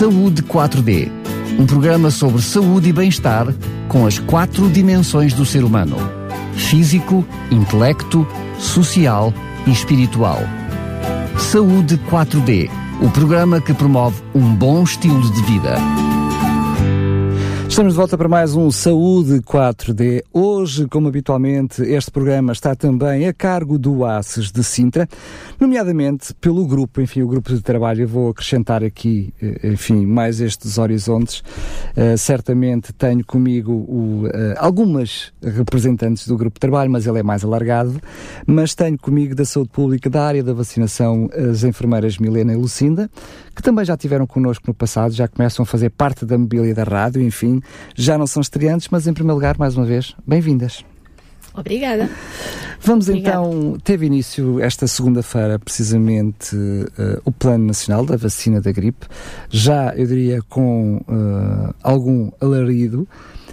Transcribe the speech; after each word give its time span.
Saúde 0.00 0.42
4D, 0.42 1.12
um 1.58 1.66
programa 1.66 2.10
sobre 2.10 2.40
saúde 2.40 2.88
e 2.88 2.92
bem-estar 2.92 3.46
com 3.86 4.06
as 4.06 4.18
quatro 4.18 4.66
dimensões 4.70 5.34
do 5.34 5.44
ser 5.44 5.62
humano: 5.62 5.98
físico, 6.54 7.22
intelecto, 7.50 8.26
social 8.58 9.30
e 9.66 9.70
espiritual. 9.70 10.38
Saúde 11.38 12.00
4D, 12.10 12.70
o 13.02 13.10
programa 13.10 13.60
que 13.60 13.74
promove 13.74 14.22
um 14.34 14.54
bom 14.54 14.82
estilo 14.84 15.30
de 15.34 15.42
vida. 15.42 15.74
Estamos 17.70 17.92
de 17.92 17.96
volta 17.98 18.18
para 18.18 18.28
mais 18.28 18.56
um 18.56 18.68
Saúde 18.68 19.40
4D. 19.42 20.24
Hoje, 20.32 20.88
como 20.88 21.06
habitualmente, 21.06 21.80
este 21.82 22.10
programa 22.10 22.52
está 22.52 22.74
também 22.74 23.28
a 23.28 23.32
cargo 23.32 23.78
do 23.78 24.04
ACES 24.04 24.50
de 24.50 24.64
Sintra, 24.64 25.08
nomeadamente 25.58 26.34
pelo 26.34 26.66
grupo, 26.66 27.00
enfim, 27.00 27.22
o 27.22 27.28
grupo 27.28 27.54
de 27.54 27.62
trabalho. 27.62 28.02
Eu 28.02 28.08
vou 28.08 28.30
acrescentar 28.30 28.82
aqui, 28.82 29.32
eh, 29.40 29.68
enfim, 29.68 30.04
mais 30.04 30.40
estes 30.40 30.78
horizontes. 30.78 31.44
Uh, 31.96 32.18
certamente 32.18 32.92
tenho 32.92 33.24
comigo 33.24 33.72
o, 33.72 34.24
uh, 34.26 34.30
algumas 34.58 35.32
representantes 35.40 36.26
do 36.26 36.36
grupo 36.36 36.54
de 36.54 36.60
trabalho, 36.60 36.90
mas 36.90 37.06
ele 37.06 37.20
é 37.20 37.22
mais 37.22 37.44
alargado. 37.44 38.00
Mas 38.48 38.74
tenho 38.74 38.98
comigo 38.98 39.32
da 39.32 39.44
saúde 39.44 39.70
pública, 39.70 40.10
da 40.10 40.24
área 40.24 40.42
da 40.42 40.52
vacinação, 40.52 41.30
as 41.52 41.62
enfermeiras 41.62 42.18
Milena 42.18 42.52
e 42.52 42.56
Lucinda, 42.56 43.08
que 43.54 43.62
também 43.62 43.84
já 43.84 43.96
tiveram 43.96 44.26
connosco 44.26 44.64
no 44.66 44.74
passado, 44.74 45.12
já 45.12 45.28
começam 45.28 45.62
a 45.62 45.66
fazer 45.66 45.90
parte 45.90 46.26
da 46.26 46.36
mobília 46.36 46.74
da 46.74 46.82
rádio, 46.82 47.22
enfim, 47.22 47.59
já 47.94 48.16
não 48.18 48.26
são 48.26 48.40
estreantes, 48.40 48.88
mas 48.90 49.06
em 49.06 49.12
primeiro 49.12 49.36
lugar, 49.36 49.56
mais 49.58 49.76
uma 49.76 49.86
vez, 49.86 50.14
bem-vindas. 50.26 50.84
Obrigada. 51.54 52.08
Vamos 52.82 53.08
Obrigada. 53.08 53.46
então, 53.46 53.76
teve 53.84 54.06
início 54.06 54.60
esta 54.60 54.86
segunda-feira, 54.86 55.58
precisamente, 55.58 56.56
uh, 56.56 57.20
o 57.24 57.32
Plano 57.32 57.66
Nacional 57.66 58.06
da 58.06 58.16
Vacina 58.16 58.60
da 58.60 58.72
Gripe, 58.72 59.06
já, 59.50 59.94
eu 59.94 60.06
diria, 60.06 60.40
com 60.48 60.96
uh, 60.96 61.74
algum 61.82 62.30
alarido, 62.40 63.06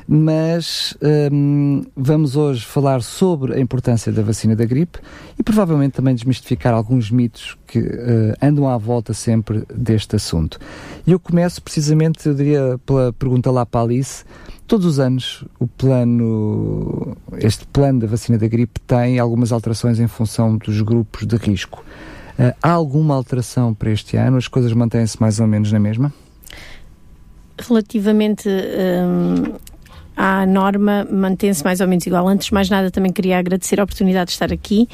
mas 0.07 0.95
um, 1.31 1.83
vamos 1.95 2.37
hoje 2.37 2.65
falar 2.65 3.01
sobre 3.01 3.55
a 3.55 3.59
importância 3.59 4.09
da 4.11 4.21
vacina 4.21 4.55
da 4.55 4.63
gripe 4.63 4.99
e 5.37 5.43
provavelmente 5.43 5.93
também 5.93 6.15
desmistificar 6.15 6.73
alguns 6.73 7.11
mitos 7.11 7.57
que 7.67 7.79
uh, 7.79 8.33
andam 8.41 8.69
à 8.69 8.77
volta 8.77 9.13
sempre 9.13 9.65
deste 9.73 10.15
assunto. 10.15 10.59
E 11.05 11.11
eu 11.11 11.19
começo 11.19 11.61
precisamente, 11.61 12.25
eu 12.25 12.33
diria, 12.33 12.79
pela 12.85 13.11
pergunta 13.11 13.51
lá 13.51 13.65
para 13.65 13.81
a 13.81 13.83
Alice. 13.83 14.23
Todos 14.65 14.85
os 14.85 14.99
anos 14.99 15.43
o 15.59 15.67
plano, 15.67 17.15
este 17.39 17.65
plano 17.67 17.99
da 17.99 18.07
vacina 18.07 18.37
da 18.37 18.47
gripe 18.47 18.79
tem 18.81 19.19
algumas 19.19 19.51
alterações 19.51 19.99
em 19.99 20.07
função 20.07 20.57
dos 20.57 20.81
grupos 20.81 21.27
de 21.27 21.35
risco. 21.35 21.83
Uh, 22.39 22.55
há 22.63 22.71
alguma 22.71 23.13
alteração 23.13 23.73
para 23.73 23.91
este 23.91 24.15
ano? 24.15 24.37
As 24.37 24.47
coisas 24.47 24.71
mantêm-se 24.71 25.19
mais 25.19 25.39
ou 25.41 25.47
menos 25.47 25.71
na 25.71 25.79
mesma? 25.79 26.13
Relativamente 27.59 28.47
um, 28.47 29.55
à 30.17 30.45
norma 30.45 31.07
mantém-se 31.09 31.63
mais 31.63 31.79
ou 31.79 31.87
menos 31.87 32.05
igual. 32.07 32.27
Antes 32.27 32.47
de 32.47 32.53
mais 32.53 32.69
nada, 32.69 32.89
também 32.89 33.13
queria 33.13 33.37
agradecer 33.37 33.79
a 33.79 33.83
oportunidade 33.83 34.29
de 34.29 34.33
estar 34.33 34.51
aqui. 34.51 34.89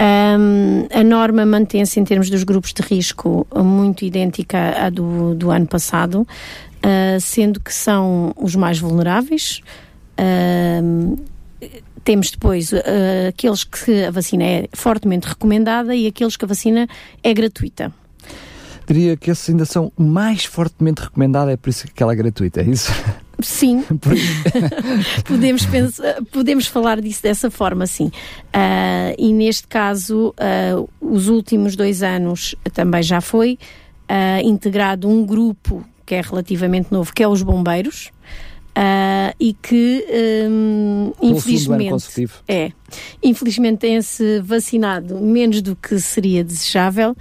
Um, 0.00 0.86
a 0.92 1.02
norma 1.02 1.44
mantém-se 1.44 1.98
em 1.98 2.04
termos 2.04 2.30
dos 2.30 2.44
grupos 2.44 2.72
de 2.72 2.82
risco 2.82 3.44
muito 3.56 4.04
idêntica 4.04 4.86
à 4.86 4.90
do, 4.90 5.34
do 5.34 5.50
ano 5.50 5.66
passado, 5.66 6.20
uh, 6.20 7.20
sendo 7.20 7.58
que 7.58 7.74
são 7.74 8.32
os 8.36 8.54
mais 8.54 8.78
vulneráveis. 8.78 9.60
Temos 12.04 12.30
depois 12.30 12.72
uh, 12.72 12.78
aqueles 13.28 13.64
que 13.64 14.04
a 14.04 14.10
vacina 14.10 14.44
é 14.44 14.68
fortemente 14.72 15.26
recomendada 15.26 15.94
e 15.94 16.06
aqueles 16.06 16.36
que 16.36 16.44
a 16.44 16.48
vacina 16.48 16.86
é 17.22 17.34
gratuita. 17.34 17.92
Diria 18.86 19.16
que 19.16 19.30
esses 19.30 19.50
ainda 19.50 19.64
são 19.64 19.92
mais 19.98 20.44
fortemente 20.44 21.02
recomendados, 21.02 21.52
é 21.52 21.56
por 21.56 21.68
isso 21.68 21.86
que 21.88 22.02
ela 22.02 22.12
é 22.12 22.16
gratuita, 22.16 22.62
é 22.62 22.64
isso? 22.64 22.90
Sim, 23.40 23.84
podemos, 25.24 25.64
pensar, 25.64 26.22
podemos 26.32 26.66
falar 26.66 27.00
disso 27.00 27.22
dessa 27.22 27.50
forma, 27.50 27.86
sim. 27.86 28.06
Uh, 28.06 29.14
e 29.16 29.32
neste 29.32 29.68
caso, 29.68 30.34
uh, 30.38 30.88
os 31.00 31.28
últimos 31.28 31.76
dois 31.76 32.02
anos 32.02 32.56
também 32.72 33.02
já 33.02 33.20
foi 33.20 33.56
uh, 34.10 34.44
integrado 34.44 35.08
um 35.08 35.24
grupo 35.24 35.84
que 36.04 36.14
é 36.14 36.20
relativamente 36.22 36.90
novo, 36.90 37.12
que 37.14 37.22
é 37.22 37.28
os 37.28 37.42
bombeiros. 37.42 38.10
Uh, 38.78 39.34
e 39.40 39.54
que 39.54 40.06
um, 40.48 41.12
infelizmente 41.20 42.30
é 42.46 42.70
infelizmente 43.20 43.78
tem-se 43.78 44.40
vacinado 44.40 45.18
menos 45.20 45.60
do 45.62 45.74
que 45.74 45.98
seria 45.98 46.44
desejável 46.44 47.16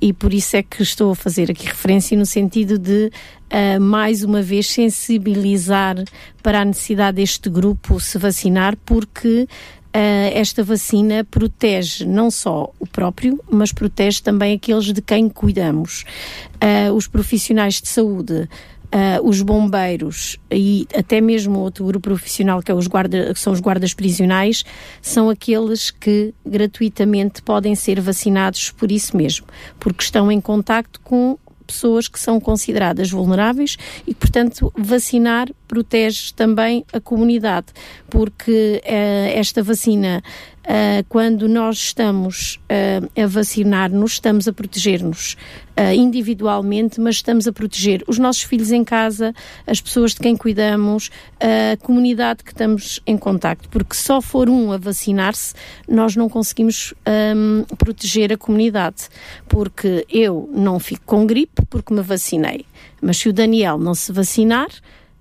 e 0.00 0.14
por 0.14 0.32
isso 0.32 0.56
é 0.56 0.62
que 0.62 0.82
estou 0.82 1.12
a 1.12 1.14
fazer 1.14 1.50
aqui 1.50 1.66
referência 1.66 2.16
no 2.16 2.24
sentido 2.24 2.78
de 2.78 3.10
uh, 3.52 3.78
mais 3.78 4.24
uma 4.24 4.40
vez 4.40 4.68
sensibilizar 4.68 5.96
para 6.42 6.62
a 6.62 6.64
necessidade 6.64 7.16
deste 7.16 7.50
grupo 7.50 8.00
se 8.00 8.16
vacinar 8.16 8.74
porque 8.78 9.46
Uh, 9.94 10.32
esta 10.32 10.64
vacina 10.64 11.22
protege 11.22 12.06
não 12.06 12.30
só 12.30 12.72
o 12.80 12.86
próprio, 12.86 13.38
mas 13.50 13.72
protege 13.72 14.22
também 14.22 14.54
aqueles 14.54 14.86
de 14.86 15.02
quem 15.02 15.28
cuidamos. 15.28 16.06
Uh, 16.54 16.94
os 16.94 17.06
profissionais 17.06 17.78
de 17.78 17.88
saúde 17.90 18.48
Uh, 18.92 19.26
os 19.26 19.40
bombeiros 19.40 20.38
e 20.50 20.86
até 20.94 21.18
mesmo 21.18 21.60
outro 21.60 21.82
grupo 21.86 22.10
profissional 22.10 22.60
que, 22.62 22.70
é 22.70 22.74
os 22.74 22.86
guarda, 22.86 23.32
que 23.32 23.40
são 23.40 23.50
os 23.50 23.58
guardas 23.58 23.94
prisionais, 23.94 24.64
são 25.00 25.30
aqueles 25.30 25.90
que 25.90 26.34
gratuitamente 26.44 27.40
podem 27.40 27.74
ser 27.74 27.98
vacinados 28.02 28.70
por 28.70 28.92
isso 28.92 29.16
mesmo, 29.16 29.46
porque 29.80 30.04
estão 30.04 30.30
em 30.30 30.42
contacto 30.42 31.00
com 31.00 31.38
pessoas 31.66 32.06
que 32.06 32.20
são 32.20 32.38
consideradas 32.38 33.10
vulneráveis 33.10 33.78
e, 34.06 34.14
portanto, 34.14 34.70
vacinar 34.76 35.48
protege 35.72 36.34
também 36.36 36.84
a 36.92 37.00
comunidade, 37.00 37.68
porque 38.10 38.82
uh, 38.84 39.38
esta 39.38 39.62
vacina 39.62 40.22
Uh, 40.62 41.02
quando 41.08 41.48
nós 41.48 41.76
estamos 41.76 42.60
uh, 42.70 43.20
a 43.20 43.26
vacinar-nos, 43.26 44.12
estamos 44.12 44.46
a 44.46 44.52
proteger-nos 44.52 45.36
uh, 45.76 45.92
individualmente, 45.92 47.00
mas 47.00 47.16
estamos 47.16 47.48
a 47.48 47.52
proteger 47.52 48.04
os 48.06 48.16
nossos 48.16 48.42
filhos 48.42 48.70
em 48.70 48.84
casa, 48.84 49.34
as 49.66 49.80
pessoas 49.80 50.12
de 50.12 50.18
quem 50.18 50.36
cuidamos, 50.36 51.10
a 51.40 51.76
comunidade 51.78 52.44
que 52.44 52.52
estamos 52.52 53.00
em 53.04 53.18
contacto, 53.18 53.68
porque 53.70 53.96
só 53.96 54.20
for 54.20 54.48
um 54.48 54.70
a 54.70 54.76
vacinar-se, 54.76 55.52
nós 55.88 56.14
não 56.14 56.28
conseguimos 56.28 56.94
um, 57.34 57.64
proteger 57.76 58.32
a 58.32 58.36
comunidade, 58.36 59.08
porque 59.48 60.06
eu 60.08 60.48
não 60.52 60.78
fico 60.78 61.02
com 61.04 61.26
gripe 61.26 61.66
porque 61.68 61.92
me 61.92 62.02
vacinei, 62.02 62.66
mas 63.00 63.16
se 63.16 63.28
o 63.28 63.32
Daniel 63.32 63.78
não 63.78 63.96
se 63.96 64.12
vacinar, 64.12 64.68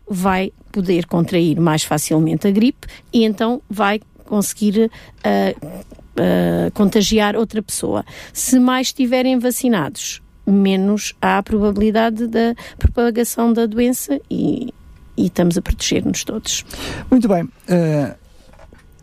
vai 0.09 0.51
poder 0.71 1.05
contrair 1.05 1.59
mais 1.59 1.83
facilmente 1.83 2.47
a 2.47 2.51
gripe 2.51 2.87
e 3.13 3.23
então 3.23 3.61
vai 3.69 3.99
conseguir 4.25 4.89
uh, 4.89 5.67
uh, 5.67 6.71
contagiar 6.73 7.35
outra 7.35 7.61
pessoa. 7.61 8.05
Se 8.33 8.59
mais 8.59 8.87
estiverem 8.87 9.37
vacinados, 9.37 10.21
menos 10.45 11.13
há 11.21 11.37
a 11.37 11.43
probabilidade 11.43 12.27
da 12.27 12.55
propagação 12.79 13.51
da 13.51 13.65
doença 13.65 14.19
e, 14.29 14.73
e 15.17 15.25
estamos 15.25 15.57
a 15.57 15.61
proteger-nos 15.61 16.23
todos. 16.23 16.65
Muito 17.09 17.27
bem. 17.27 17.43
Uh, 17.43 18.15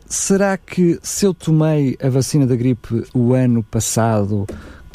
será 0.06 0.56
que 0.56 0.98
se 1.02 1.26
eu 1.26 1.34
tomei 1.34 1.96
a 2.02 2.08
vacina 2.08 2.46
da 2.46 2.56
gripe 2.56 3.04
o 3.12 3.34
ano 3.34 3.62
passado, 3.62 4.46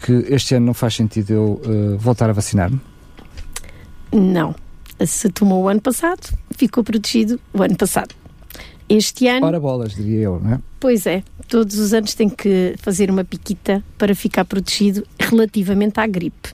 que 0.04 0.12
este 0.30 0.56
ano 0.56 0.66
não 0.66 0.74
faz 0.74 0.96
sentido 0.96 1.32
eu 1.32 1.98
voltar 1.98 2.30
a 2.30 2.34
vacinar-me? 2.34 2.82
Não. 4.12 4.56
Se 5.06 5.30
tomou 5.30 5.64
o 5.64 5.68
ano 5.68 5.82
passado, 5.82 6.38
ficou 6.52 6.84
protegido 6.84 7.40
o 7.54 7.62
ano 7.62 7.76
passado. 7.76 8.16
Este 8.88 9.28
ano. 9.28 9.46
Ora 9.46 9.60
bolas, 9.60 9.96
diria 9.96 10.22
eu, 10.22 10.40
não 10.40 10.54
é? 10.54 10.60
Pois 10.80 11.06
é, 11.06 11.24
todos 11.48 11.78
os 11.78 11.94
anos 11.94 12.14
tem 12.14 12.30
que 12.30 12.76
fazer 12.78 13.10
uma 13.10 13.24
piquita 13.24 13.84
para 13.98 14.14
ficar 14.14 14.46
protegido 14.46 15.06
relativamente 15.20 16.00
à 16.00 16.06
gripe. 16.06 16.54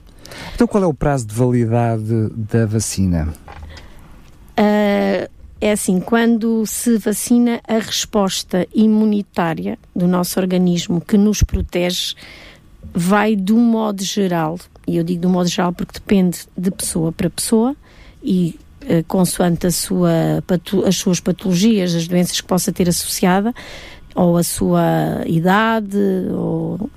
Então, 0.54 0.66
qual 0.66 0.84
é 0.84 0.86
o 0.86 0.94
prazo 0.94 1.26
de 1.26 1.34
validade 1.34 2.28
da 2.30 2.66
vacina? 2.66 3.34
Uh, 4.58 5.28
é 5.60 5.72
assim, 5.72 6.00
quando 6.00 6.64
se 6.64 6.96
vacina, 6.96 7.60
a 7.66 7.78
resposta 7.78 8.66
imunitária 8.74 9.78
do 9.94 10.06
nosso 10.06 10.40
organismo 10.40 11.00
que 11.00 11.18
nos 11.18 11.42
protege 11.42 12.14
vai 12.94 13.36
do 13.36 13.56
modo 13.56 14.02
geral, 14.02 14.58
e 14.86 14.96
eu 14.96 15.04
digo 15.04 15.22
do 15.22 15.28
modo 15.28 15.48
geral 15.48 15.72
porque 15.72 15.94
depende 15.94 16.38
de 16.56 16.70
pessoa 16.70 17.12
para 17.12 17.28
pessoa 17.28 17.76
e 18.22 18.58
eh, 18.82 19.04
consoante 19.06 19.66
a 19.66 19.70
sua, 19.70 20.42
as 20.86 20.96
suas 20.96 21.20
patologias, 21.20 21.94
as 21.94 22.08
doenças 22.08 22.40
que 22.40 22.46
possa 22.46 22.72
ter 22.72 22.88
associada, 22.88 23.54
ou 24.14 24.36
a 24.36 24.42
sua 24.42 25.22
idade, 25.26 25.96
ou 26.32 26.90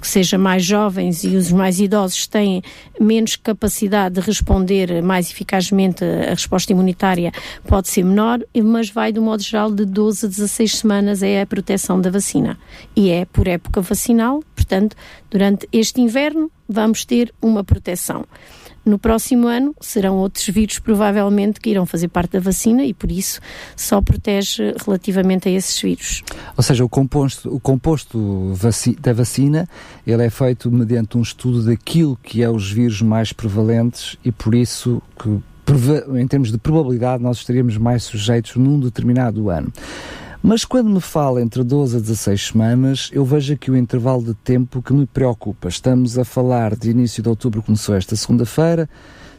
que 0.00 0.06
seja 0.06 0.38
mais 0.38 0.64
jovens 0.64 1.24
e 1.24 1.36
os 1.36 1.50
mais 1.50 1.80
idosos 1.80 2.26
têm 2.26 2.62
menos 3.00 3.34
capacidade 3.36 4.14
de 4.14 4.20
responder 4.20 5.02
mais 5.02 5.30
eficazmente 5.30 6.04
a 6.04 6.30
resposta 6.30 6.72
imunitária, 6.72 7.32
pode 7.66 7.88
ser 7.88 8.04
menor, 8.04 8.40
mas 8.62 8.90
vai, 8.90 9.12
do 9.12 9.20
modo 9.20 9.42
geral, 9.42 9.70
de 9.70 9.84
12 9.84 10.26
a 10.26 10.28
16 10.28 10.76
semanas 10.76 11.22
é 11.22 11.40
a 11.40 11.46
proteção 11.46 12.00
da 12.00 12.10
vacina. 12.10 12.58
E 12.94 13.10
é 13.10 13.24
por 13.24 13.48
época 13.48 13.80
vacinal, 13.80 14.42
portanto, 14.54 14.96
durante 15.30 15.68
este 15.72 16.00
inverno 16.00 16.50
vamos 16.68 17.04
ter 17.04 17.32
uma 17.42 17.64
proteção. 17.64 18.24
No 18.86 19.00
próximo 19.00 19.48
ano 19.48 19.74
serão 19.80 20.16
outros 20.16 20.46
vírus 20.46 20.78
provavelmente 20.78 21.60
que 21.60 21.70
irão 21.70 21.84
fazer 21.84 22.06
parte 22.06 22.34
da 22.34 22.40
vacina 22.40 22.84
e 22.84 22.94
por 22.94 23.10
isso 23.10 23.40
só 23.74 24.00
protege 24.00 24.72
relativamente 24.84 25.48
a 25.48 25.50
esses 25.50 25.80
vírus. 25.82 26.22
Ou 26.56 26.62
seja, 26.62 26.84
o 26.84 26.88
composto, 26.88 27.52
o 27.52 27.58
composto 27.58 28.52
vaci 28.54 28.94
da 28.94 29.12
vacina 29.12 29.68
ele 30.06 30.24
é 30.24 30.30
feito 30.30 30.70
mediante 30.70 31.18
um 31.18 31.22
estudo 31.22 31.64
daquilo 31.64 32.16
que 32.22 32.44
é 32.44 32.48
os 32.48 32.70
vírus 32.70 33.02
mais 33.02 33.32
prevalentes 33.32 34.16
e 34.24 34.30
por 34.30 34.54
isso 34.54 35.02
que 35.20 35.40
em 36.16 36.28
termos 36.28 36.52
de 36.52 36.58
probabilidade 36.58 37.20
nós 37.20 37.38
estaríamos 37.38 37.76
mais 37.76 38.04
sujeitos 38.04 38.54
num 38.54 38.78
determinado 38.78 39.50
ano. 39.50 39.72
Mas 40.48 40.64
quando 40.64 40.88
me 40.88 41.00
fala 41.00 41.42
entre 41.42 41.64
12 41.64 41.96
a 41.96 41.98
16 41.98 42.46
semanas, 42.46 43.10
eu 43.12 43.24
vejo 43.24 43.52
aqui 43.52 43.68
o 43.68 43.76
intervalo 43.76 44.22
de 44.22 44.32
tempo 44.32 44.80
que 44.80 44.92
me 44.92 45.04
preocupa. 45.04 45.68
Estamos 45.68 46.16
a 46.16 46.24
falar 46.24 46.76
de 46.76 46.88
início 46.88 47.20
de 47.20 47.28
outubro, 47.28 47.60
começou 47.60 47.96
esta 47.96 48.14
segunda-feira. 48.14 48.88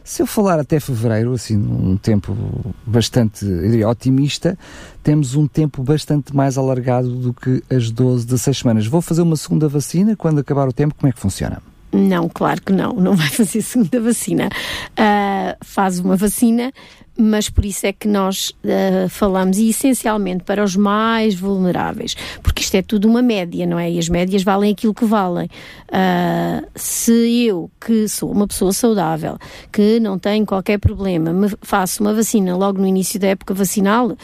Se 0.04 0.20
eu 0.20 0.26
falar 0.26 0.60
até 0.60 0.78
fevereiro, 0.78 1.32
assim, 1.32 1.56
um 1.56 1.96
tempo 1.96 2.36
bastante 2.84 3.46
otimista, 3.86 4.58
temos 5.02 5.34
um 5.34 5.46
tempo 5.46 5.82
bastante 5.82 6.36
mais 6.36 6.58
alargado 6.58 7.08
do 7.08 7.32
que 7.32 7.62
as 7.70 7.90
12, 7.90 8.26
16 8.26 8.58
semanas. 8.58 8.86
Vou 8.86 9.00
fazer 9.00 9.22
uma 9.22 9.36
segunda 9.36 9.66
vacina 9.66 10.14
quando 10.14 10.40
acabar 10.40 10.68
o 10.68 10.74
tempo, 10.74 10.94
como 10.94 11.08
é 11.08 11.12
que 11.12 11.18
funciona? 11.18 11.62
Não, 11.90 12.28
claro 12.28 12.60
que 12.60 12.72
não, 12.72 12.92
não 12.92 13.16
vai 13.16 13.28
fazer 13.28 13.62
segunda 13.62 13.98
vacina. 13.98 14.50
Uh, 14.90 15.27
faz 15.60 15.98
uma 15.98 16.16
vacina, 16.16 16.72
mas 17.18 17.50
por 17.50 17.64
isso 17.64 17.84
é 17.84 17.92
que 17.92 18.06
nós 18.06 18.50
uh, 18.50 19.08
falamos, 19.08 19.58
e 19.58 19.70
essencialmente 19.70 20.44
para 20.44 20.62
os 20.62 20.76
mais 20.76 21.34
vulneráveis, 21.34 22.14
porque 22.42 22.62
isto 22.62 22.76
é 22.76 22.82
tudo 22.82 23.08
uma 23.08 23.20
média, 23.20 23.66
não 23.66 23.78
é? 23.78 23.90
E 23.90 23.98
as 23.98 24.08
médias 24.08 24.44
valem 24.44 24.72
aquilo 24.72 24.94
que 24.94 25.04
valem. 25.04 25.48
Uh, 25.88 26.64
se 26.76 27.44
eu, 27.44 27.68
que 27.80 28.06
sou 28.06 28.30
uma 28.30 28.46
pessoa 28.46 28.72
saudável, 28.72 29.36
que 29.72 29.98
não 29.98 30.16
tenho 30.16 30.46
qualquer 30.46 30.78
problema, 30.78 31.32
me 31.32 31.48
faço 31.60 32.02
uma 32.02 32.14
vacina 32.14 32.56
logo 32.56 32.80
no 32.80 32.86
início 32.86 33.18
da 33.18 33.28
época 33.28 33.52
vacinal, 33.52 34.16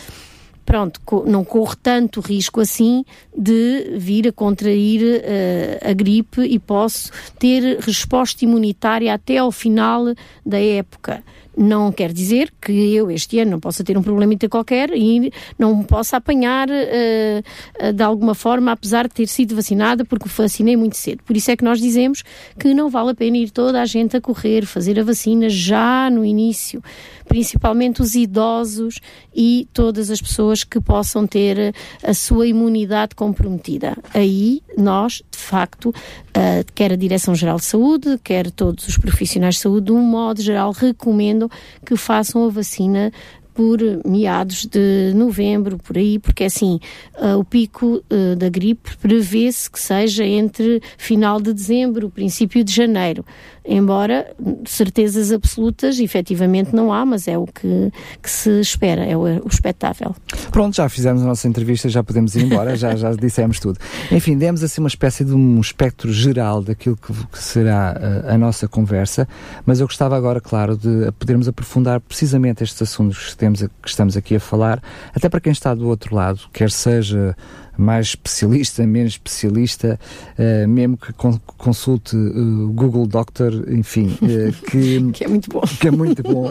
pronto, 0.64 1.00
não 1.26 1.44
corro 1.44 1.76
tanto 1.76 2.20
risco 2.20 2.60
assim 2.60 3.04
de 3.36 3.96
vir 3.96 4.28
a 4.28 4.32
contrair 4.32 5.02
uh, 5.02 5.90
a 5.90 5.92
gripe 5.92 6.42
e 6.42 6.58
posso 6.58 7.10
ter 7.38 7.78
resposta 7.80 8.44
imunitária 8.44 9.12
até 9.12 9.38
ao 9.38 9.52
final 9.52 10.14
da 10.44 10.60
época. 10.60 11.22
Não 11.56 11.92
quer 11.92 12.12
dizer 12.12 12.52
que 12.60 12.72
eu 12.72 13.10
este 13.10 13.38
ano 13.38 13.52
não 13.52 13.60
possa 13.60 13.84
ter 13.84 13.96
um 13.96 14.02
problema 14.02 14.34
qualquer 14.48 14.90
e 14.94 15.32
não 15.58 15.82
possa 15.82 16.16
apanhar 16.16 16.68
uh, 16.68 17.92
de 17.92 18.02
alguma 18.02 18.34
forma, 18.34 18.72
apesar 18.72 19.08
de 19.08 19.14
ter 19.14 19.26
sido 19.26 19.54
vacinada, 19.54 20.04
porque 20.04 20.28
vacinei 20.28 20.76
muito 20.76 20.96
cedo. 20.96 21.22
Por 21.24 21.36
isso 21.36 21.50
é 21.50 21.56
que 21.56 21.64
nós 21.64 21.80
dizemos 21.80 22.22
que 22.58 22.74
não 22.74 22.90
vale 22.90 23.10
a 23.10 23.14
pena 23.14 23.36
ir 23.36 23.50
toda 23.50 23.80
a 23.80 23.86
gente 23.86 24.16
a 24.16 24.20
correr, 24.20 24.66
fazer 24.66 24.98
a 24.98 25.04
vacina 25.04 25.48
já 25.48 26.10
no 26.10 26.24
início, 26.24 26.82
principalmente 27.28 28.02
os 28.02 28.14
idosos 28.14 29.00
e 29.34 29.68
todas 29.72 30.10
as 30.10 30.20
pessoas 30.20 30.64
que 30.64 30.80
possam 30.80 31.26
ter 31.26 31.74
a 32.02 32.14
sua 32.14 32.46
imunidade 32.46 33.14
comprometida. 33.14 33.96
Aí 34.12 34.62
nós, 34.76 35.22
de 35.30 35.38
facto, 35.38 35.94
uh, 36.36 36.64
quer 36.74 36.92
a 36.92 36.96
Direção-Geral 36.96 37.56
de 37.56 37.64
Saúde, 37.64 38.18
quer 38.22 38.50
todos 38.50 38.86
os 38.88 38.98
profissionais 38.98 39.56
de 39.56 39.60
saúde, 39.60 39.86
de 39.86 39.92
um 39.92 40.00
modo 40.00 40.42
geral, 40.42 40.72
recomendam 40.72 41.48
que 41.84 41.96
façam 41.96 42.44
a 42.44 42.48
vacina 42.48 43.12
por 43.54 43.78
meados 44.04 44.66
de 44.66 45.12
novembro, 45.14 45.78
por 45.78 45.96
aí, 45.96 46.18
porque 46.18 46.44
assim, 46.44 46.80
uh, 47.16 47.38
o 47.38 47.44
pico 47.44 48.02
uh, 48.10 48.36
da 48.36 48.48
gripe 48.48 48.96
prevê-se 48.96 49.70
que 49.70 49.78
seja 49.78 50.24
entre 50.24 50.82
final 50.98 51.40
de 51.40 51.52
dezembro, 51.52 52.10
princípio 52.10 52.64
de 52.64 52.74
janeiro 52.74 53.24
embora 53.64 54.34
certezas 54.66 55.32
absolutas 55.32 55.98
efetivamente 55.98 56.74
não 56.74 56.92
há, 56.92 57.04
mas 57.04 57.26
é 57.26 57.38
o 57.38 57.46
que, 57.46 57.90
que 58.22 58.30
se 58.30 58.60
espera, 58.60 59.04
é 59.04 59.16
o, 59.16 59.22
o 59.22 59.48
espetável. 59.48 60.14
Pronto, 60.50 60.76
já 60.76 60.88
fizemos 60.88 61.22
a 61.22 61.26
nossa 61.26 61.48
entrevista, 61.48 61.88
já 61.88 62.02
podemos 62.02 62.34
ir 62.34 62.44
embora, 62.44 62.76
já, 62.76 62.94
já 62.94 63.12
dissemos 63.16 63.58
tudo. 63.58 63.78
Enfim, 64.12 64.36
demos 64.36 64.62
assim 64.62 64.80
uma 64.80 64.88
espécie 64.88 65.24
de 65.24 65.32
um 65.32 65.60
espectro 65.60 66.12
geral 66.12 66.62
daquilo 66.62 66.96
que, 66.96 67.12
que 67.12 67.38
será 67.38 68.24
a, 68.26 68.34
a, 68.34 68.38
nossa 68.38 68.68
conversa, 68.68 69.26
mas 69.64 69.80
eu 69.80 69.86
gostava 69.86 70.16
agora, 70.16 70.40
claro, 70.40 70.76
de 70.76 71.10
podermos 71.18 71.48
aprofundar 71.48 72.00
precisamente 72.00 72.62
estes 72.62 72.80
assuntos 72.82 73.30
que, 73.30 73.36
temos, 73.36 73.60
que 73.60 73.88
estamos 73.88 74.16
aqui 74.16 74.36
a 74.36 74.40
falar, 74.40 74.82
até 75.14 75.28
para 75.28 75.40
quem 75.40 75.52
está 75.52 75.74
do 75.74 75.88
outro 75.88 76.14
lado, 76.14 76.40
quer 76.52 76.70
seja 76.70 77.34
mais 77.76 78.08
especialista, 78.08 78.86
menos 78.86 79.12
especialista, 79.12 79.98
uh, 80.38 80.68
mesmo 80.68 80.96
que 80.96 81.12
consulte 81.12 82.16
o 82.16 82.68
uh, 82.68 82.72
Google 82.72 83.06
Doctor, 83.06 83.52
enfim, 83.68 84.16
uh, 84.22 84.52
que, 84.70 85.12
que 85.12 85.24
é 85.24 85.28
muito 85.28 85.50
bom. 85.50 85.62
Que 85.80 85.88
é 85.88 85.90
muito 85.90 86.22
bom. 86.22 86.50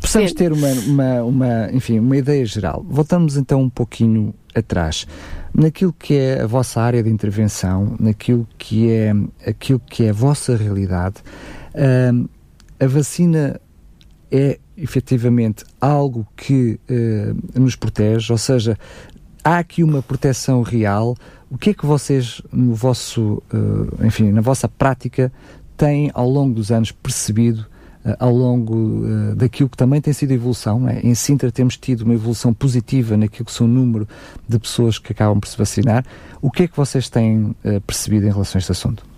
possamos 0.00 0.32
ter 0.32 0.52
uma, 0.52 0.70
uma, 0.72 1.22
uma, 1.22 1.72
enfim, 1.72 1.98
uma 1.98 2.16
ideia 2.16 2.44
geral. 2.44 2.84
Voltamos 2.88 3.36
então 3.36 3.62
um 3.62 3.70
pouquinho 3.70 4.34
atrás 4.54 5.06
naquilo 5.54 5.92
que 5.92 6.14
é 6.14 6.42
a 6.42 6.46
vossa 6.46 6.80
área 6.80 7.02
de 7.02 7.10
intervenção, 7.10 7.96
naquilo 7.98 8.46
que 8.58 8.90
é 8.90 9.12
aquilo 9.46 9.80
que 9.80 10.04
é 10.04 10.10
a 10.10 10.12
vossa 10.12 10.56
realidade. 10.56 11.16
a 12.78 12.86
vacina 12.86 13.60
é 14.30 14.58
efetivamente 14.76 15.64
algo 15.80 16.26
que 16.36 16.78
nos 17.54 17.74
protege, 17.74 18.30
ou 18.30 18.38
seja, 18.38 18.76
há 19.42 19.58
aqui 19.58 19.82
uma 19.82 20.02
proteção 20.02 20.62
real. 20.62 21.16
O 21.50 21.56
que 21.56 21.70
é 21.70 21.74
que 21.74 21.86
vocês, 21.86 22.42
no 22.52 22.74
vosso, 22.74 23.42
uh, 23.52 24.06
enfim, 24.06 24.30
na 24.30 24.40
vossa 24.40 24.68
prática, 24.68 25.32
têm 25.76 26.10
ao 26.14 26.28
longo 26.28 26.54
dos 26.54 26.70
anos 26.70 26.92
percebido 26.92 27.60
uh, 28.04 28.14
ao 28.18 28.32
longo 28.32 28.74
uh, 28.74 29.34
daquilo 29.34 29.68
que 29.68 29.76
também 29.76 30.00
tem 30.00 30.12
sido 30.12 30.32
evolução? 30.32 30.88
É? 30.88 31.00
Em 31.00 31.14
Sintra 31.14 31.50
temos 31.50 31.76
tido 31.76 32.02
uma 32.02 32.14
evolução 32.14 32.52
positiva 32.52 33.16
naquilo 33.16 33.46
que 33.46 33.52
são 33.52 33.66
o 33.66 33.70
número 33.70 34.06
de 34.46 34.58
pessoas 34.58 34.98
que 34.98 35.12
acabam 35.12 35.40
por 35.40 35.48
se 35.48 35.56
vacinar. 35.56 36.04
O 36.42 36.50
que 36.50 36.64
é 36.64 36.68
que 36.68 36.76
vocês 36.76 37.08
têm 37.08 37.54
percebido 37.86 38.26
em 38.26 38.30
relação 38.30 38.58
a 38.58 38.60
este 38.60 38.72
assunto? 38.72 39.17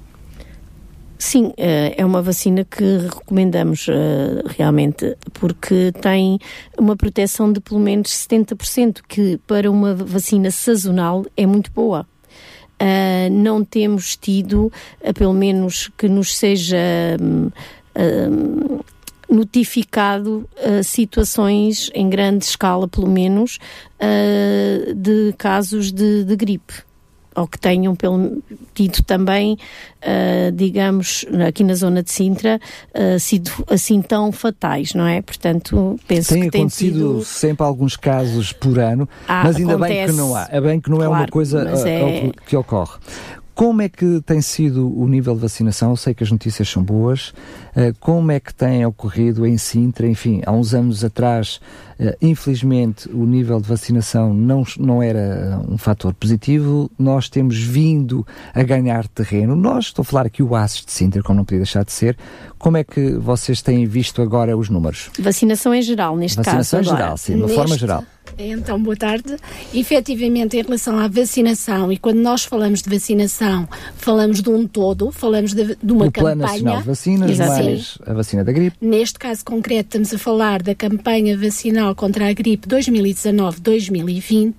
Sim, 1.20 1.52
eh, 1.58 1.94
é 1.98 2.04
uma 2.04 2.22
vacina 2.22 2.64
que 2.64 2.96
recomendamos 2.96 3.86
eh, 3.90 4.42
realmente, 4.56 5.18
porque 5.34 5.92
tem 6.00 6.38
uma 6.78 6.96
proteção 6.96 7.52
de 7.52 7.60
pelo 7.60 7.78
menos 7.78 8.08
70%, 8.08 9.02
que 9.06 9.38
para 9.46 9.70
uma 9.70 9.94
vacina 9.94 10.50
sazonal 10.50 11.26
é 11.36 11.44
muito 11.44 11.70
boa. 11.72 12.06
Uh, 12.80 13.28
não 13.30 13.62
temos 13.62 14.16
tido, 14.16 14.72
pelo 15.14 15.34
menos 15.34 15.90
que 15.98 16.08
nos 16.08 16.34
seja 16.34 16.78
uh, 17.20 18.84
notificado 19.28 20.48
situações 20.82 21.90
em 21.94 22.08
grande 22.08 22.46
escala, 22.46 22.88
pelo 22.88 23.06
menos, 23.06 23.58
de 24.96 25.34
casos 25.36 25.92
de, 25.92 26.24
de 26.24 26.34
gripe 26.34 26.89
ou 27.34 27.46
que 27.46 27.58
tenham 27.58 27.94
pelo, 27.94 28.42
tido 28.74 29.02
também, 29.04 29.56
uh, 30.02 30.52
digamos, 30.52 31.24
aqui 31.46 31.62
na 31.62 31.74
zona 31.74 32.02
de 32.02 32.10
Sintra, 32.10 32.60
uh, 32.94 33.18
sido 33.18 33.50
assim 33.68 34.02
tão 34.02 34.32
fatais, 34.32 34.94
não 34.94 35.06
é? 35.06 35.22
Portanto, 35.22 35.98
penso 36.06 36.30
tem 36.30 36.42
que 36.42 36.50
tem 36.50 36.60
acontecido 36.62 37.24
sempre 37.24 37.64
alguns 37.64 37.96
casos 37.96 38.52
por 38.52 38.78
ano, 38.78 39.08
ah, 39.28 39.42
mas 39.44 39.56
ainda 39.56 39.74
acontece, 39.74 39.94
bem 39.94 40.06
que 40.06 40.12
não 40.12 40.34
há. 40.34 40.48
É 40.50 40.60
bem 40.60 40.80
que 40.80 40.90
não 40.90 40.96
claro, 40.98 41.12
é 41.12 41.16
uma 41.16 41.28
coisa 41.28 41.64
uh, 41.64 41.86
é... 41.86 42.30
que 42.46 42.56
ocorre. 42.56 42.98
Como 43.60 43.82
é 43.82 43.90
que 43.90 44.22
tem 44.24 44.40
sido 44.40 44.90
o 44.98 45.06
nível 45.06 45.34
de 45.34 45.42
vacinação? 45.42 45.90
Eu 45.90 45.96
sei 45.96 46.14
que 46.14 46.24
as 46.24 46.32
notícias 46.32 46.66
são 46.66 46.82
boas. 46.82 47.34
Como 48.00 48.32
é 48.32 48.40
que 48.40 48.54
tem 48.54 48.86
ocorrido 48.86 49.46
em 49.46 49.58
Sintra? 49.58 50.08
Enfim, 50.08 50.40
há 50.46 50.50
uns 50.50 50.72
anos 50.72 51.04
atrás 51.04 51.60
Uh, 52.00 52.16
infelizmente, 52.22 53.10
o 53.10 53.26
nível 53.26 53.60
de 53.60 53.68
vacinação 53.68 54.32
não, 54.32 54.64
não 54.78 55.02
era 55.02 55.60
um 55.68 55.76
fator 55.76 56.14
positivo. 56.14 56.90
Nós 56.98 57.28
temos 57.28 57.58
vindo 57.58 58.26
a 58.54 58.62
ganhar 58.62 59.06
terreno. 59.06 59.54
Nós, 59.54 59.86
estou 59.86 60.02
a 60.02 60.06
falar 60.06 60.24
aqui 60.24 60.42
o 60.42 60.56
ASES 60.56 60.86
de 60.86 60.92
Sintra, 60.92 61.22
como 61.22 61.36
não 61.36 61.44
podia 61.44 61.58
deixar 61.58 61.84
de 61.84 61.92
ser. 61.92 62.16
Como 62.58 62.78
é 62.78 62.84
que 62.84 63.12
vocês 63.18 63.60
têm 63.60 63.84
visto 63.84 64.22
agora 64.22 64.56
os 64.56 64.70
números? 64.70 65.10
Vacinação 65.18 65.74
em 65.74 65.82
geral, 65.82 66.16
neste 66.16 66.38
vacinação 66.38 66.78
caso. 66.78 66.90
Vacinação 66.90 66.94
em 66.94 66.98
geral, 66.98 67.16
sim, 67.18 67.32
de 67.34 67.38
uma 67.38 67.46
neste... 67.48 67.56
forma 67.56 67.76
geral. 67.76 68.04
Então, 68.42 68.82
boa 68.82 68.96
tarde. 68.96 69.36
Efetivamente, 69.74 70.56
em 70.56 70.62
relação 70.62 70.98
à 70.98 71.06
vacinação, 71.06 71.92
e 71.92 71.98
quando 71.98 72.18
nós 72.18 72.44
falamos 72.44 72.80
de 72.80 72.88
vacinação, 72.88 73.68
falamos 73.96 74.40
de 74.40 74.48
um 74.48 74.66
todo, 74.66 75.12
falamos 75.12 75.52
de, 75.52 75.76
de 75.76 75.92
uma 75.92 76.06
o 76.06 76.12
campanha. 76.12 76.36
Plano 76.36 76.42
Nacional 76.42 76.78
de 76.78 76.86
Vacinas, 76.86 77.38
mais 77.38 77.98
a 78.06 78.14
vacina 78.14 78.42
da 78.42 78.52
gripe. 78.52 78.76
Neste 78.80 79.18
caso 79.18 79.44
concreto, 79.44 79.88
estamos 79.88 80.14
a 80.14 80.18
falar 80.18 80.62
da 80.62 80.74
campanha 80.74 81.36
vacinal 81.36 81.94
contra 81.94 82.30
a 82.30 82.32
Gripe 82.32 82.66
2019-2020, 82.66 84.54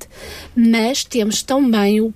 mas 0.55 1.03
temos 1.03 1.41
também 1.41 2.01
o, 2.01 2.13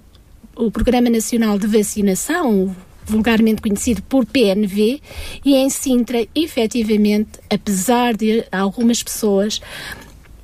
o 0.56 0.70
Programa 0.70 1.10
Nacional 1.10 1.58
de 1.58 1.66
Vacinação, 1.66 2.76
vulgarmente 3.06 3.62
conhecido 3.62 4.04
por 4.04 4.26
PNV, 4.26 5.02
e 5.44 5.56
em 5.56 5.70
Sintra, 5.70 6.28
efetivamente, 6.36 7.40
apesar 7.50 8.16
de 8.16 8.44
algumas 8.52 9.02
pessoas 9.02 9.62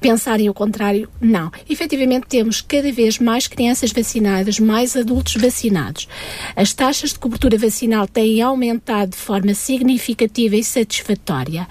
pensarem 0.02 0.50
o 0.50 0.54
contrário, 0.54 1.08
não. 1.22 1.52
Efetivamente 1.70 2.26
temos 2.28 2.60
cada 2.60 2.92
vez 2.92 3.20
mais 3.20 3.48
crianças 3.48 3.92
vacinadas, 3.92 4.60
mais 4.60 4.98
adultos 4.98 5.36
vacinados. 5.36 6.08
As 6.56 6.74
taxas 6.74 7.12
de 7.12 7.20
cobertura 7.20 7.58
vacinal 7.58 8.08
têm 8.08 8.42
aumentado 8.42 9.12
de 9.12 9.18
forma 9.18 9.54
significativa 9.54 10.56
e 10.56 10.64
satisfatória, 10.64 11.68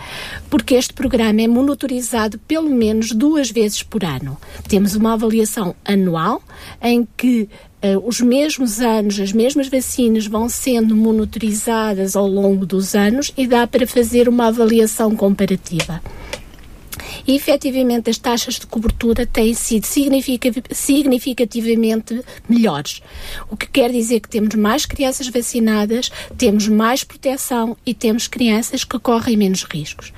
porque 0.48 0.76
este 0.76 0.94
programa 0.94 1.42
é 1.42 1.48
monitorizado 1.48 2.38
pelo 2.46 2.70
menos 2.70 3.10
duas 3.10 3.50
vezes 3.50 3.82
por 3.82 4.04
ano. 4.04 4.38
Temos 4.68 4.94
uma 4.94 5.14
avaliação 5.14 5.74
anual 5.84 6.40
em 6.80 7.06
que 7.16 7.48
Uh, 7.82 7.96
os 8.06 8.20
mesmos 8.20 8.78
anos, 8.80 9.18
as 9.18 9.32
mesmas 9.32 9.66
vacinas 9.66 10.26
vão 10.26 10.50
sendo 10.50 10.94
monitorizadas 10.94 12.14
ao 12.14 12.26
longo 12.26 12.66
dos 12.66 12.94
anos 12.94 13.32
e 13.38 13.46
dá 13.46 13.66
para 13.66 13.86
fazer 13.86 14.28
uma 14.28 14.48
avaliação 14.48 15.16
comparativa 15.16 15.98
e 17.26 17.34
efetivamente 17.34 18.10
as 18.10 18.18
taxas 18.18 18.54
de 18.54 18.66
cobertura 18.66 19.26
têm 19.26 19.54
sido 19.54 19.86
significativamente 19.86 22.22
melhores. 22.48 23.02
O 23.48 23.56
que 23.56 23.66
quer 23.66 23.90
dizer 23.90 24.20
que 24.20 24.28
temos 24.28 24.54
mais 24.54 24.86
crianças 24.86 25.28
vacinadas, 25.28 26.10
temos 26.36 26.68
mais 26.68 27.04
proteção 27.04 27.76
e 27.84 27.94
temos 27.94 28.26
crianças 28.26 28.84
que 28.84 28.98
correm 28.98 29.36
menos 29.36 29.64
riscos. 29.64 30.12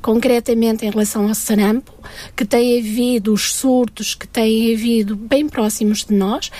Concretamente 0.00 0.84
em 0.84 0.90
relação 0.90 1.28
ao 1.28 1.34
sarampo, 1.34 1.92
que 2.36 2.44
tem 2.44 2.78
havido 2.78 3.32
os 3.32 3.52
surtos 3.52 4.14
que 4.14 4.26
têm 4.26 4.74
havido 4.74 5.16
bem 5.16 5.48
próximos 5.48 6.04
de 6.04 6.14
nós 6.14 6.50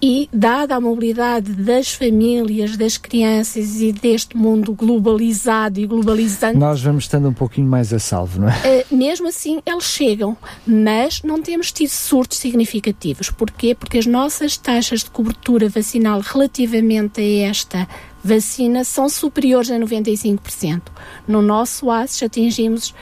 e, 0.00 0.28
dada 0.32 0.76
a 0.76 0.80
mobilidade 0.80 1.52
das 1.52 1.92
famílias, 1.92 2.76
das 2.76 2.96
crianças 2.96 3.80
e 3.80 3.92
deste 3.92 4.36
mundo 4.36 4.74
globalizado 4.74 5.80
e 5.80 5.86
globalizante. 5.86 6.58
Nós 6.58 6.82
vamos 6.82 7.04
estando 7.04 7.28
um 7.28 7.32
pouquinho 7.32 7.66
mais 7.66 7.92
a 7.92 7.98
salvo, 7.98 8.40
não 8.40 8.48
é? 8.48 8.84
Uh, 8.90 8.96
mesmo 8.96 9.28
assim, 9.28 9.60
eles 9.64 9.84
chegam, 9.84 10.36
mas 10.66 11.22
não 11.22 11.40
temos 11.40 11.72
tido 11.72 11.88
surtos 11.88 12.38
significativos. 12.38 13.30
Porquê? 13.30 13.74
Porque 13.74 13.98
as 13.98 14.06
nossas 14.06 14.56
taxas 14.56 15.00
de 15.00 15.10
cobertura 15.10 15.68
vacinal 15.68 16.20
relativamente 16.20 17.20
a 17.20 17.48
esta 17.48 17.88
vacina 18.22 18.84
são 18.84 19.08
superiores 19.08 19.70
a 19.70 19.78
95%. 19.78 20.82
No 21.26 21.42
nosso 21.42 21.90
ASES 21.90 22.22
atingimos, 22.22 22.94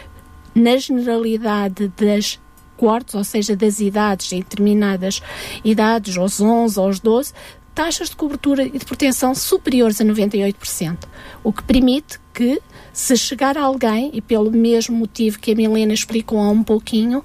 na 0.54 0.76
generalidade 0.76 1.90
das 1.96 2.38
cortes, 2.82 3.14
ou 3.14 3.22
seja, 3.22 3.54
das 3.54 3.78
idades, 3.78 4.32
em 4.32 4.40
determinadas 4.40 5.22
idades, 5.64 6.18
aos 6.18 6.40
11, 6.40 6.80
aos 6.80 6.98
12, 6.98 7.32
taxas 7.72 8.10
de 8.10 8.16
cobertura 8.16 8.64
e 8.64 8.76
de 8.76 8.84
proteção 8.84 9.36
superiores 9.36 10.00
a 10.00 10.04
98%, 10.04 11.04
o 11.44 11.52
que 11.52 11.62
permite 11.62 12.18
que, 12.34 12.60
se 12.92 13.16
chegar 13.16 13.56
alguém, 13.56 14.10
e 14.12 14.20
pelo 14.20 14.50
mesmo 14.50 14.96
motivo 14.96 15.38
que 15.38 15.52
a 15.52 15.54
Milena 15.54 15.94
explicou 15.94 16.40
há 16.40 16.50
um 16.50 16.64
pouquinho, 16.64 17.22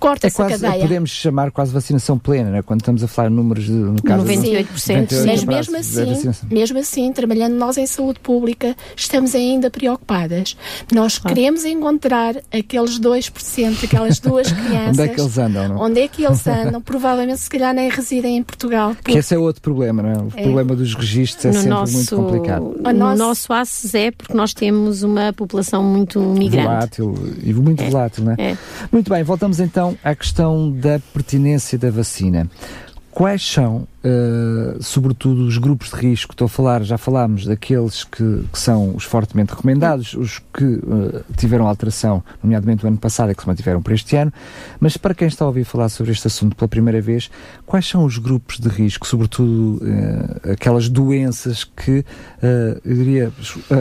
corta-se 0.00 0.34
é 0.34 0.36
quase, 0.36 0.54
a 0.54 0.68
cadeia. 0.68 0.82
Podemos 0.82 1.10
chamar 1.10 1.50
quase 1.50 1.72
vacinação 1.72 2.18
plena, 2.18 2.50
né? 2.50 2.62
quando 2.62 2.80
estamos 2.80 3.04
a 3.04 3.08
falar 3.08 3.30
números 3.30 3.64
de, 3.64 3.72
no 3.72 4.02
caso 4.02 4.24
98%. 4.24 5.06
98% 5.06 5.26
Mas 5.26 5.44
mesmo 5.44 5.76
assim, 5.76 6.30
mesmo 6.50 6.78
assim, 6.78 7.12
trabalhando 7.12 7.54
nós 7.54 7.76
em 7.76 7.86
saúde 7.86 8.18
pública, 8.20 8.74
estamos 8.96 9.34
ainda 9.34 9.70
preocupadas. 9.70 10.56
Nós 10.92 11.18
claro. 11.18 11.36
queremos 11.36 11.64
encontrar 11.64 12.36
aqueles 12.52 12.98
2%, 12.98 13.84
aquelas 13.84 14.18
duas 14.18 14.50
crianças. 14.52 14.98
onde 14.98 15.02
é 15.02 15.08
que 15.08 15.20
eles 15.20 15.38
andam? 15.38 15.68
Não? 15.68 15.80
Onde 15.80 16.00
é 16.00 16.08
que 16.08 16.24
eles 16.24 16.46
andam? 16.48 16.80
Provavelmente, 16.80 17.40
se 17.40 17.50
calhar, 17.50 17.74
nem 17.74 17.90
residem 17.90 18.38
em 18.38 18.42
Portugal. 18.42 18.94
Porque... 18.94 19.12
Que 19.12 19.18
esse 19.18 19.34
é 19.34 19.38
outro 19.38 19.60
problema, 19.60 20.02
não 20.02 20.10
é? 20.10 20.16
O 20.16 20.32
é. 20.34 20.42
problema 20.42 20.74
dos 20.74 20.94
registros 20.94 21.44
é 21.44 21.48
no 21.48 21.54
sempre 21.54 21.70
nosso, 21.70 21.92
muito 21.92 22.16
complicado. 22.16 22.76
No 22.82 22.92
nosso, 22.92 23.18
nosso 23.18 23.52
ACES 23.52 23.94
é 23.94 24.10
porque 24.10 24.34
nós 24.34 24.54
temos 24.54 25.02
uma 25.02 25.32
população 25.32 25.82
muito 25.82 26.20
migrante. 26.20 26.66
Volátil, 26.66 27.14
e 27.42 27.52
muito 27.52 27.82
é. 27.82 27.90
volátil, 27.90 28.24
não 28.24 28.32
é? 28.32 28.36
é? 28.38 28.58
Muito 28.90 29.10
bem, 29.10 29.22
voltamos 29.22 29.60
então 29.60 29.89
então 29.90 29.98
à 30.02 30.14
questão 30.14 30.70
da 30.70 30.98
pertinência 31.12 31.78
da 31.78 31.90
vacina. 31.90 32.48
Quais 33.12 33.42
são, 33.42 33.88
uh, 34.04 34.80
sobretudo, 34.80 35.44
os 35.44 35.58
grupos 35.58 35.90
de 35.90 35.96
risco? 35.96 36.32
Estou 36.32 36.46
a 36.46 36.48
falar, 36.48 36.84
já 36.84 36.96
falámos 36.96 37.44
daqueles 37.44 38.04
que, 38.04 38.44
que 38.52 38.58
são 38.58 38.94
os 38.94 39.02
fortemente 39.02 39.50
recomendados, 39.50 40.14
os 40.14 40.38
que 40.54 40.64
uh, 40.64 41.24
tiveram 41.36 41.66
alteração, 41.66 42.22
nomeadamente 42.40 42.84
o 42.84 42.88
ano 42.88 42.96
passado, 42.96 43.32
e 43.32 43.34
que 43.34 43.42
se 43.42 43.48
mantiveram 43.48 43.82
para 43.82 43.94
este 43.94 44.14
ano, 44.14 44.32
mas 44.78 44.96
para 44.96 45.12
quem 45.12 45.26
está 45.26 45.44
a 45.44 45.48
ouvir 45.48 45.64
falar 45.64 45.88
sobre 45.88 46.12
este 46.12 46.28
assunto 46.28 46.54
pela 46.54 46.68
primeira 46.68 47.00
vez, 47.00 47.28
quais 47.66 47.86
são 47.86 48.04
os 48.04 48.16
grupos 48.16 48.60
de 48.60 48.68
risco, 48.68 49.04
sobretudo 49.04 49.82
uh, 49.82 50.52
aquelas 50.52 50.88
doenças 50.88 51.64
que, 51.64 52.04
eu 52.84 52.94
diria, 52.94 53.32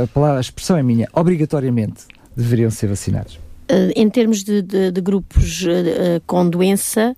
a, 0.04 0.08
palavra, 0.08 0.40
a 0.40 0.42
expressão 0.42 0.76
é 0.76 0.82
minha, 0.82 1.08
obrigatoriamente 1.14 2.06
deveriam 2.36 2.72
ser 2.72 2.88
vacinados? 2.88 3.40
Uh, 3.72 3.92
em 3.96 4.10
termos 4.10 4.44
de, 4.44 4.64
de, 4.64 4.92
de 4.92 5.00
grupos 5.00 5.62
uh, 5.62 6.20
com 6.26 6.50
doença, 6.50 7.16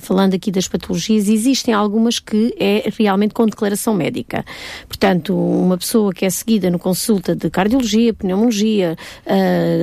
falando 0.00 0.34
aqui 0.34 0.50
das 0.50 0.66
patologias, 0.66 1.28
existem 1.28 1.74
algumas 1.74 2.18
que 2.18 2.54
é 2.58 2.90
realmente 2.98 3.34
com 3.34 3.44
declaração 3.44 3.92
médica. 3.92 4.44
Portanto, 4.88 5.36
uma 5.36 5.76
pessoa 5.76 6.10
que 6.12 6.24
é 6.24 6.30
seguida 6.30 6.70
no 6.70 6.78
consulta 6.78 7.36
de 7.36 7.50
cardiologia, 7.50 8.14
pneumologia, 8.14 8.96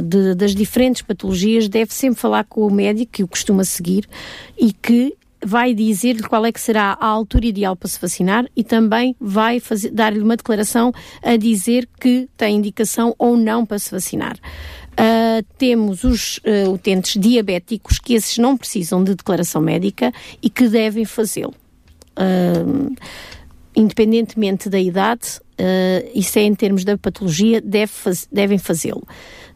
de, 0.04 0.34
das 0.34 0.56
diferentes 0.56 1.04
patologias, 1.04 1.70
deve 1.70 1.94
sempre 1.94 2.20
falar 2.20 2.46
com 2.46 2.66
o 2.66 2.72
médico 2.72 3.12
que 3.12 3.24
o 3.24 3.28
costuma 3.28 3.64
seguir 3.64 4.10
e 4.58 4.74
que 4.74 5.16
vai 5.44 5.74
dizer-lhe 5.74 6.24
qual 6.24 6.46
é 6.46 6.52
que 6.52 6.60
será 6.60 6.98
a 7.00 7.06
altura 7.06 7.46
ideal 7.46 7.76
para 7.76 7.88
se 7.88 8.00
vacinar 8.00 8.46
e 8.56 8.64
também 8.64 9.16
vai 9.20 9.62
dar-lhe 9.92 10.20
uma 10.20 10.36
declaração 10.36 10.92
a 11.22 11.36
dizer 11.38 11.88
que 12.00 12.28
tem 12.36 12.58
indicação 12.58 13.16
ou 13.18 13.38
não 13.38 13.66
para 13.66 13.80
se 13.80 13.92
vacinar. 13.92 14.38
Temos 15.58 16.04
os 16.04 16.38
uh, 16.40 16.72
utentes 16.74 17.20
diabéticos, 17.20 18.00
que 18.00 18.14
esses 18.14 18.38
não 18.38 18.58
precisam 18.58 19.04
de 19.04 19.16
declaração 19.16 19.62
médica 19.62 20.12
e 20.42 20.50
que 20.50 20.68
devem 20.68 21.06
fazê-lo. 21.06 21.54
Uh, 22.18 22.96
independentemente 23.76 24.70
da 24.70 24.80
idade, 24.80 25.40
isso 26.14 26.40
é 26.40 26.44
em 26.44 26.56
termos 26.56 26.84
da 26.84 26.98
patologia, 26.98 27.62
deve 27.62 27.92
faz, 27.92 28.28
devem 28.32 28.58
fazê-lo. 28.58 29.06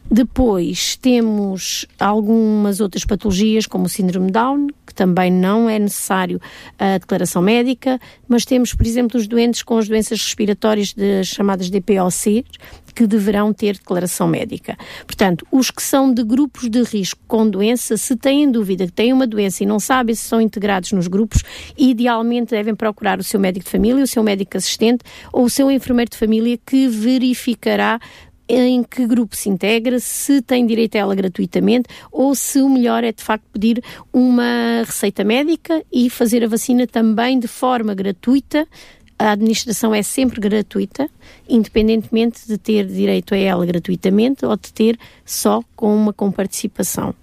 Depois 0.10 0.96
temos 0.98 1.86
algumas 2.00 2.80
outras 2.80 3.06
patologias, 3.06 3.66
como 3.66 3.86
o 3.86 3.90
síndrome 3.90 4.32
Down, 4.32 4.68
que 4.94 4.96
também 4.96 5.32
não 5.32 5.68
é 5.68 5.80
necessário 5.80 6.40
a 6.78 7.00
declaração 7.00 7.42
médica, 7.42 8.00
mas 8.28 8.46
temos, 8.46 8.74
por 8.74 8.86
exemplo, 8.86 9.20
os 9.20 9.28
doentes 9.28 9.64
com 9.64 9.78
as 9.78 9.88
doenças 9.88 10.22
respiratórias 10.22 10.94
de, 10.94 11.24
chamadas 11.24 11.70
DPOC, 11.70 12.46
que 12.94 13.08
deverão 13.08 13.52
ter 13.52 13.74
declaração 13.74 14.28
médica. 14.28 14.78
Portanto, 15.08 15.46
os 15.52 15.72
que 15.72 15.82
são 15.82 16.14
de 16.14 16.24
grupos 16.24 16.70
de 16.70 16.84
risco 16.84 17.20
com 17.28 17.50
doença, 17.50 17.98
se 17.98 18.16
têm 18.16 18.52
dúvida 18.52 18.86
que 18.86 18.92
têm 18.92 19.12
uma 19.12 19.26
doença 19.26 19.64
e 19.64 19.66
não 19.66 19.80
sabem 19.80 20.14
se 20.14 20.22
são 20.22 20.40
integrados 20.40 20.92
nos 20.92 21.08
grupos, 21.08 21.44
idealmente 21.76 22.52
devem 22.52 22.76
procurar 22.76 23.20
o 23.20 23.24
seu 23.24 23.40
médico 23.40 23.66
de 23.66 23.72
família, 23.72 24.04
o 24.04 24.08
seu 24.08 24.22
médico 24.22 24.56
assistente 24.56 25.04
ou 25.32 25.46
o 25.46 25.50
seu 25.50 25.72
enfermeiro 25.72 26.12
de 26.12 26.18
família 26.18 26.58
que 26.64 26.88
verificará 26.88 28.00
em 28.60 28.84
que 28.84 29.06
grupo 29.06 29.36
se 29.36 29.50
integra, 29.50 30.00
se 30.00 30.42
tem 30.42 30.66
direito 30.66 30.96
a 30.96 31.00
ela 31.00 31.16
gratuitamente 31.16 31.88
ou 32.12 32.36
se 32.36 32.62
o 32.62 32.70
melhor 32.70 33.04
é 33.04 33.12
de 33.12 33.24
facto 33.24 33.46
pedir 33.52 33.84
uma 34.12 34.84
receita 34.86 35.24
médica 35.24 35.84
e 35.92 36.10
fazer 36.10 36.44
a 36.44 36.48
vacina 36.48 36.88
também 36.88 37.40
de 37.40 37.48
forma 37.48 37.94
gratuita. 37.94 38.68
A 39.18 39.32
administração 39.32 39.94
é 39.94 40.02
sempre 40.02 40.42
gratuita, 40.42 41.08
independentemente 41.48 42.48
de 42.48 42.58
ter 42.58 42.86
direito 42.88 43.34
a 43.34 43.38
ela 43.38 43.66
gratuitamente 43.66 44.46
ou 44.46 44.58
de 44.58 44.74
ter 44.74 45.00
só 45.24 45.62
com 45.76 45.96
uma 45.96 46.12
comparticipação. 46.12 47.14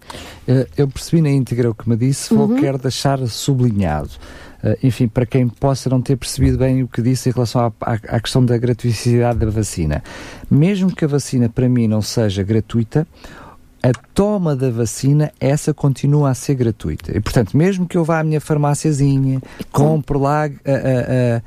Eh, 0.46 0.66
eu 0.76 0.88
percebi 0.88 1.20
na 1.20 1.30
íntegra 1.30 1.68
o 1.68 1.74
que 1.74 1.88
me 1.88 1.96
disse, 1.96 2.32
vou 2.32 2.48
uhum. 2.48 2.60
quero 2.60 2.78
deixar 2.78 3.18
sublinhado. 3.26 4.12
Uh, 4.62 4.76
enfim, 4.82 5.08
para 5.08 5.24
quem 5.24 5.48
possa 5.48 5.88
não 5.88 6.02
ter 6.02 6.16
percebido 6.16 6.58
bem 6.58 6.82
o 6.82 6.88
que 6.88 7.00
disse 7.00 7.30
em 7.30 7.32
relação 7.32 7.62
à, 7.62 7.72
à, 7.80 7.92
à, 7.92 8.20
questão 8.20 8.44
da 8.44 8.58
gratuicidade 8.58 9.38
da 9.38 9.50
vacina. 9.50 10.02
Mesmo 10.50 10.94
que 10.94 11.04
a 11.04 11.08
vacina 11.08 11.48
para 11.48 11.68
mim 11.68 11.88
não 11.88 12.02
seja 12.02 12.42
gratuita, 12.42 13.06
a 13.82 13.92
toma 14.14 14.54
da 14.54 14.70
vacina, 14.70 15.32
essa 15.40 15.72
continua 15.72 16.30
a 16.30 16.34
ser 16.34 16.54
gratuita. 16.54 17.16
E, 17.16 17.20
portanto, 17.20 17.56
mesmo 17.56 17.86
que 17.86 17.96
eu 17.96 18.04
vá 18.04 18.20
à 18.20 18.24
minha 18.24 18.40
farmáciazinha, 18.40 19.40
compre 19.72 20.18
lá 20.18 20.44
a, 20.44 20.46
a, 20.46 20.48
a, 20.48 21.42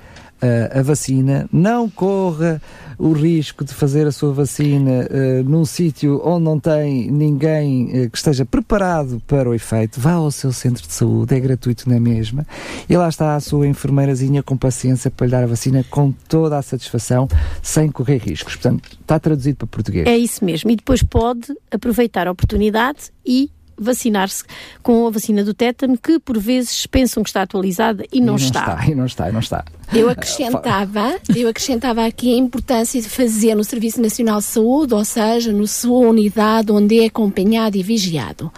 a 0.71 0.81
vacina, 0.81 1.47
não 1.51 1.89
corra 1.89 2.61
o 2.97 3.11
risco 3.11 3.63
de 3.63 3.73
fazer 3.73 4.07
a 4.07 4.11
sua 4.11 4.33
vacina 4.33 5.07
uh, 5.09 5.43
num 5.43 5.65
sítio 5.65 6.21
onde 6.23 6.43
não 6.43 6.59
tem 6.59 7.09
ninguém 7.11 7.85
uh, 7.85 8.09
que 8.09 8.17
esteja 8.17 8.45
preparado 8.45 9.21
para 9.27 9.49
o 9.49 9.53
efeito, 9.53 9.99
vá 9.99 10.13
ao 10.13 10.31
seu 10.31 10.51
centro 10.51 10.85
de 10.87 10.93
saúde, 10.93 11.35
é 11.35 11.39
gratuito 11.39 11.89
na 11.89 11.99
mesma, 11.99 12.45
e 12.87 12.95
lá 12.95 13.09
está 13.09 13.35
a 13.35 13.39
sua 13.39 13.67
enfermeirazinha 13.67 14.43
com 14.43 14.55
paciência 14.55 15.09
para 15.09 15.25
lhe 15.25 15.31
dar 15.31 15.43
a 15.43 15.47
vacina 15.47 15.83
com 15.89 16.11
toda 16.27 16.57
a 16.57 16.61
satisfação, 16.61 17.27
sem 17.61 17.91
correr 17.91 18.17
riscos. 18.17 18.55
Portanto, 18.55 18.97
está 19.01 19.19
traduzido 19.19 19.57
para 19.57 19.67
português. 19.67 20.07
É 20.07 20.17
isso 20.17 20.43
mesmo. 20.43 20.69
E 20.71 20.75
depois 20.75 21.03
pode 21.03 21.53
aproveitar 21.71 22.27
a 22.27 22.31
oportunidade 22.31 23.11
e 23.25 23.49
vacinar-se 23.77 24.43
com 24.81 25.07
a 25.07 25.09
vacina 25.09 25.43
do 25.43 25.53
tétano, 25.53 25.97
que 25.97 26.19
por 26.19 26.37
vezes 26.37 26.85
pensam 26.85 27.23
que 27.23 27.29
está 27.29 27.41
atualizada 27.41 28.05
e 28.11 28.19
não, 28.19 28.25
e 28.25 28.27
não 28.27 28.35
está. 28.35 28.59
está. 28.59 28.87
E 28.87 28.95
não 28.95 29.05
está, 29.05 29.29
e 29.29 29.31
não 29.31 29.39
está. 29.39 29.65
Eu 29.91 30.09
acrescentava, 30.09 31.19
eu 31.35 31.47
acrescentava 31.47 32.05
aqui 32.05 32.33
a 32.33 32.37
importância 32.37 33.01
de 33.01 33.07
fazer 33.09 33.53
no 33.55 33.63
Serviço 33.63 34.01
Nacional 34.01 34.39
de 34.39 34.45
Saúde, 34.45 34.93
ou 34.93 35.05
seja, 35.05 35.51
na 35.51 35.67
sua 35.67 36.07
unidade 36.07 36.71
onde 36.71 36.99
é 36.99 37.05
acompanhado 37.05 37.77
e 37.77 37.83
vigiado. 37.83 38.51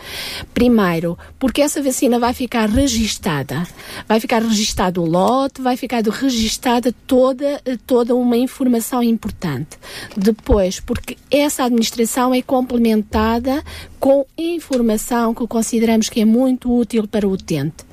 Primeiro, 0.53 1.17
porque 1.39 1.61
essa 1.61 1.81
vacina 1.81 2.19
vai 2.19 2.33
ficar 2.33 2.69
registada. 2.69 3.63
Vai 4.07 4.19
ficar 4.19 4.41
registado 4.41 5.01
o 5.01 5.05
lote, 5.05 5.61
vai 5.61 5.75
ficar 5.75 6.03
registada 6.03 6.93
toda, 7.05 7.61
toda 7.85 8.15
uma 8.15 8.37
informação 8.37 9.03
importante. 9.03 9.77
Depois, 10.15 10.79
porque 10.79 11.17
essa 11.29 11.63
administração 11.63 12.33
é 12.33 12.41
complementada 12.41 13.63
com 14.05 14.23
informação 14.37 15.33
que 15.33 15.47
consideramos 15.47 16.09
que 16.09 16.21
é 16.21 16.25
muito 16.25 16.71
útil 16.71 17.07
para 17.07 17.27
o 17.27 17.31
utente 17.31 17.83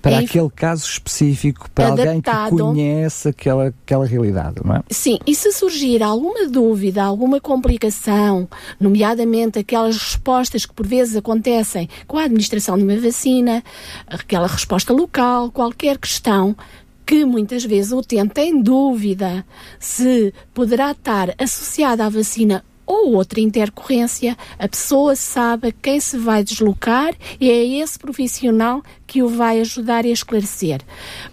para 0.00 0.12
é 0.12 0.24
aquele 0.24 0.48
caso 0.48 0.86
específico, 0.86 1.70
para 1.70 1.88
adaptado. 1.88 2.44
alguém 2.44 2.56
que 2.56 2.62
conhece 2.62 3.28
aquela, 3.28 3.66
aquela 3.68 4.06
realidade, 4.06 4.56
não 4.64 4.76
é? 4.76 4.82
Sim, 4.90 5.18
e 5.26 5.34
se 5.34 5.52
surgir 5.52 6.02
alguma 6.02 6.46
dúvida, 6.48 7.02
alguma 7.02 7.40
complicação, 7.40 8.48
nomeadamente 8.80 9.58
aquelas 9.58 9.98
respostas 9.98 10.64
que 10.64 10.72
por 10.72 10.86
vezes 10.86 11.14
acontecem 11.14 11.90
com 12.06 12.18
a 12.18 12.24
administração 12.24 12.78
de 12.78 12.84
uma 12.84 12.96
vacina, 12.96 13.62
aquela 14.06 14.46
resposta 14.46 14.94
local, 14.94 15.50
qualquer 15.50 15.98
questão, 15.98 16.56
que 17.04 17.24
muitas 17.26 17.64
vezes 17.64 17.92
o 17.92 17.98
utente 17.98 18.32
tem 18.32 18.62
dúvida 18.62 19.44
se 19.78 20.32
poderá 20.54 20.92
estar 20.92 21.34
associada 21.38 22.04
à 22.04 22.08
vacina 22.08 22.64
ou 22.86 23.14
outra 23.14 23.40
intercorrência, 23.40 24.36
a 24.58 24.68
pessoa 24.68 25.16
sabe 25.16 25.72
quem 25.72 25.98
se 26.00 26.18
vai 26.18 26.44
deslocar 26.44 27.14
e 27.40 27.50
é 27.50 27.64
esse 27.80 27.98
profissional 27.98 28.82
que 29.06 29.22
o 29.22 29.28
vai 29.28 29.60
ajudar 29.60 30.04
a 30.04 30.08
esclarecer. 30.08 30.80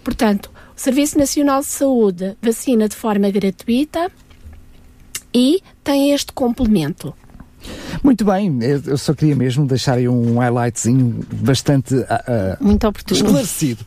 Portanto, 0.02 0.50
o 0.76 0.80
Serviço 0.80 1.18
Nacional 1.18 1.60
de 1.60 1.66
Saúde 1.66 2.36
vacina 2.40 2.88
de 2.88 2.96
forma 2.96 3.30
gratuita 3.30 4.10
e 5.34 5.62
tem 5.84 6.12
este 6.12 6.32
complemento. 6.32 7.14
Muito 8.02 8.24
bem, 8.24 8.58
eu 8.62 8.98
só 8.98 9.14
queria 9.14 9.36
mesmo 9.36 9.66
deixar 9.66 9.94
aí 9.94 10.08
um 10.08 10.38
highlightzinho 10.38 11.24
bastante 11.32 11.94
uh, 11.94 12.04
Muito 12.60 12.86
oportuno. 12.88 13.20
esclarecido. 13.20 13.84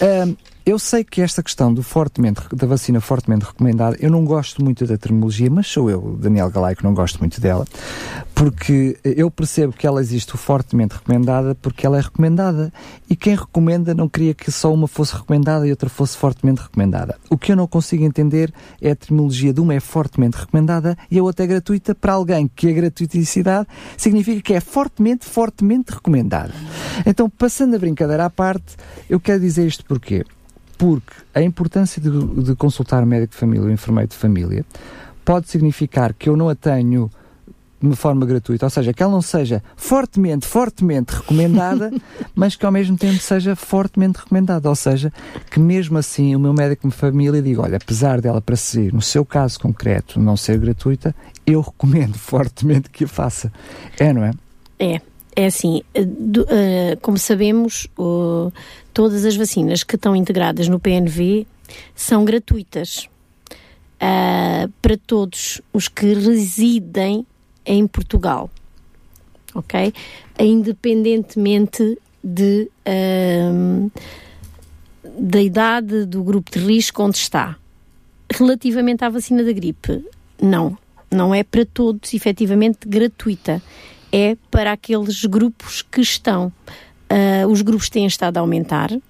Uh, 0.00 0.36
Eu 0.70 0.78
sei 0.78 1.02
que 1.02 1.20
esta 1.20 1.42
questão 1.42 1.74
do 1.74 1.82
fortemente, 1.82 2.42
da 2.54 2.64
vacina 2.64 3.00
fortemente 3.00 3.44
recomendada, 3.44 3.96
eu 3.98 4.08
não 4.08 4.24
gosto 4.24 4.62
muito 4.62 4.86
da 4.86 4.96
terminologia, 4.96 5.50
mas 5.50 5.66
sou 5.66 5.90
eu, 5.90 6.16
Daniel 6.16 6.48
Galay, 6.48 6.76
que 6.76 6.84
não 6.84 6.94
gosto 6.94 7.18
muito 7.18 7.40
dela, 7.40 7.66
porque 8.36 8.96
eu 9.02 9.28
percebo 9.32 9.72
que 9.72 9.84
ela 9.84 10.00
existe 10.00 10.30
fortemente 10.36 10.94
recomendada 10.94 11.56
porque 11.56 11.84
ela 11.84 11.98
é 11.98 12.00
recomendada. 12.00 12.72
E 13.08 13.16
quem 13.16 13.34
recomenda 13.34 13.92
não 13.94 14.08
queria 14.08 14.32
que 14.32 14.52
só 14.52 14.72
uma 14.72 14.86
fosse 14.86 15.12
recomendada 15.12 15.66
e 15.66 15.70
outra 15.72 15.90
fosse 15.90 16.16
fortemente 16.16 16.62
recomendada. 16.62 17.18
O 17.28 17.36
que 17.36 17.50
eu 17.50 17.56
não 17.56 17.66
consigo 17.66 18.04
entender 18.04 18.54
é 18.80 18.92
a 18.92 18.96
terminologia 18.96 19.52
de 19.52 19.60
uma 19.60 19.74
é 19.74 19.80
fortemente 19.80 20.36
recomendada 20.36 20.96
e 21.10 21.18
a 21.18 21.22
outra 21.24 21.46
é 21.46 21.48
gratuita 21.48 21.96
para 21.96 22.12
alguém 22.12 22.46
que 22.46 22.68
a 22.68 22.72
gratuiticidade 22.72 23.66
significa 23.96 24.40
que 24.40 24.54
é 24.54 24.60
fortemente, 24.60 25.26
fortemente 25.26 25.90
recomendada. 25.90 26.54
Então, 27.04 27.28
passando 27.28 27.74
a 27.74 27.78
brincadeira 27.80 28.24
à 28.24 28.30
parte, 28.30 28.76
eu 29.08 29.18
quero 29.18 29.40
dizer 29.40 29.66
isto 29.66 29.84
porquê? 29.84 30.24
Porque 30.80 31.12
a 31.34 31.42
importância 31.42 32.00
de, 32.00 32.10
de 32.42 32.56
consultar 32.56 33.04
o 33.04 33.06
médico 33.06 33.32
de 33.34 33.38
família 33.38 33.66
ou 33.66 33.70
enfermeiro 33.70 34.08
de 34.08 34.16
família 34.16 34.64
pode 35.22 35.50
significar 35.50 36.14
que 36.14 36.26
eu 36.26 36.38
não 36.38 36.48
a 36.48 36.54
tenho 36.54 37.10
de 37.78 37.86
uma 37.86 37.94
forma 37.94 38.24
gratuita, 38.24 38.64
ou 38.64 38.70
seja, 38.70 38.90
que 38.94 39.02
ela 39.02 39.12
não 39.12 39.20
seja 39.20 39.62
fortemente, 39.76 40.46
fortemente 40.46 41.14
recomendada, 41.14 41.90
mas 42.34 42.56
que 42.56 42.64
ao 42.64 42.72
mesmo 42.72 42.96
tempo 42.96 43.18
seja 43.18 43.54
fortemente 43.54 44.20
recomendada, 44.20 44.70
ou 44.70 44.74
seja, 44.74 45.12
que 45.50 45.60
mesmo 45.60 45.98
assim 45.98 46.34
o 46.34 46.40
meu 46.40 46.54
médico 46.54 46.88
de 46.88 46.94
família 46.94 47.42
diga, 47.42 47.60
olha, 47.60 47.76
apesar 47.76 48.22
dela 48.22 48.40
para 48.40 48.56
si, 48.56 48.90
no 48.90 49.02
seu 49.02 49.22
caso 49.22 49.60
concreto, 49.60 50.18
não 50.18 50.34
ser 50.34 50.58
gratuita, 50.58 51.14
eu 51.46 51.60
recomendo 51.60 52.16
fortemente 52.16 52.88
que 52.88 53.04
a 53.04 53.08
faça. 53.08 53.52
É, 53.98 54.14
não 54.14 54.24
é? 54.24 54.30
É. 54.78 55.00
É 55.40 55.46
assim, 55.46 55.82
eh, 55.94 56.04
do, 56.04 56.42
uh, 56.42 57.00
como 57.00 57.16
sabemos, 57.16 57.88
uh, 57.98 58.52
todas 58.92 59.24
as 59.24 59.34
vacinas 59.34 59.82
que 59.82 59.96
estão 59.96 60.14
integradas 60.14 60.68
no 60.68 60.78
PNV 60.78 61.46
são 61.94 62.26
gratuitas 62.26 63.08
uh, 63.94 64.70
para 64.82 64.98
todos 64.98 65.62
os 65.72 65.88
que 65.88 66.12
residem 66.12 67.26
em 67.64 67.86
Portugal, 67.86 68.50
ok? 69.54 69.94
Independentemente 70.38 71.96
de, 72.22 72.70
da 75.18 75.40
idade 75.40 76.04
do 76.04 76.22
grupo 76.22 76.50
de 76.50 76.58
risco 76.58 77.02
onde 77.02 77.16
está. 77.16 77.56
Relativamente 78.30 79.06
à 79.06 79.08
vacina 79.08 79.42
da 79.42 79.52
gripe, 79.52 80.04
não, 80.40 80.76
não 81.10 81.34
é 81.34 81.42
para 81.42 81.64
todos 81.64 82.12
efetivamente 82.12 82.86
gratuita 82.86 83.62
é 84.12 84.36
para 84.50 84.72
aqueles 84.72 85.24
grupos 85.24 85.82
que 85.82 86.00
estão. 86.00 86.52
Uh, 87.10 87.46
os 87.48 87.62
grupos 87.62 87.88
têm 87.88 88.06
estado 88.06 88.36
a 88.36 88.40
aumentar. 88.40 88.92
Uh, 88.92 89.00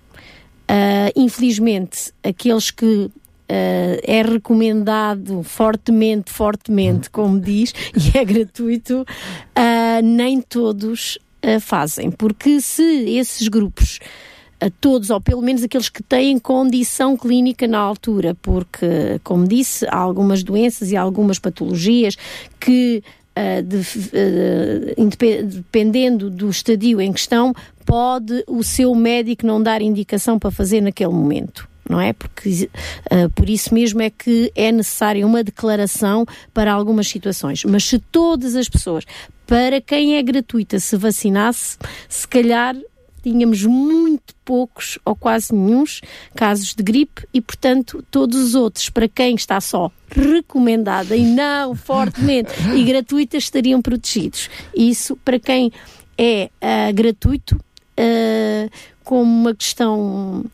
infelizmente, 1.16 2.12
aqueles 2.22 2.70
que 2.70 2.86
uh, 2.86 3.10
é 3.48 4.22
recomendado 4.22 5.42
fortemente, 5.42 6.30
fortemente, 6.30 7.10
como 7.10 7.38
diz, 7.38 7.74
e 7.94 8.16
é 8.16 8.24
gratuito, 8.24 9.04
nem 10.02 10.40
todos 10.40 11.18
fazem. 11.60 12.10
Porque 12.10 12.60
se 12.60 12.82
esses 12.82 13.48
grupos 13.48 13.98
todos, 14.80 15.08
ou 15.08 15.20
pelo 15.22 15.40
menos 15.40 15.62
aqueles 15.62 15.88
que 15.88 16.02
têm 16.02 16.38
condição 16.38 17.16
clínica 17.16 17.66
na 17.66 17.78
altura, 17.78 18.36
porque, 18.42 19.18
como 19.24 19.48
disse, 19.48 19.86
há 19.88 19.96
algumas 19.96 20.42
doenças 20.42 20.92
e 20.92 20.96
algumas 20.98 21.38
patologias 21.38 22.14
que 22.58 23.02
Uh, 23.30 23.62
de, 23.62 23.76
uh, 23.76 25.44
dependendo 25.46 26.28
do 26.28 26.50
estadio 26.50 27.00
em 27.00 27.12
questão, 27.12 27.54
pode 27.86 28.44
o 28.46 28.62
seu 28.62 28.94
médico 28.94 29.46
não 29.46 29.62
dar 29.62 29.80
indicação 29.80 30.38
para 30.38 30.50
fazer 30.50 30.80
naquele 30.80 31.12
momento. 31.12 31.68
Não 31.88 32.00
é? 32.00 32.12
Porque 32.12 32.70
uh, 33.10 33.30
por 33.34 33.50
isso 33.50 33.74
mesmo 33.74 34.00
é 34.00 34.10
que 34.10 34.52
é 34.54 34.70
necessária 34.70 35.26
uma 35.26 35.42
declaração 35.42 36.24
para 36.54 36.72
algumas 36.72 37.08
situações. 37.08 37.64
Mas 37.64 37.84
se 37.84 37.98
todas 37.98 38.54
as 38.54 38.68
pessoas, 38.68 39.04
para 39.44 39.80
quem 39.80 40.16
é 40.16 40.22
gratuita, 40.22 40.78
se 40.78 40.96
vacinasse, 40.96 41.76
se 42.08 42.28
calhar 42.28 42.76
tínhamos 43.22 43.64
muito 43.64 44.34
poucos 44.44 44.98
ou 45.04 45.14
quase 45.14 45.54
nenhum 45.54 45.84
casos 46.34 46.74
de 46.74 46.82
gripe 46.82 47.26
e, 47.32 47.40
portanto, 47.40 48.04
todos 48.10 48.38
os 48.38 48.54
outros, 48.54 48.90
para 48.90 49.08
quem 49.08 49.34
está 49.34 49.60
só 49.60 49.90
recomendada 50.10 51.16
e 51.16 51.22
não 51.22 51.74
fortemente 51.76 52.52
e 52.74 52.84
gratuita, 52.84 53.36
estariam 53.36 53.80
protegidos. 53.80 54.48
Isso, 54.74 55.16
para 55.16 55.38
quem 55.38 55.72
é 56.18 56.50
uh, 56.60 56.94
gratuito, 56.94 57.56
uh, 57.56 58.70
como 59.04 59.22
uma 59.22 59.54
questão 59.54 60.44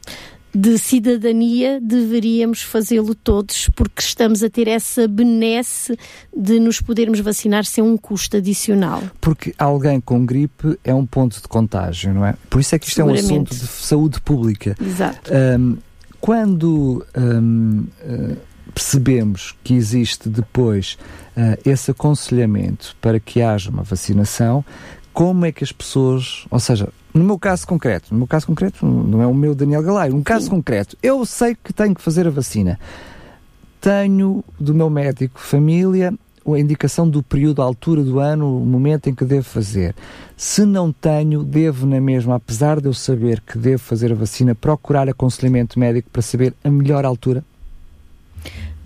de 0.56 0.78
cidadania, 0.78 1.78
deveríamos 1.82 2.62
fazê-lo 2.62 3.14
todos, 3.14 3.68
porque 3.76 4.00
estamos 4.00 4.42
a 4.42 4.48
ter 4.48 4.66
essa 4.66 5.06
benesse 5.06 5.98
de 6.34 6.58
nos 6.58 6.80
podermos 6.80 7.20
vacinar 7.20 7.66
sem 7.66 7.84
um 7.84 7.94
custo 7.94 8.38
adicional. 8.38 9.02
Porque 9.20 9.54
alguém 9.58 10.00
com 10.00 10.24
gripe 10.24 10.78
é 10.82 10.94
um 10.94 11.04
ponto 11.04 11.42
de 11.42 11.46
contágio, 11.46 12.14
não 12.14 12.24
é? 12.24 12.34
Por 12.48 12.58
isso 12.58 12.74
é 12.74 12.78
que 12.78 12.88
isto 12.88 13.02
é 13.02 13.04
um 13.04 13.12
assunto 13.12 13.50
de 13.50 13.66
saúde 13.66 14.18
pública. 14.22 14.74
Exato. 14.80 15.30
Um, 15.30 15.76
quando 16.18 17.04
um, 17.14 17.80
uh, 17.80 17.86
eh, 18.00 18.36
percebemos 18.72 19.54
que 19.62 19.74
existe 19.74 20.30
depois 20.30 20.96
uh, 21.36 21.60
esse 21.66 21.90
aconselhamento 21.90 22.96
para 23.00 23.20
que 23.20 23.42
haja 23.42 23.70
uma 23.70 23.82
vacinação, 23.82 24.64
como 25.12 25.44
é 25.44 25.52
que 25.52 25.62
as 25.62 25.70
pessoas, 25.70 26.46
ou 26.50 26.58
seja, 26.58 26.88
no 27.16 27.24
meu 27.24 27.38
caso 27.38 27.66
concreto, 27.66 28.12
no 28.12 28.18
meu 28.18 28.26
caso 28.26 28.46
concreto, 28.46 28.84
não 28.84 29.22
é 29.22 29.26
o 29.26 29.34
meu 29.34 29.54
Daniel 29.54 29.82
Galay, 29.82 30.10
um 30.10 30.22
caso 30.22 30.44
Sim. 30.44 30.50
concreto, 30.50 30.96
eu 31.02 31.24
sei 31.24 31.54
que 31.54 31.72
tenho 31.72 31.94
que 31.94 32.02
fazer 32.02 32.26
a 32.26 32.30
vacina. 32.30 32.78
Tenho 33.80 34.44
do 34.58 34.74
meu 34.74 34.90
médico 34.90 35.40
família 35.40 36.12
a 36.54 36.60
indicação 36.60 37.08
do 37.08 37.22
período, 37.22 37.60
a 37.60 37.64
altura 37.64 38.02
do 38.02 38.20
ano, 38.20 38.58
o 38.58 38.64
momento 38.64 39.08
em 39.08 39.14
que 39.14 39.24
devo 39.24 39.44
fazer. 39.44 39.94
Se 40.36 40.64
não 40.64 40.92
tenho, 40.92 41.42
devo 41.42 41.86
na 41.86 42.00
mesma, 42.00 42.36
apesar 42.36 42.80
de 42.80 42.86
eu 42.86 42.94
saber 42.94 43.40
que 43.40 43.58
devo 43.58 43.82
fazer 43.82 44.12
a 44.12 44.14
vacina, 44.14 44.54
procurar 44.54 45.08
aconselhamento 45.08 45.78
médico 45.78 46.08
para 46.10 46.22
saber 46.22 46.54
a 46.62 46.70
melhor 46.70 47.04
altura? 47.04 47.42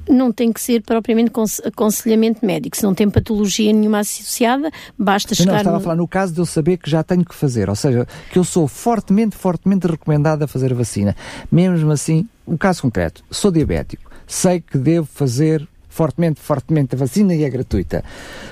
Não 0.08 0.32
tem 0.32 0.52
que 0.52 0.60
ser 0.60 0.82
propriamente 0.82 1.32
aconselhamento 1.64 2.44
médico. 2.44 2.76
Se 2.76 2.82
não 2.82 2.94
tem 2.94 3.08
patologia 3.08 3.72
nenhuma 3.72 4.00
associada, 4.00 4.70
basta 4.98 5.34
chegar... 5.34 5.52
Não, 5.52 5.58
estava 5.58 5.76
no... 5.76 5.80
a 5.80 5.82
falar 5.82 5.96
no 5.96 6.08
caso 6.08 6.32
de 6.32 6.40
eu 6.40 6.46
saber 6.46 6.76
que 6.76 6.90
já 6.90 7.02
tenho 7.02 7.24
que 7.24 7.34
fazer, 7.34 7.68
ou 7.68 7.76
seja, 7.76 8.06
que 8.30 8.38
eu 8.38 8.44
sou 8.44 8.66
fortemente, 8.66 9.36
fortemente 9.36 9.86
recomendado 9.86 10.42
a 10.42 10.46
fazer 10.46 10.72
a 10.72 10.76
vacina. 10.76 11.16
Mesmo 11.50 11.90
assim, 11.92 12.28
o 12.46 12.54
um 12.54 12.56
caso 12.56 12.82
concreto, 12.82 13.22
sou 13.30 13.50
diabético, 13.50 14.10
sei 14.26 14.60
que 14.60 14.78
devo 14.78 15.06
fazer 15.06 15.66
fortemente, 15.90 16.40
fortemente 16.40 16.94
a 16.94 16.98
vacina 16.98 17.34
e 17.34 17.44
é 17.44 17.50
gratuita. 17.50 18.02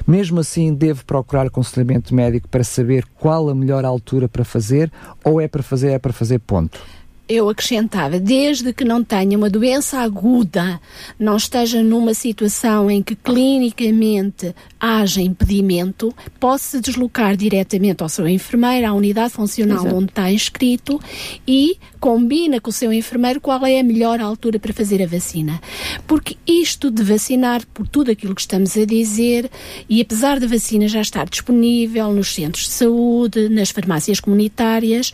Mesmo 0.06 0.40
assim, 0.40 0.74
devo 0.74 1.04
procurar 1.04 1.46
aconselhamento 1.46 2.14
médico 2.14 2.48
para 2.48 2.64
saber 2.64 3.06
qual 3.18 3.48
a 3.48 3.54
melhor 3.54 3.84
altura 3.84 4.28
para 4.28 4.44
fazer 4.44 4.92
ou 5.24 5.40
é 5.40 5.48
para 5.48 5.62
fazer, 5.62 5.92
é 5.92 5.98
para 5.98 6.12
fazer 6.12 6.40
ponto? 6.40 6.80
Eu 7.28 7.48
acrescentava, 7.48 8.18
desde 8.18 8.72
que 8.72 8.84
não 8.84 9.04
tenha 9.04 9.36
uma 9.36 9.50
doença 9.50 9.98
aguda, 9.98 10.80
não 11.18 11.36
esteja 11.36 11.82
numa 11.82 12.14
situação 12.14 12.90
em 12.90 13.02
que 13.02 13.14
clinicamente 13.14 14.54
haja 14.80 15.20
impedimento, 15.20 16.14
pode-se 16.40 16.80
deslocar 16.80 17.36
diretamente 17.36 18.02
ao 18.02 18.08
seu 18.08 18.26
enfermeiro, 18.26 18.86
à 18.86 18.92
unidade 18.94 19.34
funcional 19.34 19.80
Exato. 19.80 19.96
onde 19.96 20.06
está 20.06 20.32
inscrito 20.32 21.00
e 21.46 21.76
combina 22.00 22.60
com 22.60 22.70
o 22.70 22.72
seu 22.72 22.92
enfermeiro 22.92 23.40
qual 23.40 23.64
é 23.66 23.78
a 23.78 23.84
melhor 23.84 24.20
altura 24.20 24.58
para 24.58 24.72
fazer 24.72 25.02
a 25.02 25.06
vacina. 25.06 25.60
Porque 26.06 26.36
isto 26.46 26.90
de 26.90 27.02
vacinar, 27.02 27.66
por 27.74 27.86
tudo 27.86 28.10
aquilo 28.10 28.34
que 28.34 28.40
estamos 28.40 28.76
a 28.76 28.86
dizer, 28.86 29.50
e 29.88 30.00
apesar 30.00 30.40
da 30.40 30.46
vacina 30.46 30.88
já 30.88 31.02
estar 31.02 31.28
disponível 31.28 32.10
nos 32.12 32.34
centros 32.34 32.64
de 32.64 32.70
saúde, 32.70 33.48
nas 33.50 33.70
farmácias 33.70 34.18
comunitárias, 34.18 35.12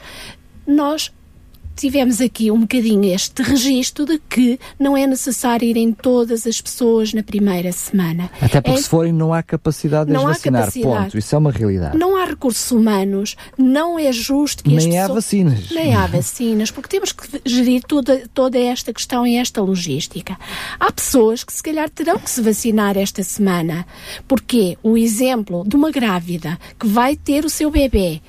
nós 0.67 1.11
tivemos 1.75 2.21
aqui 2.21 2.51
um 2.51 2.61
bocadinho 2.61 3.05
este 3.05 3.43
registro 3.43 4.05
de 4.05 4.19
que 4.19 4.59
não 4.79 4.97
é 4.97 5.07
necessário 5.07 5.67
irem 5.67 5.93
todas 5.93 6.47
as 6.47 6.61
pessoas 6.61 7.13
na 7.13 7.23
primeira 7.23 7.73
semana. 7.73 8.31
Até 8.41 8.61
porque 8.61 8.79
é, 8.79 8.83
se 8.83 8.89
forem 8.89 9.13
não 9.13 9.33
há 9.33 9.43
capacidade 9.43 10.07
de 10.07 10.13
não 10.13 10.25
vacinar, 10.25 10.63
capacidade. 10.63 11.05
ponto. 11.05 11.19
Isso 11.19 11.35
é 11.35 11.39
uma 11.39 11.51
realidade. 11.51 11.97
Não 11.99 12.17
há 12.17 12.25
recursos 12.25 12.71
humanos, 12.71 13.37
não 13.57 13.99
é 13.99 14.13
justo 14.13 14.63
que 14.63 14.71
Nem 14.71 14.99
há 14.99 15.03
pessoas... 15.03 15.25
vacinas. 15.25 15.71
Nem 15.71 15.95
há 15.95 16.07
vacinas, 16.07 16.71
porque 16.71 16.89
temos 16.89 17.13
que 17.13 17.41
gerir 17.45 17.83
toda, 17.83 18.23
toda 18.33 18.59
esta 18.59 18.93
questão 18.93 19.27
e 19.27 19.37
esta 19.37 19.61
logística. 19.63 20.37
Há 20.79 20.93
pessoas 20.93 21.45
que 21.45 21.53
se 21.53 21.63
calhar 21.63 21.89
terão 21.91 22.19
que 22.19 22.31
se 22.31 22.41
vacinar 22.41 22.97
esta 22.97 23.23
semana, 23.23 23.87
porque 24.27 24.79
o 24.83 24.97
exemplo 24.97 25.65
de 25.67 25.77
uma 25.77 25.91
grávida 25.91 26.59
que 26.79 26.87
vai 26.87 27.17
ter 27.17 27.45
o 27.45 27.51
seu 27.51 27.71
bebê 27.71 28.21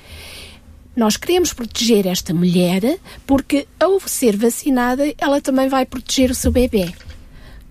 nós 0.96 1.16
queremos 1.18 1.52
proteger 1.52 2.06
esta 2.06 2.32
mulher 2.32 2.98
porque, 3.26 3.68
ao 3.78 4.00
ser 4.00 4.36
vacinada, 4.36 5.04
ela 5.18 5.40
também 5.40 5.68
vai 5.68 5.84
proteger 5.84 6.30
o 6.30 6.34
seu 6.34 6.50
bebê. 6.50 6.90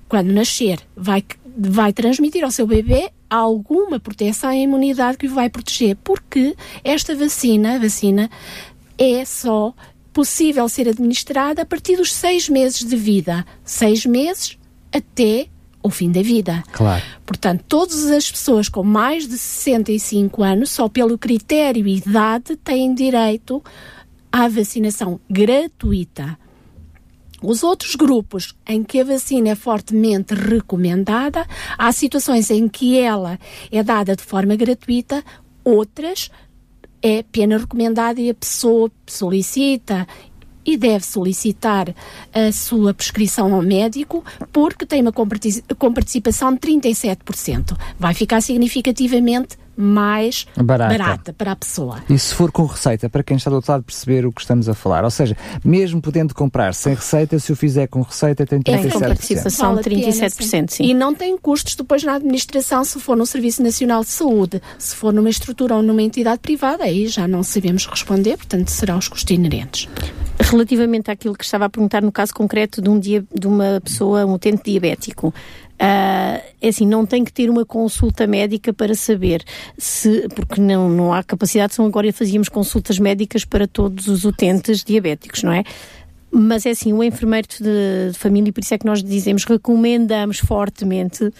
Quando 0.07 0.31
nascer, 0.31 0.79
vai, 0.95 1.23
vai 1.57 1.91
transmitir 1.91 2.43
ao 2.43 2.51
seu 2.51 2.67
bebê 2.67 3.09
alguma 3.27 3.99
proteção 3.99 4.53
e 4.53 4.61
imunidade 4.61 5.17
que 5.17 5.25
o 5.25 5.33
vai 5.33 5.49
proteger, 5.49 5.97
porque 6.03 6.55
esta 6.83 7.15
vacina, 7.15 7.79
vacina, 7.79 8.29
é 8.97 9.25
só 9.25 9.73
possível 10.13 10.69
ser 10.69 10.87
administrada 10.87 11.63
a 11.63 11.65
partir 11.65 11.97
dos 11.97 12.13
seis 12.13 12.47
meses 12.47 12.85
de 12.85 12.95
vida. 12.95 13.45
Seis 13.63 14.05
meses 14.05 14.57
até 14.93 15.47
o 15.85 15.89
fim 15.91 16.11
da 16.11 16.21
vida. 16.21 16.63
Claro. 16.71 17.03
Portanto, 17.25 17.63
todas 17.67 18.07
as 18.07 18.31
pessoas 18.31 18.67
com 18.67 18.83
mais 18.83 19.27
de 19.27 19.37
65 19.37 20.41
anos, 20.41 20.71
só 20.71 20.89
pelo 20.89 21.15
critério 21.15 21.87
idade, 21.87 22.55
têm 22.55 22.93
direito 22.95 23.63
à 24.31 24.47
vacinação 24.47 25.19
gratuita. 25.29 26.37
Os 27.41 27.61
outros 27.61 27.93
grupos 27.93 28.55
em 28.67 28.83
que 28.83 28.99
a 28.99 29.03
vacina 29.03 29.49
é 29.49 29.55
fortemente 29.55 30.33
recomendada, 30.33 31.45
há 31.77 31.91
situações 31.91 32.49
em 32.49 32.67
que 32.67 32.97
ela 32.97 33.37
é 33.71 33.83
dada 33.83 34.15
de 34.15 34.23
forma 34.23 34.55
gratuita, 34.55 35.23
outras 35.63 36.31
é 36.99 37.21
pena 37.21 37.59
recomendada 37.59 38.19
e 38.19 38.31
a 38.31 38.33
pessoa 38.33 38.91
solicita 39.05 40.07
e 40.65 40.77
deve 40.77 41.05
solicitar 41.05 41.93
a 42.33 42.51
sua 42.51 42.93
prescrição 42.93 43.53
ao 43.53 43.61
médico 43.61 44.23
porque 44.51 44.85
tem 44.85 45.01
uma 45.01 45.11
comparticipação 45.11 46.53
de 46.53 46.59
37%. 46.59 47.77
Vai 47.99 48.13
ficar 48.13 48.41
significativamente 48.41 49.57
mais 49.77 50.45
barata. 50.55 50.97
barata. 50.97 51.33
para 51.33 51.51
a 51.51 51.55
pessoa. 51.55 52.03
E 52.09 52.17
se 52.17 52.33
for 52.33 52.51
com 52.51 52.65
receita, 52.65 53.09
para 53.09 53.23
quem 53.23 53.37
está 53.37 53.49
do 53.49 53.57
outro 53.57 53.71
lado 53.71 53.83
perceber 53.83 54.25
o 54.25 54.31
que 54.31 54.41
estamos 54.41 54.69
a 54.69 54.73
falar, 54.73 55.03
ou 55.03 55.11
seja, 55.11 55.35
mesmo 55.63 56.01
podendo 56.01 56.33
comprar 56.33 56.73
sem 56.73 56.93
receita, 56.93 57.37
se 57.39 57.51
o 57.51 57.55
fizer 57.55 57.87
com 57.87 58.01
receita 58.01 58.45
tem 58.45 58.59
37%. 58.59 58.91
Tem 58.91 58.99
participação 58.99 59.75
de 59.75 59.81
37%, 59.81 60.69
sim. 60.71 60.83
E 60.83 60.93
não 60.93 61.13
tem 61.13 61.37
custos 61.37 61.75
depois 61.75 62.03
na 62.03 62.15
administração 62.15 62.83
se 62.83 62.99
for 62.99 63.15
no 63.15 63.25
Serviço 63.25 63.61
Nacional 63.61 64.03
de 64.03 64.09
Saúde. 64.09 64.61
Se 64.77 64.95
for 64.95 65.13
numa 65.13 65.29
estrutura 65.29 65.75
ou 65.75 65.81
numa 65.81 66.01
entidade 66.01 66.39
privada, 66.39 66.83
aí 66.83 67.07
já 67.07 67.27
não 67.27 67.43
sabemos 67.43 67.85
responder, 67.85 68.37
portanto 68.37 68.69
serão 68.69 68.97
os 68.97 69.07
custos 69.07 69.33
inerentes. 69.35 69.87
Relativamente 70.39 71.09
àquilo 71.09 71.33
que 71.33 71.45
estava 71.45 71.65
a 71.65 71.69
perguntar 71.69 72.01
no 72.01 72.11
caso 72.11 72.33
concreto 72.33 72.81
de, 72.81 72.89
um 72.89 72.99
dia, 72.99 73.23
de 73.33 73.47
uma 73.47 73.81
pessoa, 73.81 74.25
um 74.25 74.33
utente 74.33 74.63
diabético, 74.69 75.33
Uh, 75.75 76.41
é 76.61 76.67
assim, 76.69 76.87
não 76.87 77.05
tem 77.05 77.23
que 77.23 77.33
ter 77.33 77.49
uma 77.49 77.65
consulta 77.65 78.25
médica 78.25 78.73
para 78.73 78.95
saber 78.95 79.43
se, 79.77 80.27
porque 80.29 80.61
não, 80.61 80.89
não 80.89 81.13
há 81.13 81.21
capacidade, 81.21 81.73
senão 81.73 81.89
agora 81.89 82.11
fazíamos 82.13 82.47
consultas 82.47 82.97
médicas 82.97 83.43
para 83.43 83.67
todos 83.67 84.07
os 84.07 84.23
utentes 84.23 84.83
diabéticos, 84.83 85.43
não 85.43 85.51
é? 85.51 85.63
Mas 86.37 86.65
é 86.65 86.71
assim, 86.71 86.91
o 86.91 87.01
enfermeiro 87.01 87.47
de, 87.47 88.11
de, 88.11 88.19
família, 88.19 88.51
por 88.51 88.61
isso 88.61 88.73
é 88.73 88.77
que 88.77 88.85
nós 88.85 89.01
dizemos, 89.01 89.45
recomendamos 89.45 90.39
fortemente 90.39 91.23
uh, 91.23 91.33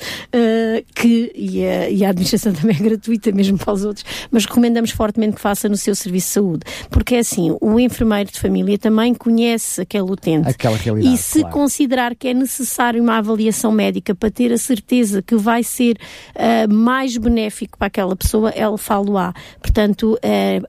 que, 0.95 1.33
e 1.35 1.65
a, 1.65 1.89
e 1.89 2.05
a, 2.05 2.09
administração 2.09 2.53
também 2.55 2.77
é 2.77 2.79
gratuita 2.79 3.29
mesmo 3.33 3.57
para 3.57 3.73
os 3.73 3.83
outros, 3.83 4.05
mas 4.31 4.45
recomendamos 4.45 4.91
fortemente 4.91 5.35
que 5.35 5.41
faça 5.41 5.67
no 5.67 5.75
seu 5.75 5.93
serviço 5.93 6.27
de 6.27 6.33
saúde. 6.33 6.61
Porque 6.89 7.15
é 7.15 7.19
assim, 7.19 7.57
o 7.59 7.77
enfermeiro 7.77 8.31
de 8.31 8.39
família 8.39 8.77
também 8.77 9.13
conhece 9.13 9.81
aquele 9.81 10.09
utente. 10.09 10.47
Aquela 10.47 10.77
realidade. 10.77 11.13
E 11.13 11.17
se 11.17 11.41
claro. 11.41 11.53
considerar 11.53 12.15
que 12.15 12.29
é 12.29 12.33
necessário 12.33 13.03
uma 13.03 13.17
avaliação 13.17 13.73
médica 13.73 14.15
para 14.15 14.31
ter 14.31 14.53
a 14.53 14.57
certeza 14.57 15.21
que 15.21 15.35
vai 15.35 15.61
ser 15.61 15.97
uh, 16.35 16.73
mais 16.73 17.17
benéfico 17.17 17.77
para 17.77 17.87
aquela 17.87 18.15
pessoa, 18.15 18.53
ele 18.55 18.77
fala-á. 18.77 19.33
Portanto, 19.61 20.13
uh, 20.13 20.19
eh, 20.23 20.61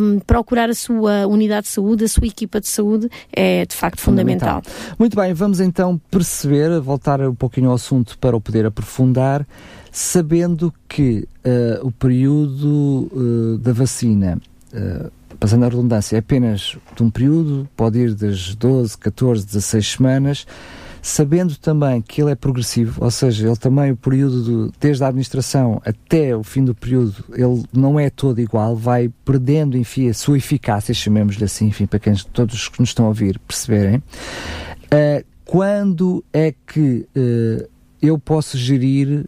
um, 0.00 0.18
procurar 0.18 0.68
a 0.68 0.74
sua 0.74 1.28
unidade 1.28 1.66
de 1.66 1.72
saúde, 1.72 2.04
a 2.04 2.08
sua 2.08 2.26
equipa 2.26 2.60
de 2.60 2.66
saúde, 2.66 3.08
é 3.32 3.67
de 3.68 3.76
facto 3.76 4.00
fundamental. 4.00 4.62
fundamental. 4.62 4.96
Muito 4.98 5.16
bem, 5.16 5.32
vamos 5.34 5.60
então 5.60 6.00
perceber, 6.10 6.80
voltar 6.80 7.20
um 7.20 7.34
pouquinho 7.34 7.68
ao 7.68 7.74
assunto 7.74 8.18
para 8.18 8.36
o 8.36 8.40
poder 8.40 8.66
aprofundar, 8.66 9.46
sabendo 9.92 10.72
que 10.88 11.28
uh, 11.44 11.86
o 11.86 11.92
período 11.92 13.10
uh, 13.12 13.58
da 13.58 13.72
vacina, 13.72 14.40
uh, 14.72 15.10
passando 15.38 15.64
a 15.64 15.68
redundância, 15.68 16.16
é 16.16 16.18
apenas 16.18 16.76
de 16.96 17.02
um 17.02 17.10
período, 17.10 17.68
pode 17.76 17.98
ir 17.98 18.14
das 18.14 18.54
12, 18.54 18.98
14, 18.98 19.46
16 19.46 19.92
semanas 19.92 20.46
sabendo 21.02 21.56
também 21.56 22.00
que 22.00 22.20
ele 22.20 22.30
é 22.30 22.34
progressivo, 22.34 23.02
ou 23.02 23.10
seja, 23.10 23.46
ele 23.46 23.56
também, 23.56 23.92
o 23.92 23.96
período, 23.96 24.42
do, 24.42 24.72
desde 24.80 25.04
a 25.04 25.08
administração 25.08 25.80
até 25.84 26.36
o 26.36 26.42
fim 26.42 26.64
do 26.64 26.74
período, 26.74 27.24
ele 27.32 27.64
não 27.72 27.98
é 27.98 28.10
todo 28.10 28.40
igual, 28.40 28.76
vai 28.76 29.10
perdendo, 29.24 29.76
enfim, 29.76 30.08
a 30.08 30.14
sua 30.14 30.38
eficácia, 30.38 30.94
chamemos-lhe 30.94 31.44
assim, 31.44 31.66
enfim, 31.66 31.86
para 31.86 31.98
quem, 31.98 32.14
todos 32.32 32.68
que 32.68 32.80
nos 32.80 32.90
estão 32.90 33.06
a 33.06 33.08
ouvir 33.08 33.38
perceberem. 33.40 33.96
Uh, 33.96 35.24
quando 35.44 36.24
é 36.32 36.52
que 36.66 37.06
uh, 37.16 37.68
eu 38.00 38.18
posso 38.18 38.56
gerir 38.56 39.24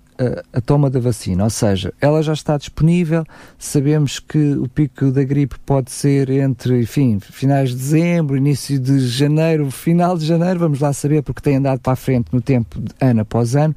a, 0.53 0.61
toma 0.61 0.91
da 0.91 1.01
vacina, 1.01 1.45
ou 1.45 1.51
seja, 1.51 1.93
ela 2.01 2.23
já 2.23 2.33
está 2.33 2.57
disponível, 2.59 3.25
sabemos 3.59 4.19
que 4.19 4.53
o 4.53 4.69
pico 4.69 5.11
da 5.11 5.25
gripe 5.25 5.57
pode 5.65 5.91
ser 5.91 6.29
entre, 6.31 6.83
enfim, 6.83 7.19
finais 7.21 7.71
de 7.71 7.77
dezembro, 7.77 8.37
início 8.37 8.79
de 8.79 9.01
janeiro, 9.01 9.71
final 9.71 10.19
de 10.19 10.27
janeiro, 10.27 10.61
vamos 10.61 10.81
lá 10.81 10.93
saber, 10.93 11.23
porque 11.23 11.41
tem 11.41 11.57
andado 11.57 11.81
para 11.81 11.95
a 11.95 11.97
frente 11.97 12.29
no 12.33 12.41
tempo, 12.41 12.81
ano 13.01 13.23
após 13.23 13.57
ano. 13.57 13.75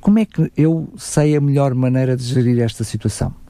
Como 0.00 0.18
é 0.18 0.24
que 0.24 0.50
eu 0.56 0.88
sei 0.96 1.36
a 1.36 1.40
melhor 1.40 1.74
maneira 1.74 2.16
de 2.16 2.24
gerir 2.24 2.60
esta 2.60 2.84
situação? 2.84 3.41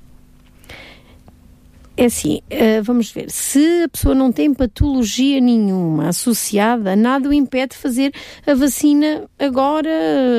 É 1.95 2.07
assim, 2.07 2.41
uh, 2.51 2.83
vamos 2.83 3.13
ver. 3.13 3.31
Se 3.31 3.83
a 3.85 3.89
pessoa 3.89 4.15
não 4.15 4.33
tem 4.33 4.55
patologia 4.55 5.41
nenhuma 5.41 6.09
associada, 6.09 6.97
nada 6.97 7.29
o 7.29 7.33
impede 7.35 7.73
de 7.73 7.77
fazer 7.77 8.13
a 8.47 8.55
vacina 8.55 9.25
agora, 9.39 9.91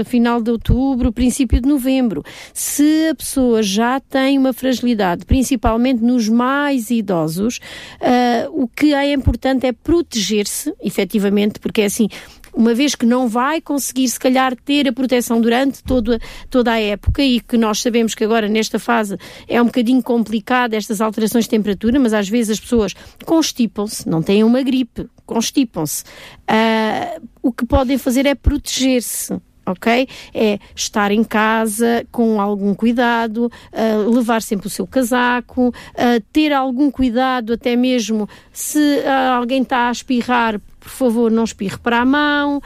final 0.05 0.41
de 0.41 0.49
outubro, 0.49 1.11
princípio 1.11 1.61
de 1.61 1.69
novembro. 1.69 2.23
Se 2.53 3.09
a 3.11 3.15
pessoa 3.15 3.61
já 3.61 3.99
tem 3.99 4.37
uma 4.37 4.51
fragilidade, 4.51 5.25
principalmente 5.25 6.03
nos 6.03 6.27
mais 6.27 6.89
idosos, 6.89 7.59
uh, 8.01 8.63
o 8.63 8.67
que 8.67 8.93
é 8.93 9.13
importante 9.13 9.67
é 9.67 9.71
proteger-se, 9.71 10.73
efetivamente, 10.81 11.59
porque 11.59 11.81
é 11.81 11.85
assim, 11.85 12.07
uma 12.53 12.73
vez 12.73 12.95
que 12.95 13.05
não 13.05 13.27
vai 13.27 13.59
conseguir, 13.59 14.07
se 14.07 14.19
calhar, 14.19 14.55
ter 14.55 14.87
a 14.87 14.93
proteção 14.93 15.41
durante 15.41 15.83
toda, 15.83 16.19
toda 16.49 16.71
a 16.71 16.79
época 16.79 17.21
e 17.21 17.39
que 17.39 17.57
nós 17.57 17.81
sabemos 17.81 18.13
que 18.13 18.23
agora, 18.23 18.47
nesta 18.47 18.77
fase, 18.77 19.17
é 19.47 19.61
um 19.61 19.65
bocadinho 19.65 20.03
complicado 20.03 20.73
estas 20.73 21.01
alterações 21.01 21.45
de 21.45 21.49
temperatura, 21.49 21.99
mas 21.99 22.13
às 22.13 22.29
vezes 22.29 22.51
as 22.51 22.59
pessoas 22.59 22.93
constipam-se, 23.25 24.07
não 24.07 24.21
têm 24.21 24.43
uma 24.43 24.61
gripe, 24.61 25.07
constipam-se. 25.25 26.03
Uh, 26.03 27.27
o 27.41 27.51
que 27.51 27.65
podem 27.65 27.97
fazer 27.97 28.25
é 28.25 28.35
proteger-se 28.35 29.33
ok? 29.65 30.07
É 30.33 30.59
estar 30.75 31.11
em 31.11 31.23
casa 31.23 32.05
com 32.11 32.39
algum 32.39 32.73
cuidado, 32.73 33.51
uh, 33.71 34.09
levar 34.09 34.41
sempre 34.41 34.67
o 34.67 34.69
seu 34.69 34.85
casaco, 34.85 35.69
uh, 35.69 36.23
ter 36.31 36.51
algum 36.51 36.91
cuidado, 36.91 37.53
até 37.53 37.75
mesmo 37.75 38.27
se 38.51 38.79
uh, 38.79 39.33
alguém 39.37 39.61
está 39.61 39.87
a 39.87 39.91
espirrar, 39.91 40.59
por 40.79 40.89
favor, 40.89 41.31
não 41.31 41.45
espirre 41.45 41.77
para 41.77 42.01
a 42.01 42.05
mão, 42.05 42.61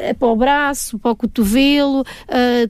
é 0.00 0.12
para 0.12 0.28
o 0.28 0.36
braço, 0.36 0.98
para 0.98 1.12
o 1.12 1.16
cotovelo, 1.16 2.04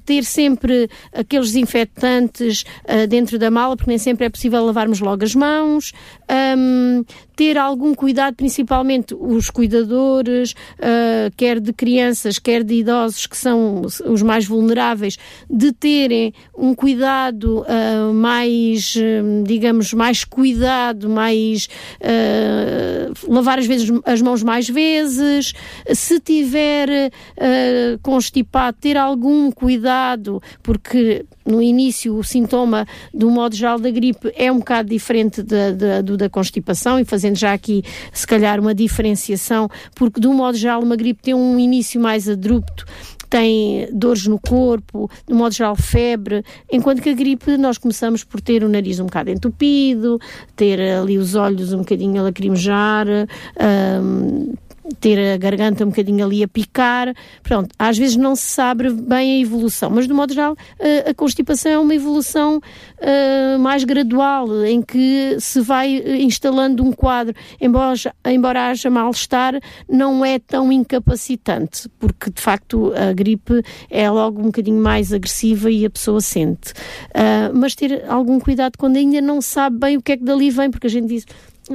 ter 0.05 0.23
sempre 0.23 0.89
aqueles 1.13 1.49
desinfetantes 1.49 2.65
dentro 3.09 3.41
da 3.41 3.51
mala, 3.51 3.77
porque 3.77 3.91
nem 3.91 3.99
sempre 3.99 4.27
é 4.27 4.31
possível 4.31 4.65
lavarmos 4.65 5.01
logo 5.01 5.25
as 5.25 5.35
mãos, 5.35 5.93
um, 6.31 7.05
ter 7.35 7.57
algum 7.57 7.95
cuidado, 7.95 8.35
principalmente 8.35 9.15
os 9.19 9.49
cuidadores, 9.49 10.53
uh, 10.53 11.35
quer 11.37 11.59
de 11.59 11.73
crianças, 11.73 12.39
quer 12.39 12.63
de 12.63 12.75
idosos, 12.75 13.27
que 13.27 13.37
são 13.37 13.81
os 13.81 14.23
mais 14.23 14.47
vulneráveis, 14.47 15.19
de 15.49 15.73
terem 15.73 16.35
um 16.57 16.75
cuidado 16.75 17.63
uh, 17.63 18.13
mais, 18.13 18.95
digamos, 19.45 19.95
mais 19.95 20.23
cuidado, 20.23 21.09
mais 21.09 21.67
uh, 22.03 23.33
lavar 23.33 23.59
às 23.59 23.67
vezes 23.67 23.91
as 24.05 24.21
mãos 24.21 24.43
mais 24.43 24.69
vezes, 24.69 25.55
se 25.95 26.21
tiver 26.21 27.11
constipado, 28.03 28.77
ter 28.81 28.97
algum 28.97 29.51
cuidado, 29.51 30.43
porque 30.63 31.25
no 31.51 31.63
início 31.63 32.17
o 32.17 32.25
sintoma 32.25 32.87
do 33.13 33.31
modo 33.31 33.55
geral 33.55 33.79
da 33.79 33.91
gripe 33.91 34.33
é 34.35 34.51
um 34.51 34.59
bocado 34.59 34.89
diferente 34.89 35.43
da, 35.43 36.03
da, 36.17 36.29
constipação 36.29 36.99
e 36.99 37.05
fazendo 37.05 37.37
já 37.37 37.53
aqui 37.53 37.83
se 38.13 38.27
calhar 38.27 38.61
uma 38.61 38.75
diferenciação, 38.75 39.69
porque 39.95 40.27
um 40.27 40.35
modo 40.35 40.57
geral 40.57 40.83
uma 40.83 40.97
gripe 40.97 41.23
tem 41.23 41.35
um 41.35 41.59
início 41.59 42.01
mais 42.01 42.29
abrupto 42.29 42.87
tem 43.31 43.89
dores 43.93 44.27
no 44.27 44.41
corpo, 44.41 45.09
de 45.27 45.33
modo 45.33 45.55
geral 45.55 45.77
febre, 45.77 46.45
enquanto 46.71 47.01
que 47.01 47.09
a 47.09 47.15
gripe 47.15 47.57
nós 47.57 47.79
começamos 47.79 48.25
por 48.25 48.41
ter 48.41 48.65
o 48.65 48.69
nariz 48.69 48.99
um 48.99 49.05
bocado 49.05 49.31
entupido, 49.31 50.19
ter 50.57 50.81
ali 50.81 51.17
os 51.17 51.37
olhos 51.37 51.73
um 51.73 51.79
bocadinho 51.79 52.21
a 52.21 52.25
lacrimejar, 52.25 53.07
um, 54.03 54.53
ter 54.99 55.35
a 55.35 55.37
garganta 55.37 55.85
um 55.85 55.89
bocadinho 55.89 56.25
ali 56.25 56.43
a 56.43 56.49
picar. 56.49 57.15
Pronto, 57.43 57.71
às 57.79 57.97
vezes 57.97 58.17
não 58.17 58.35
se 58.35 58.47
sabe 58.47 58.91
bem 58.91 59.39
a 59.39 59.41
evolução, 59.41 59.91
mas 59.91 60.07
de 60.07 60.13
modo 60.13 60.33
geral 60.33 60.57
a, 60.79 61.11
a 61.11 61.15
constipação 61.15 61.73
é 61.73 61.79
uma 61.79 61.95
evolução 61.95 62.59
uh, 62.59 63.59
mais 63.59 63.85
gradual, 63.85 64.65
em 64.65 64.83
que 64.83 65.37
se 65.39 65.61
vai 65.61 66.03
instalando 66.21 66.83
um 66.83 66.93
quadro, 66.93 67.35
embora, 67.61 67.95
embora 68.27 68.69
haja 68.69 68.91
mal-estar, 68.91 69.61
não 69.89 70.25
é 70.25 70.39
tão 70.39 70.73
incapacitante, 70.73 71.89
porque 71.99 72.31
de 72.31 72.41
facto 72.41 72.93
a 72.95 73.13
gripe 73.13 73.63
é 73.89 74.11
logo 74.11 74.41
um 74.41 74.45
bocadinho 74.45 74.81
mais 74.81 75.13
agressiva 75.13 75.71
e 75.71 75.85
a 75.85 75.91
pessoa 75.91 76.21
sente. 76.21 76.73
Uh, 77.11 77.55
mas 77.55 77.75
ter 77.75 78.05
algum 78.09 78.39
cuidado 78.39 78.77
quando 78.79 78.97
ainda 78.97 79.21
não 79.21 79.41
sabe 79.41 79.79
bem 79.79 79.97
o 79.97 80.03
que 80.03 80.13
é 80.13 80.17
que 80.17 80.25
dali 80.25 80.51
vem, 80.51 80.71
porque 80.71 80.87
a 80.87 80.91
gente 80.91 81.07
diz 81.07 81.27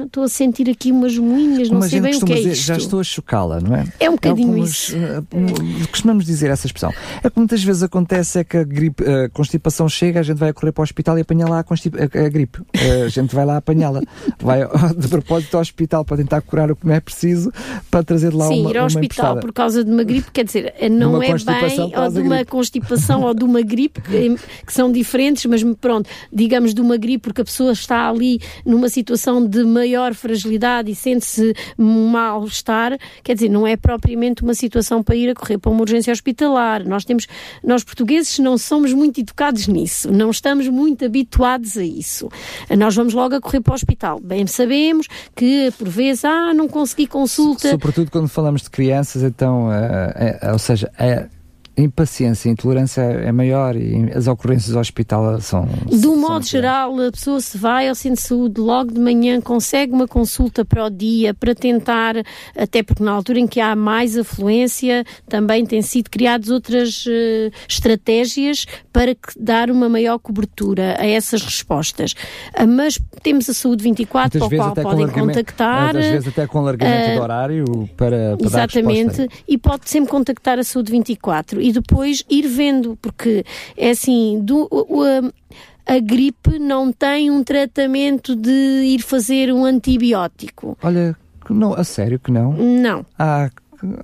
estou 0.04 0.24
a 0.24 0.28
sentir 0.28 0.68
aqui 0.70 0.92
umas 0.92 1.16
moinhas, 1.16 1.70
não 1.70 1.82
sei 1.82 2.00
bem 2.00 2.16
o 2.16 2.24
que 2.24 2.32
é 2.32 2.36
dizer, 2.36 2.52
isto. 2.52 2.66
Já 2.66 2.76
estou 2.76 3.00
a 3.00 3.04
chocá-la, 3.04 3.60
não 3.60 3.74
é? 3.74 3.84
É 3.98 4.10
um 4.10 4.14
bocadinho 4.14 4.56
é 4.56 4.60
isso. 4.60 4.96
Uh, 4.96 5.88
costumamos 5.90 6.24
dizer 6.24 6.50
essa 6.50 6.66
expressão. 6.66 6.92
É 7.22 7.30
que 7.30 7.38
muitas 7.38 7.62
vezes 7.62 7.82
acontece 7.82 8.38
é 8.38 8.44
que 8.44 8.56
a, 8.56 8.64
gripe, 8.64 9.02
a 9.04 9.28
constipação 9.30 9.88
chega, 9.88 10.20
a 10.20 10.22
gente 10.22 10.38
vai 10.38 10.52
correr 10.52 10.72
para 10.72 10.82
o 10.82 10.84
hospital 10.84 11.18
e 11.18 11.22
apanha 11.22 11.46
lá 11.46 11.60
a, 11.60 11.60
a, 11.60 12.24
a 12.24 12.28
gripe. 12.28 12.60
A 13.04 13.08
gente 13.08 13.34
vai 13.34 13.44
lá 13.44 13.56
apanhá-la. 13.56 14.00
Vai 14.40 14.60
de 14.96 15.08
propósito 15.08 15.54
ao 15.54 15.60
hospital 15.60 16.04
para 16.04 16.16
tentar 16.16 16.40
curar 16.42 16.70
o 16.70 16.76
que 16.76 16.86
não 16.86 16.94
é 16.94 17.00
preciso 17.00 17.52
para 17.90 18.02
trazer 18.02 18.32
lá 18.32 18.48
Sim, 18.48 18.60
uma 18.60 18.70
ir 18.70 18.78
ao 18.78 18.86
hospital 18.86 19.04
emprestada. 19.04 19.40
por 19.40 19.52
causa 19.52 19.84
de 19.84 19.90
uma 19.90 20.04
gripe, 20.04 20.30
quer 20.32 20.44
dizer, 20.44 20.74
não 20.90 21.22
é 21.22 21.34
bem 21.34 21.92
ou 21.96 22.10
de 22.10 22.20
uma 22.20 22.44
constipação 22.44 23.22
ou 23.22 23.34
de 23.34 23.44
uma 23.44 23.62
gripe, 23.62 24.00
que, 24.00 24.36
que 24.66 24.72
são 24.72 24.90
diferentes, 24.90 25.44
mas 25.46 25.62
pronto, 25.80 26.08
digamos 26.32 26.74
de 26.74 26.80
uma 26.80 26.96
gripe 26.96 27.24
porque 27.24 27.40
a 27.40 27.44
pessoa 27.44 27.72
está 27.72 28.08
ali 28.08 28.40
numa 28.64 28.88
situação 28.88 29.46
de 29.46 29.64
maior 29.86 30.14
fragilidade 30.14 30.90
e 30.90 30.94
sente-se 30.94 31.54
mal-estar, 31.78 32.98
quer 33.22 33.34
dizer, 33.34 33.48
não 33.48 33.66
é 33.66 33.76
propriamente 33.76 34.42
uma 34.42 34.54
situação 34.54 35.02
para 35.02 35.14
ir 35.14 35.30
a 35.30 35.34
correr 35.34 35.58
para 35.58 35.70
uma 35.70 35.80
urgência 35.80 36.12
hospitalar. 36.12 36.84
Nós 36.84 37.04
temos, 37.04 37.26
nós 37.62 37.84
portugueses 37.84 38.38
não 38.40 38.58
somos 38.58 38.92
muito 38.92 39.20
educados 39.20 39.68
nisso, 39.68 40.10
não 40.10 40.30
estamos 40.30 40.68
muito 40.68 41.04
habituados 41.04 41.76
a 41.76 41.84
isso. 41.84 42.28
Nós 42.76 42.94
vamos 42.96 43.14
logo 43.14 43.36
a 43.36 43.40
correr 43.40 43.60
para 43.60 43.72
o 43.72 43.74
hospital. 43.74 44.20
Bem 44.20 44.46
sabemos 44.46 45.06
que 45.34 45.70
por 45.78 45.88
vezes, 45.88 46.24
ah, 46.24 46.52
não 46.52 46.66
consegui 46.68 47.06
consulta. 47.06 47.70
Sobretudo 47.70 48.10
quando 48.10 48.28
falamos 48.28 48.62
de 48.62 48.70
crianças, 48.70 49.22
então, 49.22 49.72
é, 49.72 50.38
é, 50.42 50.52
ou 50.52 50.58
seja, 50.58 50.90
é 50.98 51.28
impaciência, 51.76 52.48
a 52.48 52.52
intolerância 52.52 53.02
é 53.02 53.30
maior 53.30 53.76
e 53.76 54.10
as 54.14 54.26
ocorrências 54.26 54.74
ao 54.74 54.80
hospital 54.80 55.40
são. 55.40 55.66
Do 55.86 56.00
são 56.00 56.16
modo 56.16 56.46
geral, 56.46 56.98
a 57.00 57.12
pessoa 57.12 57.40
se 57.40 57.58
vai 57.58 57.88
ao 57.88 57.94
centro 57.94 58.22
de 58.22 58.28
saúde 58.28 58.60
logo 58.60 58.92
de 58.92 59.00
manhã, 59.00 59.40
consegue 59.40 59.92
uma 59.92 60.08
consulta 60.08 60.64
para 60.64 60.86
o 60.86 60.90
dia 60.90 61.34
para 61.34 61.54
tentar, 61.54 62.14
até 62.56 62.82
porque 62.82 63.02
na 63.02 63.12
altura 63.12 63.40
em 63.40 63.46
que 63.46 63.60
há 63.60 63.76
mais 63.76 64.16
afluência, 64.16 65.04
também 65.28 65.66
têm 65.66 65.82
sido 65.82 66.10
criadas 66.10 66.48
outras 66.48 67.04
uh, 67.06 67.50
estratégias 67.68 68.66
para 68.92 69.14
dar 69.38 69.70
uma 69.70 69.88
maior 69.88 70.18
cobertura 70.18 70.96
a 70.98 71.06
essas 71.06 71.42
respostas. 71.42 72.12
Uh, 72.58 72.66
mas 72.66 72.98
temos 73.22 73.48
a 73.50 73.54
Saúde 73.54 73.82
24, 73.82 74.40
Muitas 74.40 74.58
para 74.58 74.70
o 74.70 74.74
qual 74.74 74.96
podem 74.96 75.08
contactar. 75.08 75.96
Às 75.96 76.06
vezes 76.06 76.28
até 76.28 76.46
com 76.46 76.58
alargamento 76.58 77.10
uh, 77.10 77.16
do 77.16 77.22
horário 77.22 77.90
para, 77.96 78.36
para 78.36 78.46
Exatamente, 78.46 79.28
e 79.46 79.58
pode 79.58 79.90
sempre 79.90 80.10
contactar 80.10 80.58
a 80.58 80.64
Saúde 80.64 80.90
24 80.92 81.65
e 81.66 81.72
depois 81.72 82.22
ir 82.30 82.46
vendo, 82.46 82.96
porque 83.02 83.44
é 83.76 83.90
assim, 83.90 84.40
do, 84.40 84.68
o, 84.70 85.02
a, 85.02 85.94
a 85.94 85.98
gripe 85.98 86.60
não 86.60 86.92
tem 86.92 87.28
um 87.28 87.42
tratamento 87.42 88.36
de 88.36 88.50
ir 88.84 89.02
fazer 89.02 89.52
um 89.52 89.64
antibiótico. 89.64 90.78
Olha, 90.80 91.16
não, 91.50 91.74
a 91.74 91.82
sério 91.82 92.20
que 92.20 92.30
não? 92.30 92.52
Não. 92.52 93.04
Ah, 93.18 93.50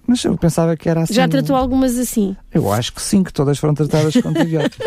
mas 0.07 0.25
eu 0.25 0.37
pensava 0.37 0.77
que 0.77 0.89
era 0.89 1.03
assim. 1.03 1.15
Já 1.15 1.29
tratou 1.29 1.55
algumas 1.55 1.97
assim? 1.97 2.37
Eu 2.55 2.71
acho 2.71 2.93
que 2.93 3.01
sim, 3.01 3.23
que 3.23 3.33
todas 3.33 3.59
foram 3.59 3.75
tratadas 3.75 4.15
com 4.15 4.29
antibióticos. 4.29 4.87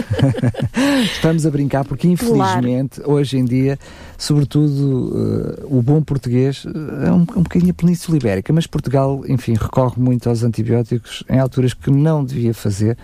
Estamos 1.13 1.45
a 1.45 1.49
brincar 1.49 1.83
porque, 1.83 2.07
infelizmente, 2.07 3.01
claro. 3.01 3.13
hoje 3.13 3.37
em 3.37 3.45
dia, 3.45 3.79
sobretudo 4.17 5.65
uh, 5.67 5.77
o 5.77 5.81
bom 5.81 6.01
português 6.01 6.63
uh, 6.65 7.05
é 7.05 7.11
um, 7.11 7.21
um 7.21 7.43
bocadinho 7.43 7.71
a 7.71 7.73
Península 7.73 8.17
Ibérica, 8.17 8.53
mas 8.53 8.67
Portugal, 8.67 9.23
enfim, 9.27 9.53
recorre 9.53 9.95
muito 9.97 10.29
aos 10.29 10.43
antibióticos 10.43 11.23
em 11.27 11.39
alturas 11.39 11.73
que 11.73 11.89
não 11.89 12.23
devia 12.23 12.53
fazer. 12.53 12.97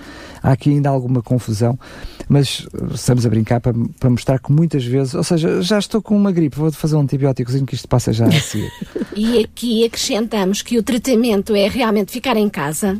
Há 0.43 0.51
aqui 0.51 0.69
ainda 0.69 0.89
alguma 0.89 1.23
confusão, 1.23 1.77
mas 2.29 2.59
uh, 2.73 2.93
estamos 2.93 3.25
a 3.25 3.29
brincar 3.29 3.59
para, 3.59 3.73
para 3.99 4.09
mostrar 4.11 4.39
que 4.39 4.51
muitas 4.51 4.85
vezes, 4.85 5.15
ou 5.15 5.23
seja, 5.23 5.61
já 5.61 5.79
estou 5.79 6.01
com 6.03 6.15
uma 6.15 6.31
gripe, 6.31 6.57
vou 6.57 6.71
fazer 6.71 6.95
um 6.95 7.01
antibióticozinho 7.01 7.65
que 7.65 7.73
isto 7.73 7.87
passa 7.87 8.13
já 8.13 8.27
a 8.27 8.31
seguir. 8.31 8.71
e 9.15 9.39
aqui 9.39 9.83
acrescentamos 9.85 10.61
que 10.61 10.77
o 10.77 10.83
tratamento 10.83 11.55
é 11.55 11.67
realmente 11.67 12.11
ficar 12.11 12.37
em 12.37 12.47
casa. 12.47 12.99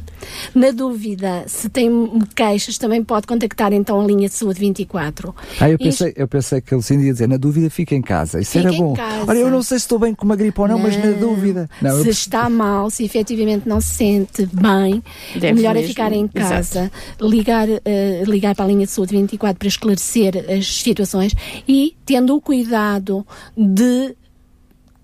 Na 0.55 0.71
dúvida, 0.71 1.45
se 1.51 1.69
tem 1.69 1.91
queixas, 2.33 2.77
também 2.77 3.03
pode 3.03 3.27
contactar 3.27 3.73
então 3.73 3.99
a 3.99 4.05
linha 4.05 4.29
de 4.29 4.33
saúde 4.33 4.59
24. 4.59 5.35
Ah, 5.59 5.69
eu 5.69 5.77
pensei, 5.77 6.09
Isto... 6.09 6.17
eu 6.17 6.27
pensei 6.27 6.61
que 6.61 6.73
ele 6.73 6.81
sim 6.81 6.99
ia 6.99 7.11
dizer, 7.11 7.27
na 7.27 7.35
dúvida 7.35 7.69
fica 7.69 7.93
em 7.93 8.01
casa. 8.01 8.39
Isso 8.39 8.51
fica 8.51 8.69
era 8.69 8.77
bom. 8.77 8.95
Olha, 9.27 9.37
eu 9.37 9.51
não 9.51 9.61
sei 9.61 9.77
se 9.77 9.83
estou 9.83 9.99
bem 9.99 10.15
com 10.15 10.23
uma 10.23 10.35
gripe 10.35 10.59
ou 10.59 10.67
não, 10.67 10.77
não. 10.77 10.83
mas 10.83 10.95
na 10.97 11.11
dúvida. 11.11 11.69
Não, 11.81 12.01
se 12.01 12.07
eu... 12.07 12.11
está 12.11 12.49
mal, 12.49 12.89
se 12.89 13.03
efetivamente 13.03 13.67
não 13.67 13.81
se 13.81 13.89
sente 13.89 14.45
bem, 14.45 15.03
Deve 15.33 15.51
o 15.51 15.55
melhor 15.57 15.75
mesmo. 15.75 15.87
é 15.87 15.89
ficar 15.89 16.13
em 16.13 16.27
casa, 16.27 16.89
ligar, 17.19 17.67
uh, 17.67 17.79
ligar 18.25 18.55
para 18.55 18.65
a 18.65 18.67
linha 18.69 18.85
de 18.85 18.91
saúde 18.91 19.11
24 19.11 19.59
para 19.59 19.67
esclarecer 19.67 20.45
as 20.49 20.81
situações 20.81 21.35
e 21.67 21.95
tendo 22.05 22.33
o 22.35 22.41
cuidado 22.41 23.27
de 23.57 24.15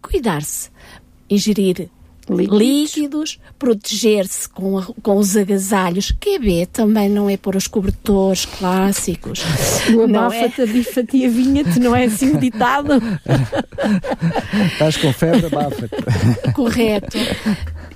cuidar-se, 0.01 0.69
ingerir 1.29 1.89
líquidos, 2.29 2.59
líquidos 2.59 3.39
proteger-se 3.57 4.47
com, 4.49 4.81
com 5.01 5.17
os 5.17 5.35
agasalhos. 5.35 6.11
QB 6.11 6.67
também 6.71 7.09
não 7.09 7.29
é 7.29 7.37
por 7.37 7.55
os 7.55 7.67
cobertores 7.67 8.45
clássicos. 8.45 9.41
O 9.95 10.03
abafa-te, 10.03 10.61
é... 10.61 10.63
abifa-te 10.63 11.17
e 11.17 11.25
avinha-te, 11.25 11.79
não 11.79 11.95
é 11.95 12.05
assim 12.05 12.35
o 12.35 12.39
ditado? 12.39 12.93
Estás 14.73 14.97
com 14.97 15.13
febre, 15.13 15.45
abafa-te. 15.47 16.51
Correto. 16.53 17.17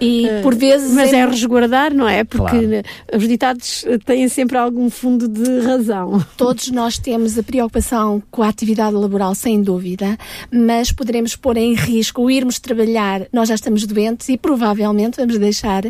E 0.01 0.25
uh, 0.25 0.41
por 0.41 0.55
vezes. 0.55 0.91
Mas 0.91 1.13
é... 1.13 1.17
é 1.17 1.25
resguardar, 1.25 1.93
não 1.93 2.07
é? 2.07 2.23
Porque 2.23 2.59
claro. 2.67 2.83
os 3.15 3.27
ditados 3.27 3.85
têm 4.05 4.27
sempre 4.27 4.57
algum 4.57 4.89
fundo 4.89 5.27
de 5.27 5.59
razão. 5.61 6.25
Todos 6.35 6.71
nós 6.71 6.97
temos 6.97 7.37
a 7.37 7.43
preocupação 7.43 8.21
com 8.31 8.41
a 8.41 8.49
atividade 8.49 8.95
laboral, 8.95 9.35
sem 9.35 9.61
dúvida, 9.61 10.17
mas 10.51 10.91
poderemos 10.91 11.35
pôr 11.35 11.57
em 11.57 11.75
risco 11.75 12.23
o 12.23 12.31
irmos 12.31 12.59
trabalhar, 12.59 13.27
nós 13.31 13.49
já 13.49 13.55
estamos 13.55 13.85
doentes 13.85 14.27
e 14.29 14.37
provavelmente 14.37 15.17
vamos 15.17 15.37
deixar 15.37 15.83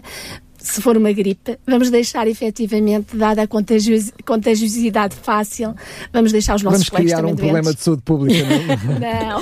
se 0.62 0.82
for 0.82 0.95
uma 0.95 1.12
gripe, 1.12 1.58
vamos 1.65 1.89
deixar 1.89 2.28
efetivamente, 2.28 3.15
dada 3.15 3.43
a 3.43 3.47
contagiosidade 3.47 5.15
fácil, 5.15 5.76
vamos 6.13 6.32
deixar 6.32 6.56
os 6.56 6.63
nossos 6.63 6.88
vamos 6.88 7.04
criar 7.04 7.19
um 7.19 7.34
doentes. 7.36 7.41
problema 7.41 7.74
de 7.74 7.82
saúde 7.82 8.02
pública, 8.04 8.45
não? 8.45 9.39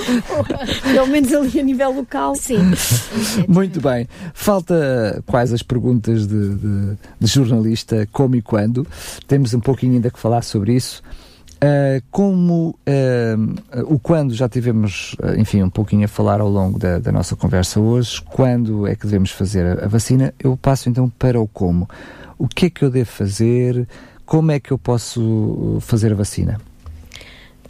Pelo 0.94 1.06
menos 1.06 1.32
ali 1.32 1.60
a 1.60 1.62
nível 1.62 1.92
local. 1.92 2.34
Sim. 2.34 2.58
Muito 3.46 3.80
bem. 3.80 4.08
Falta 4.32 5.22
quais 5.26 5.52
as 5.52 5.62
perguntas 5.62 6.26
de, 6.26 6.54
de, 6.54 6.96
de 7.20 7.26
jornalista, 7.26 8.08
como 8.12 8.36
e 8.36 8.42
quando. 8.42 8.86
Temos 9.26 9.52
um 9.54 9.60
pouquinho 9.60 9.94
ainda 9.94 10.10
que 10.10 10.18
falar 10.18 10.42
sobre 10.42 10.74
isso. 10.74 11.02
Uh, 11.62 12.02
como 12.10 12.70
uh, 12.88 13.94
o 13.94 13.98
quando 13.98 14.32
já 14.32 14.48
tivemos, 14.48 15.14
enfim, 15.36 15.62
um 15.62 15.68
pouquinho 15.68 16.06
a 16.06 16.08
falar 16.08 16.40
ao 16.40 16.48
longo 16.48 16.78
da, 16.78 16.98
da, 16.98 17.12
nossa 17.12 17.36
conversa 17.36 17.78
hoje, 17.78 18.18
quando 18.22 18.86
é 18.86 18.94
que 18.94 19.04
devemos 19.04 19.30
fazer 19.30 19.66
a, 19.66 19.84
a, 19.84 19.88
vacina, 19.88 20.32
eu 20.42 20.56
passo 20.56 20.88
então 20.88 21.10
para 21.10 21.38
o 21.38 21.46
como. 21.46 21.86
O 22.38 22.48
que 22.48 22.66
é 22.66 22.70
que 22.70 22.82
eu 22.82 22.90
devo 22.90 23.10
fazer? 23.10 23.86
Como 24.24 24.50
é 24.50 24.58
que 24.58 24.70
eu 24.70 24.78
posso 24.78 25.76
fazer 25.82 26.12
a 26.12 26.14
vacina? 26.14 26.58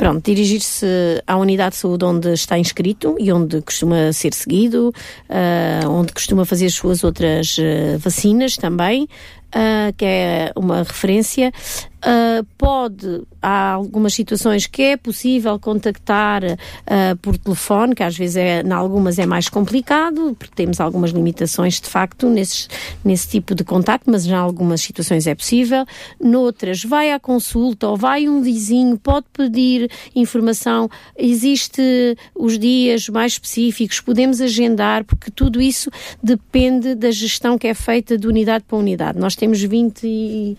Pronto, 0.00 0.24
dirigir-se 0.24 0.86
à 1.26 1.36
unidade 1.36 1.74
de 1.74 1.80
saúde 1.82 2.06
onde 2.06 2.32
está 2.32 2.56
inscrito 2.56 3.16
e 3.18 3.30
onde 3.30 3.60
costuma 3.60 4.10
ser 4.14 4.32
seguido, 4.32 4.94
uh, 5.28 5.90
onde 5.90 6.10
costuma 6.14 6.46
fazer 6.46 6.64
as 6.64 6.74
suas 6.74 7.04
outras 7.04 7.58
uh, 7.58 7.98
vacinas 7.98 8.56
também, 8.56 9.02
uh, 9.04 9.92
que 9.98 10.04
é 10.06 10.52
uma 10.56 10.78
referência. 10.78 11.52
Uh, 12.00 12.42
pode, 12.56 13.22
há 13.42 13.72
algumas 13.72 14.14
situações 14.14 14.66
que 14.66 14.80
é 14.80 14.96
possível 14.96 15.58
contactar 15.58 16.42
uh, 16.44 17.16
por 17.20 17.36
telefone, 17.36 17.94
que 17.94 18.02
às 18.02 18.16
vezes 18.16 18.36
é, 18.36 18.62
em 18.62 18.72
algumas 18.72 19.18
é 19.18 19.26
mais 19.26 19.50
complicado, 19.50 20.34
porque 20.38 20.54
temos 20.54 20.80
algumas 20.80 21.10
limitações 21.10 21.78
de 21.78 21.86
facto 21.88 22.30
nesse, 22.30 22.68
nesse 23.04 23.28
tipo 23.28 23.54
de 23.54 23.64
contacto, 23.64 24.10
mas 24.10 24.24
em 24.24 24.32
algumas 24.32 24.80
situações 24.80 25.26
é 25.26 25.34
possível. 25.34 25.84
Noutras, 26.18 26.82
vai 26.82 27.12
à 27.12 27.20
consulta 27.20 27.88
ou 27.88 27.98
vai 27.98 28.26
um 28.26 28.40
vizinho, 28.40 28.96
pode 28.98 29.26
pedir 29.30 29.90
informação, 30.16 30.88
existe 31.18 32.16
os 32.34 32.58
dias 32.58 33.10
mais 33.10 33.32
específicos, 33.32 34.00
podemos 34.00 34.40
agendar, 34.40 35.04
porque 35.04 35.30
tudo 35.30 35.60
isso 35.60 35.90
depende 36.22 36.94
da 36.94 37.10
gestão 37.10 37.58
que 37.58 37.66
é 37.66 37.74
feita 37.74 38.16
de 38.16 38.26
unidade 38.26 38.64
para 38.66 38.78
unidade. 38.78 39.18
Nós 39.18 39.36
temos 39.36 39.60
20, 39.60 40.56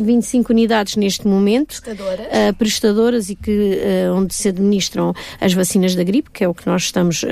25 0.00 0.52
unidades 0.52 0.71
unidades 0.72 0.96
neste 0.96 1.26
momento, 1.26 1.82
prestadoras, 1.82 2.26
uh, 2.26 2.54
prestadoras 2.56 3.30
e 3.30 3.36
que, 3.36 3.50
uh, 3.50 4.14
onde 4.14 4.34
se 4.34 4.48
administram 4.48 5.14
as 5.40 5.52
vacinas 5.52 5.94
da 5.94 6.02
gripe, 6.02 6.30
que 6.30 6.42
é 6.42 6.48
o 6.48 6.54
que 6.54 6.66
nós 6.66 6.82
estamos 6.84 7.22
uh, 7.22 7.28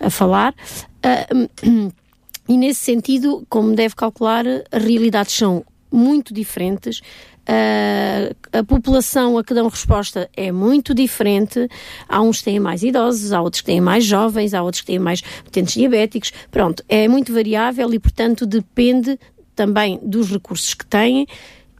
a 0.00 0.08
falar. 0.08 0.54
e 2.48 2.56
nesse 2.56 2.80
sentido, 2.80 3.44
como 3.48 3.74
deve 3.74 3.94
calcular, 3.94 4.44
as 4.72 4.82
realidades 4.82 5.34
são 5.34 5.64
muito 5.92 6.32
diferentes. 6.32 7.00
Uh, 7.40 8.36
a 8.52 8.62
população 8.62 9.36
a 9.36 9.42
que 9.42 9.52
dão 9.52 9.68
resposta 9.68 10.30
é 10.36 10.50
muito 10.50 10.94
diferente. 10.94 11.68
Há 12.08 12.20
uns 12.22 12.38
que 12.38 12.44
têm 12.44 12.60
mais 12.60 12.82
idosos, 12.82 13.32
há 13.32 13.42
outros 13.42 13.60
que 13.60 13.66
têm 13.66 13.80
mais 13.80 14.04
jovens, 14.04 14.54
há 14.54 14.62
outros 14.62 14.80
que 14.80 14.86
têm 14.86 14.98
mais 14.98 15.22
utentes 15.46 15.74
diabéticos. 15.74 16.32
Pronto, 16.50 16.82
é 16.88 17.08
muito 17.08 17.32
variável 17.32 17.92
e, 17.92 17.98
portanto, 17.98 18.46
depende 18.46 19.18
também 19.60 19.98
dos 20.02 20.30
recursos 20.30 20.72
que 20.72 20.86
têm 20.86 21.26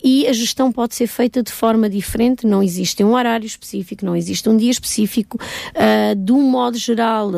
e 0.03 0.27
a 0.27 0.33
gestão 0.33 0.73
pode 0.73 0.95
ser 0.95 1.07
feita 1.07 1.43
de 1.43 1.53
forma 1.53 1.89
diferente, 1.89 2.47
não 2.47 2.63
existe 2.63 3.03
um 3.05 3.15
horário 3.15 3.47
específico, 3.47 4.05
não 4.05 4.17
existe 4.17 4.49
um 4.49 4.57
dia 4.57 4.71
específico. 4.71 5.39
Uh, 5.71 6.15
de 6.15 6.33
um 6.33 6.43
modo 6.43 6.77
geral, 6.77 7.31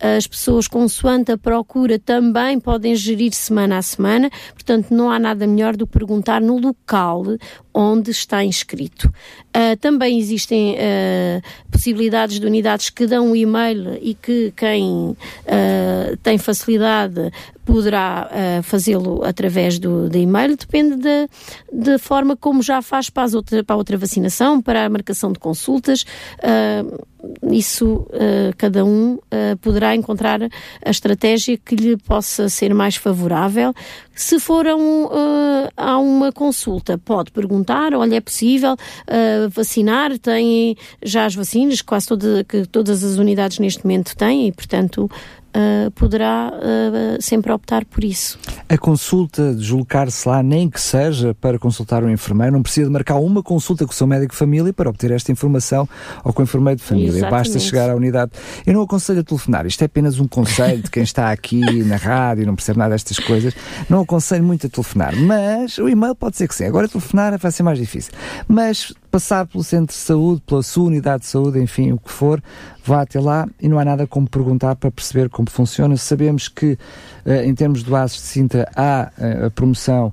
as 0.00 0.26
pessoas, 0.26 0.68
consoante 0.68 1.32
a 1.32 1.38
procura, 1.38 1.98
também 1.98 2.58
podem 2.58 2.94
gerir 2.94 3.32
semana 3.32 3.78
a 3.78 3.82
semana, 3.82 4.30
portanto, 4.52 4.90
não 4.90 5.10
há 5.10 5.18
nada 5.18 5.46
melhor 5.46 5.76
do 5.76 5.86
que 5.86 5.92
perguntar 5.92 6.40
no 6.40 6.58
local 6.58 7.24
onde 7.78 8.10
está 8.10 8.44
inscrito. 8.44 9.08
Uh, 9.56 9.76
também 9.80 10.18
existem 10.18 10.74
uh, 10.74 11.42
possibilidades 11.70 12.40
de 12.40 12.44
unidades 12.44 12.90
que 12.90 13.06
dão 13.06 13.30
um 13.30 13.36
e-mail 13.36 13.96
e 14.02 14.14
que 14.14 14.52
quem 14.56 14.84
uh, 14.84 15.16
tem 16.24 16.36
facilidade 16.38 17.30
poderá 17.64 18.30
fazê-lo 18.62 19.22
através 19.22 19.78
do, 19.78 20.08
do 20.08 20.16
e-mail, 20.16 20.56
depende 20.56 20.96
da 20.96 21.28
de, 21.70 21.90
de 21.90 21.98
forma 21.98 22.34
como 22.34 22.62
já 22.62 22.80
faz 22.80 23.10
para, 23.10 23.28
outra, 23.36 23.62
para 23.62 23.74
a 23.74 23.76
outra 23.76 23.98
vacinação, 23.98 24.62
para 24.62 24.86
a 24.86 24.88
marcação 24.88 25.30
de 25.30 25.38
consultas 25.38 26.06
isso 27.50 28.06
uh, 28.12 28.54
cada 28.56 28.84
um 28.84 29.14
uh, 29.14 29.56
poderá 29.60 29.94
encontrar 29.94 30.40
a 30.42 30.90
estratégia 30.90 31.58
que 31.58 31.74
lhe 31.74 31.96
possa 31.96 32.48
ser 32.48 32.72
mais 32.72 32.96
favorável. 32.96 33.74
Se 34.14 34.38
for 34.38 34.66
a, 34.66 34.76
um, 34.76 35.04
uh, 35.04 35.68
a 35.76 35.98
uma 35.98 36.32
consulta, 36.32 36.98
pode 36.98 37.30
perguntar, 37.30 37.94
olha, 37.94 38.16
é 38.16 38.20
possível 38.20 38.76
vacinar, 39.50 40.18
tem 40.18 40.76
já 41.02 41.24
as 41.24 41.34
vacinas, 41.34 41.80
quase 41.82 42.08
toda, 42.08 42.44
que 42.44 42.66
todas 42.66 43.04
as 43.04 43.16
unidades 43.16 43.58
neste 43.58 43.84
momento 43.84 44.16
têm, 44.16 44.48
e 44.48 44.52
portanto 44.52 45.08
uh, 45.54 45.90
poderá 45.92 46.52
uh, 46.52 47.22
sempre 47.22 47.52
optar 47.52 47.84
por 47.84 48.04
isso. 48.04 48.38
A 48.68 48.76
consulta, 48.76 49.54
deslocar-se 49.54 50.28
lá, 50.28 50.42
nem 50.42 50.68
que 50.68 50.80
seja 50.80 51.34
para 51.34 51.58
consultar 51.58 52.04
um 52.04 52.10
enfermeiro, 52.10 52.52
não 52.52 52.62
precisa 52.62 52.86
de 52.86 52.92
marcar 52.92 53.16
uma 53.16 53.42
consulta 53.42 53.84
com 53.84 53.92
o 53.92 53.94
seu 53.94 54.06
médico 54.06 54.32
de 54.32 54.38
família 54.38 54.72
para 54.72 54.88
obter 54.88 55.10
esta 55.10 55.32
informação 55.32 55.88
ou 56.24 56.32
com 56.32 56.42
o 56.42 56.44
enfermeiro 56.44 56.78
de 56.78 56.84
família. 56.84 57.08
Exatamente. 57.08 57.30
Basta 57.30 57.58
chegar 57.58 57.90
à 57.90 57.94
unidade. 57.94 58.32
Eu 58.66 58.74
não 58.74 58.82
aconselho 58.82 59.20
a 59.20 59.24
telefonar, 59.24 59.66
isto 59.66 59.82
é 59.82 59.86
apenas 59.86 60.18
um 60.18 60.28
conselho 60.28 60.82
de 60.82 60.90
quem 60.90 61.02
está 61.02 61.30
aqui 61.30 61.60
na 61.82 61.96
rádio 61.96 62.42
e 62.42 62.46
não 62.46 62.54
percebe 62.54 62.78
nada 62.78 62.94
destas 62.94 63.18
coisas. 63.18 63.54
Não 63.88 64.00
aconselho 64.02 64.44
muito 64.44 64.66
a 64.66 64.70
telefonar, 64.70 65.14
mas 65.16 65.78
o 65.78 65.88
e-mail 65.88 66.14
pode 66.14 66.36
ser 66.36 66.48
que 66.48 66.54
sim. 66.54 66.64
Agora 66.64 66.88
telefonar 66.88 67.38
vai 67.38 67.50
ser 67.50 67.62
mais 67.62 67.78
difícil. 67.78 68.12
Mas 68.46 68.92
passar 69.10 69.46
pelo 69.46 69.64
centro 69.64 69.94
de 69.94 70.00
saúde, 70.00 70.42
pela 70.46 70.62
sua 70.62 70.84
unidade 70.84 71.22
de 71.22 71.28
saúde, 71.28 71.58
enfim, 71.60 71.92
o 71.92 71.98
que 71.98 72.10
for, 72.10 72.42
vá 72.84 73.02
até 73.02 73.20
lá 73.20 73.46
e 73.60 73.68
não 73.68 73.78
há 73.78 73.84
nada 73.84 74.06
como 74.06 74.28
perguntar 74.28 74.76
para 74.76 74.90
perceber 74.90 75.28
como 75.28 75.50
funciona. 75.50 75.96
Sabemos 75.96 76.48
que, 76.48 76.78
eh, 77.24 77.44
em 77.44 77.54
termos 77.54 77.82
do 77.82 77.94
ASES 77.94 78.18
de 78.18 78.26
Sintra, 78.26 78.70
há 78.74 79.10
eh, 79.18 79.46
a 79.46 79.50
promoção 79.50 80.12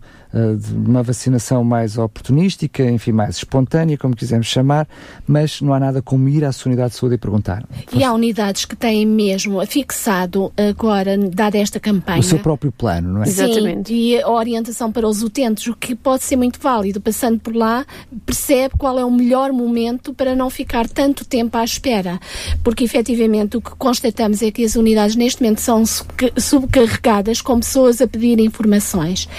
de 0.57 0.73
uma 0.73 1.01
vacinação 1.01 1.63
mais 1.63 1.97
oportunística, 1.97 2.83
enfim, 2.83 3.13
mais 3.13 3.37
espontânea, 3.37 3.97
como 3.97 4.15
quisermos 4.15 4.47
chamar, 4.47 4.87
mas 5.25 5.61
não 5.61 5.73
há 5.73 5.79
nada 5.79 6.01
como 6.01 6.27
ir 6.27 6.43
à 6.43 6.51
sua 6.51 6.69
unidade 6.69 6.91
de 6.91 6.97
saúde 6.97 7.15
e 7.15 7.17
perguntar. 7.17 7.63
E 7.93 8.03
há 8.03 8.11
unidades 8.11 8.65
que 8.65 8.75
têm 8.75 9.05
mesmo 9.05 9.65
fixado 9.65 10.51
agora, 10.57 11.17
dada 11.17 11.57
esta 11.57 11.79
campanha. 11.79 12.19
O 12.19 12.23
seu 12.23 12.39
próprio 12.39 12.71
plano, 12.71 13.13
não 13.13 13.23
é? 13.23 13.25
Sim, 13.27 13.43
Exatamente. 13.43 13.93
E 13.93 14.21
a 14.21 14.29
orientação 14.29 14.91
para 14.91 15.07
os 15.07 15.23
utentes, 15.23 15.67
o 15.67 15.75
que 15.75 15.95
pode 15.95 16.23
ser 16.23 16.35
muito 16.35 16.59
válido. 16.59 16.99
Passando 16.99 17.39
por 17.39 17.55
lá, 17.55 17.85
percebe 18.25 18.75
qual 18.77 18.99
é 18.99 19.05
o 19.05 19.11
melhor 19.11 19.53
momento 19.53 20.13
para 20.13 20.35
não 20.35 20.49
ficar 20.49 20.89
tanto 20.89 21.23
tempo 21.23 21.57
à 21.57 21.63
espera. 21.63 22.19
Porque 22.63 22.83
efetivamente 22.83 23.55
o 23.55 23.61
que 23.61 23.71
constatamos 23.71 24.41
é 24.41 24.51
que 24.51 24.65
as 24.65 24.75
unidades 24.75 25.15
neste 25.15 25.41
momento 25.41 25.61
são 25.61 25.83
subcarregadas 25.85 27.41
com 27.41 27.59
pessoas 27.59 28.01
a 28.01 28.07
pedir 28.07 28.39
informações. 28.39 29.29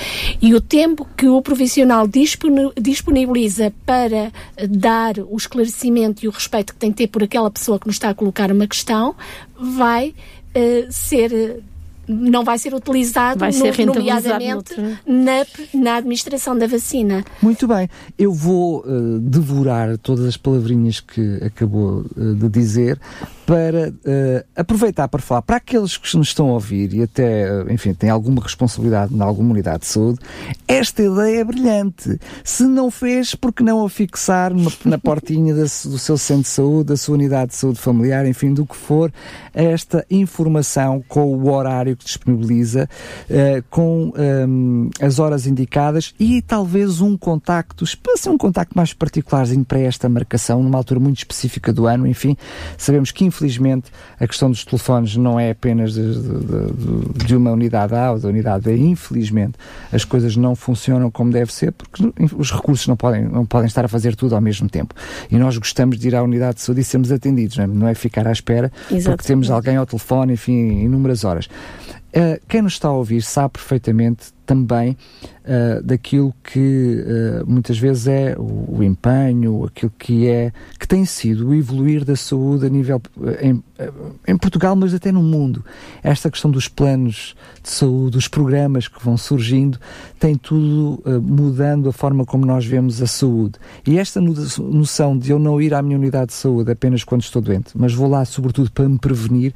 E 0.41 0.55
o 0.55 0.61
tempo 0.61 0.86
tempo 0.87 1.07
que 1.17 1.27
o 1.27 1.43
profissional 1.43 2.07
disponibiliza 2.81 3.73
para 3.85 4.31
dar 4.69 5.19
o 5.19 5.37
esclarecimento 5.37 6.25
e 6.25 6.29
o 6.29 6.31
respeito 6.31 6.73
que 6.73 6.79
tem 6.79 6.91
que 6.91 6.99
ter 6.99 7.07
por 7.09 7.25
aquela 7.25 7.51
pessoa 7.51 7.79
que 7.79 7.87
nos 7.87 7.97
está 7.97 8.11
a 8.11 8.15
colocar 8.15 8.53
uma 8.53 8.67
questão, 8.67 9.15
vai 9.59 10.11
uh, 10.55 10.87
ser 10.91 11.63
não 12.09 12.45
vai 12.45 12.57
ser 12.57 12.73
utilizado, 12.73 13.41
vai 13.41 13.51
ser 13.51 13.85
no, 13.85 13.93
nomeadamente 13.93 14.75
na, 15.05 15.45
na 15.75 15.97
administração 15.97 16.57
da 16.57 16.69
vacina. 16.69 17.25
Muito 17.43 17.67
bem. 17.67 17.91
Eu 18.17 18.33
vou 18.33 18.85
uh, 18.87 19.19
devorar 19.19 19.99
todas 19.99 20.25
as 20.25 20.37
palavrinhas 20.37 21.01
que 21.01 21.41
acabou 21.43 22.05
uh, 22.17 22.35
de 22.37 22.49
dizer 22.49 23.01
para 23.47 23.91
uh, 23.91 24.45
aproveitar 24.57 25.07
para 25.07 25.23
falar 25.23 25.43
para 25.43 25.57
aqueles 25.57 25.97
que 25.97 26.17
nos 26.17 26.29
estão 26.29 26.51
a 26.51 26.55
ouvir 26.55 26.93
e 26.93 27.03
até, 27.05 27.63
enfim, 27.73 27.95
têm 27.95 28.11
alguma 28.11 28.43
responsabilidade 28.43 29.15
na 29.15 29.25
alguma 29.25 29.53
unidade 29.53 29.81
de 29.81 29.87
saúde, 29.87 30.19
esta 30.67 31.03
ideia 31.03 31.41
é 31.41 31.45
brilhante. 31.45 32.19
Se 32.43 32.65
não 32.65 32.91
fez, 32.91 33.35
por 33.35 33.53
que 33.53 33.63
não 33.63 33.85
a 33.85 33.89
fixar 33.89 34.53
na, 34.53 34.71
na 34.85 34.99
portinha 34.99 35.55
do 35.55 35.69
seu 35.69 36.19
centro 36.19 36.43
de 36.43 36.49
saúde, 36.49 36.89
da 36.89 36.97
sua 36.97 37.15
unidade 37.15 37.53
de 37.53 37.57
saúde 37.57 37.79
familiar, 37.79 38.27
enfim, 38.27 38.53
do 38.53 38.67
que 38.67 38.77
for, 38.77 39.13
esta 39.55 40.05
informação 40.11 41.03
com 41.09 41.35
o 41.35 41.51
horário 41.51 41.97
que 41.97 42.05
disponibiliza, 42.05 42.89
uh, 43.31 43.65
com 43.71 44.13
um, 44.17 44.91
as 45.01 45.19
horas 45.21 45.47
indicadas 45.47 46.15
e 46.19 46.43
talvez 46.43 47.01
um 47.01 47.17
contacto, 47.17 47.85
assim, 48.13 48.31
um 48.31 48.39
contacto 48.39 48.77
mais 48.77 48.93
particularzinho 48.93 49.65
para 49.65 49.79
esta 49.79 50.09
marcação, 50.09 50.63
numa 50.63 50.79
altura 50.79 50.99
muito 50.99 51.19
específica 51.19 51.73
do 51.73 51.87
ano, 51.87 52.07
enfim, 52.07 52.37
sabemos 52.77 53.13
que 53.13 53.25
infelizmente 53.37 53.91
a 54.19 54.27
questão 54.27 54.51
dos 54.51 54.65
telefones 54.65 55.17
não 55.17 55.39
é 55.39 55.51
apenas 55.51 55.95
de, 55.95 56.15
de, 56.15 57.25
de 57.27 57.37
uma 57.37 57.53
unidade 57.53 57.95
A 57.95 58.13
ou 58.13 58.19
da 58.19 58.29
unidade 58.29 58.65
B, 58.65 58.77
infelizmente 58.77 59.55
as 59.93 60.05
coisas 60.05 60.37
não 60.37 60.55
funcionam 60.55 61.11
como 61.11 61.31
deve 61.31 61.53
ser 61.53 61.73
porque 61.73 62.03
os 62.37 62.51
recursos 62.51 62.87
não 62.87 62.97
podem, 62.97 63.25
não 63.25 63.45
podem 63.45 63.67
estar 63.67 63.85
a 63.85 63.89
fazer 63.89 64.17
tudo 64.17 64.35
ao 64.35 64.41
mesmo 64.41 64.69
tempo. 64.69 64.95
E 65.31 65.37
nós 65.37 65.57
gostamos 65.59 65.99
de 65.99 66.09
ir 66.09 66.15
à 66.15 66.23
unidade 66.23 66.57
de 66.57 66.63
saúde 66.63 66.81
e 66.81 66.85
sermos 66.85 67.13
atendidos, 67.13 67.57
não 67.57 67.65
é, 67.65 67.67
não 67.67 67.89
é 67.89 67.95
ficar 67.95 68.27
à 68.27 68.33
espera 68.33 68.73
Exatamente. 68.85 69.05
porque 69.05 69.25
temos 69.25 69.51
alguém 69.51 69.77
ao 69.77 69.87
telefone, 69.87 70.33
enfim, 70.33 70.83
inúmeras 70.83 71.25
horas. 71.25 71.47
Uh, 71.47 72.41
quem 72.49 72.63
nos 72.63 72.75
está 72.75 72.89
a 72.89 72.93
ouvir 72.93 73.23
sabe 73.23 73.53
perfeitamente 73.53 74.36
também 74.47 74.97
uh, 75.45 75.83
daquilo 75.83 76.33
que 76.43 77.05
uh, 77.05 77.47
muitas 77.47 77.79
vezes 77.79 78.07
é 78.07 78.35
o, 78.39 78.79
o, 78.79 78.83
empenho, 78.83 79.65
aquilo 79.65 79.93
que 79.99 80.29
é 80.29 80.53
que 80.79 80.87
tem 80.87 81.05
sido 81.05 81.49
o 81.49 81.55
evoluir 81.55 82.05
da 82.05 82.17
saúde 82.17 82.65
a 82.65 82.69
nível 82.69 83.03
em, 83.41 83.63
em, 84.27 84.37
Portugal, 84.39 84.77
mas 84.77 84.95
até 84.95 85.11
no 85.11 85.23
mundo. 85.23 85.65
Esta 86.03 86.31
questão 86.31 86.51
dos 86.51 86.69
planos 86.69 87.35
de 87.63 87.69
saúde, 87.69 88.17
os 88.17 88.29
programas 88.29 88.89
que 88.89 89.05
vão 89.05 89.17
surgindo, 89.17 89.79
tem 90.19 90.37
tudo 90.37 91.03
uh, 91.05 91.21
mudando 91.21 91.89
a 91.89 91.93
forma 91.93 92.25
como 92.25 92.47
nós 92.47 92.65
vemos 92.65 93.03
a 93.03 93.07
saúde. 93.07 93.59
E 93.87 93.99
esta 93.99 94.21
noção 94.21 95.19
de 95.19 95.31
eu 95.31 95.39
não 95.39 95.61
ir 95.61 95.75
à 95.75 95.83
minha 95.83 95.99
unidade 95.99 96.29
de 96.29 96.35
saúde 96.35 96.71
apenas 96.71 97.03
quando 97.03 97.23
estou 97.23 97.43
doente, 97.43 97.73
mas 97.75 97.93
vou 97.93 98.09
lá 98.09 98.25
sobretudo 98.25 98.71
para 98.71 98.89
me 98.89 98.99
prevenir, 98.99 99.53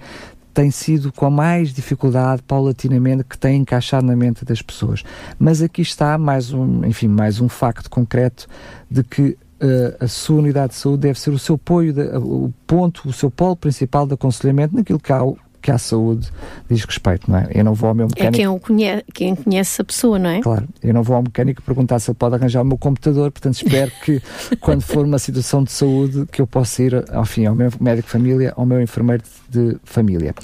tem 0.52 0.70
sido 0.70 1.12
com 1.12 1.30
mais 1.30 1.72
dificuldade, 1.72 2.42
paulatinamente, 2.42 3.24
que 3.24 3.38
tem 3.38 3.60
encaixado 3.60 4.06
na 4.06 4.16
mente 4.16 4.44
das 4.44 4.60
pessoas. 4.60 5.02
Mas 5.38 5.62
aqui 5.62 5.82
está 5.82 6.18
mais 6.18 6.52
um, 6.52 6.84
enfim, 6.84 7.08
mais 7.08 7.40
um 7.40 7.48
facto 7.48 7.88
concreto 7.88 8.46
de 8.90 9.02
que 9.02 9.36
uh, 9.60 10.04
a 10.04 10.08
sua 10.08 10.38
unidade 10.38 10.72
de 10.72 10.78
saúde 10.78 11.02
deve 11.02 11.18
ser 11.18 11.30
o 11.30 11.38
seu 11.38 11.54
apoio, 11.54 11.94
o 12.18 12.52
ponto, 12.66 13.08
o 13.08 13.12
seu 13.12 13.30
polo 13.30 13.56
principal 13.56 14.06
de 14.06 14.14
aconselhamento 14.14 14.74
naquilo 14.74 14.98
que 14.98 15.12
há 15.12 15.22
que 15.60 15.70
à 15.70 15.78
saúde 15.78 16.28
diz 16.68 16.84
respeito, 16.84 17.30
não 17.30 17.38
é? 17.38 17.48
Eu 17.54 17.64
não 17.64 17.74
vou 17.74 17.88
ao 17.88 17.94
meu 17.94 18.06
é 18.06 18.08
mecânico... 18.08 18.36
É 18.36 18.38
quem, 18.38 18.58
conhece, 18.58 19.04
quem 19.12 19.34
conhece 19.34 19.80
a 19.80 19.84
pessoa, 19.84 20.18
não 20.18 20.30
é? 20.30 20.40
Claro, 20.40 20.68
eu 20.82 20.94
não 20.94 21.02
vou 21.02 21.16
ao 21.16 21.22
mecânico 21.22 21.62
perguntar 21.62 21.98
se 21.98 22.10
ele 22.10 22.16
pode 22.16 22.34
arranjar 22.34 22.62
o 22.62 22.64
meu 22.64 22.78
computador, 22.78 23.30
portanto 23.30 23.54
espero 23.54 23.90
que 24.04 24.20
quando 24.60 24.82
for 24.82 25.04
uma 25.04 25.18
situação 25.18 25.62
de 25.62 25.72
saúde 25.72 26.26
que 26.30 26.40
eu 26.40 26.46
possa 26.46 26.82
ir, 26.82 27.04
ao 27.12 27.24
fim, 27.24 27.46
ao 27.46 27.54
meu 27.54 27.70
médico 27.80 28.06
de 28.06 28.12
família, 28.12 28.52
ao 28.56 28.66
meu 28.66 28.80
enfermeiro 28.80 29.22
de 29.48 29.76
família. 29.84 30.34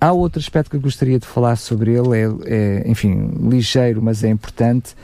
Há 0.00 0.12
outro 0.12 0.38
aspecto 0.38 0.70
que 0.70 0.76
eu 0.76 0.80
gostaria 0.80 1.18
de 1.18 1.26
falar 1.26 1.56
sobre 1.56 1.92
ele, 1.92 2.16
é, 2.16 2.28
é 2.44 2.88
enfim, 2.88 3.30
ligeiro, 3.48 4.02
mas 4.02 4.22
é 4.22 4.28
importante, 4.28 4.94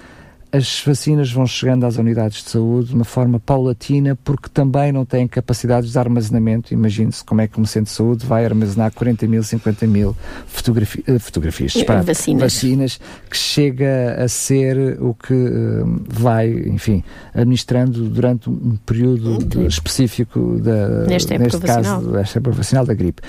as 0.52 0.82
vacinas 0.86 1.32
vão 1.32 1.46
chegando 1.46 1.86
às 1.86 1.96
unidades 1.96 2.44
de 2.44 2.50
saúde 2.50 2.88
de 2.88 2.94
uma 2.94 3.06
forma 3.06 3.40
paulatina, 3.40 4.14
porque 4.22 4.50
também 4.50 4.92
não 4.92 5.02
têm 5.02 5.26
capacidades 5.26 5.92
de 5.92 5.98
armazenamento. 5.98 6.74
Imagine-se 6.74 7.24
como 7.24 7.40
é 7.40 7.48
que 7.48 7.58
um 7.58 7.64
centro 7.64 7.90
de 7.90 7.96
saúde 7.96 8.26
vai 8.26 8.44
armazenar 8.44 8.92
40 8.92 9.26
mil, 9.26 9.42
50 9.42 9.86
mil 9.86 10.14
fotografi 10.46 11.02
eh, 11.06 11.18
fotografias, 11.18 11.72
vacinas. 12.04 12.42
vacinas, 12.42 13.00
que 13.30 13.36
chega 13.36 14.22
a 14.22 14.28
ser 14.28 15.00
o 15.00 15.14
que 15.14 15.32
uh, 15.32 16.02
vai, 16.06 16.50
enfim, 16.50 17.02
administrando 17.32 18.10
durante 18.10 18.50
um 18.50 18.76
período 18.84 19.42
de, 19.42 19.66
específico 19.66 20.60
da, 20.60 21.06
neste 21.06 21.60
caso, 21.60 22.12
desta 22.12 22.38
época 22.38 22.56
vacinal 22.56 22.84
da 22.84 22.92
gripe. 22.92 23.22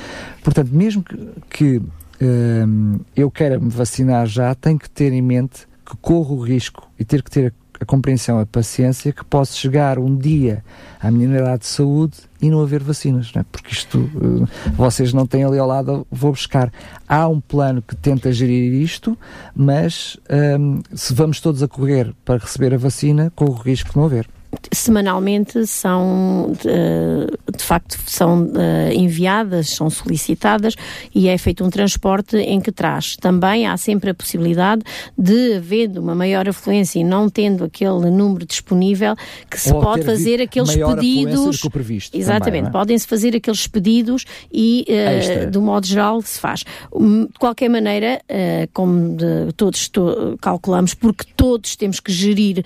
Portanto, 0.43 0.71
mesmo 0.73 1.01
que, 1.01 1.17
que 1.49 1.77
uh, 1.77 2.99
eu 3.15 3.31
queira 3.31 3.57
me 3.57 3.69
vacinar 3.69 4.27
já, 4.27 4.53
tenho 4.53 4.77
que 4.77 4.89
ter 4.89 5.13
em 5.13 5.21
mente 5.21 5.71
que 5.85 5.95
corro 5.97 6.37
o 6.37 6.41
risco 6.41 6.89
e 6.99 7.03
ter 7.03 7.21
que 7.21 7.29
ter 7.29 7.47
a, 7.47 7.83
a 7.83 7.85
compreensão, 7.85 8.39
a 8.39 8.45
paciência 8.45 9.11
que 9.11 9.23
posso 9.23 9.57
chegar 9.57 9.99
um 9.99 10.15
dia 10.15 10.63
à 10.99 11.11
minha 11.11 11.27
unidade 11.27 11.61
de 11.61 11.67
saúde 11.67 12.17
e 12.41 12.49
não 12.49 12.61
haver 12.61 12.81
vacinas, 12.81 13.31
não 13.33 13.41
é? 13.41 13.45
porque 13.51 13.73
isto 13.73 13.99
uh, 13.99 14.47
vocês 14.75 15.13
não 15.13 15.25
têm 15.25 15.43
ali 15.43 15.57
ao 15.57 15.67
lado, 15.67 16.07
vou 16.11 16.31
buscar. 16.31 16.71
Há 17.07 17.27
um 17.27 17.39
plano 17.39 17.81
que 17.81 17.95
tenta 17.95 18.31
gerir 18.31 18.73
isto, 18.81 19.17
mas 19.55 20.17
um, 20.59 20.81
se 20.93 21.13
vamos 21.13 21.39
todos 21.39 21.61
a 21.61 21.67
correr 21.67 22.13
para 22.23 22.39
receber 22.39 22.73
a 22.73 22.77
vacina, 22.77 23.31
corro 23.35 23.53
o 23.53 23.61
risco 23.61 23.91
de 23.91 23.97
não 23.97 24.05
haver 24.05 24.27
semanalmente 24.71 25.65
são 25.67 26.51
de, 26.61 27.63
facto 27.63 27.97
são 28.05 28.43
uh, 28.43 28.93
enviadas, 28.93 29.69
são 29.69 29.89
solicitadas 29.89 30.75
e 31.13 31.27
é 31.27 31.37
feito 31.37 31.63
um 31.63 31.69
transporte 31.69 32.37
em 32.37 32.59
que 32.59 32.71
traz. 32.71 33.15
Também 33.15 33.67
há 33.67 33.77
sempre 33.77 34.09
a 34.09 34.13
possibilidade 34.13 34.83
de, 35.17 35.55
havendo 35.55 36.01
uma 36.01 36.15
maior 36.15 36.47
afluência 36.47 36.99
e 36.99 37.03
não 37.03 37.29
tendo 37.29 37.63
aquele 37.63 38.09
número 38.11 38.45
disponível, 38.45 39.15
que 39.49 39.59
se 39.59 39.73
Ou 39.73 39.81
pode 39.81 40.03
fazer 40.03 40.41
aqueles 40.41 40.75
pedidos. 40.75 41.61
Do 41.61 41.69
previsto, 41.69 42.17
exatamente, 42.17 42.67
é? 42.67 42.71
podem-se 42.71 43.07
fazer 43.07 43.35
aqueles 43.35 43.65
pedidos 43.67 44.25
e, 44.51 44.85
uh, 44.89 45.51
do 45.51 45.61
modo 45.61 45.85
geral, 45.85 46.21
se 46.21 46.39
faz. 46.39 46.63
Hum, 46.93 47.25
de 47.25 47.39
qualquer 47.39 47.69
maneira, 47.69 48.21
uh, 48.29 48.69
como 48.73 49.15
de, 49.15 49.53
todos 49.55 49.87
to 49.87 50.37
calculamos, 50.41 50.93
porque 50.93 51.25
todos 51.35 51.75
temos 51.75 51.99
que 51.99 52.11
gerir 52.11 52.63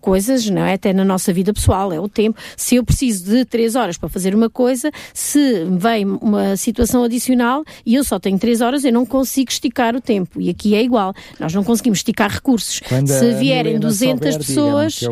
coisas, 0.00 0.48
não 0.48 0.62
é? 0.62 0.74
Até 0.74 0.92
na 0.92 1.04
nossa 1.04 1.27
vida 1.32 1.52
pessoal, 1.52 1.92
é 1.92 2.00
o 2.00 2.08
tempo. 2.08 2.38
Se 2.56 2.76
eu 2.76 2.84
preciso 2.84 3.24
de 3.24 3.44
três 3.44 3.74
horas 3.74 3.96
para 3.96 4.08
fazer 4.08 4.34
uma 4.34 4.50
coisa, 4.50 4.90
se 5.12 5.64
vem 5.64 6.04
uma 6.04 6.56
situação 6.56 7.04
adicional 7.04 7.64
e 7.84 7.94
eu 7.94 8.04
só 8.04 8.18
tenho 8.18 8.38
três 8.38 8.60
horas, 8.60 8.84
eu 8.84 8.92
não 8.92 9.06
consigo 9.06 9.50
esticar 9.50 9.94
o 9.94 10.00
tempo. 10.00 10.40
E 10.40 10.50
aqui 10.50 10.74
é 10.74 10.82
igual. 10.82 11.14
Nós 11.38 11.52
não 11.54 11.64
conseguimos 11.64 11.98
esticar 11.98 12.30
recursos. 12.30 12.80
Quando 12.88 13.08
se 13.08 13.34
vierem 13.34 13.78
200 13.78 14.18
souber, 14.18 14.38
pessoas. 14.38 15.02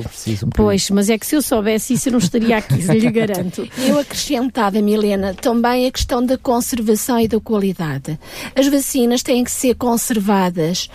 Um 0.42 0.50
pois, 0.50 0.90
mas 0.90 1.10
é 1.10 1.18
que 1.18 1.26
se 1.26 1.36
eu 1.36 1.42
soubesse 1.42 1.94
isso, 1.94 2.08
eu 2.08 2.12
não 2.12 2.18
estaria 2.18 2.56
aqui, 2.56 2.74
lhe 2.74 3.10
garanto. 3.10 3.66
Eu 3.86 3.98
acrescentava, 3.98 4.80
Milena, 4.80 5.34
também 5.34 5.86
a 5.86 5.92
questão 5.92 6.24
da 6.24 6.36
conservação 6.36 7.20
e 7.20 7.28
da 7.28 7.40
qualidade. 7.40 8.18
As 8.54 8.66
vacinas 8.68 9.22
têm 9.22 9.44
que 9.44 9.50
ser 9.50 9.74
conservadas, 9.74 10.88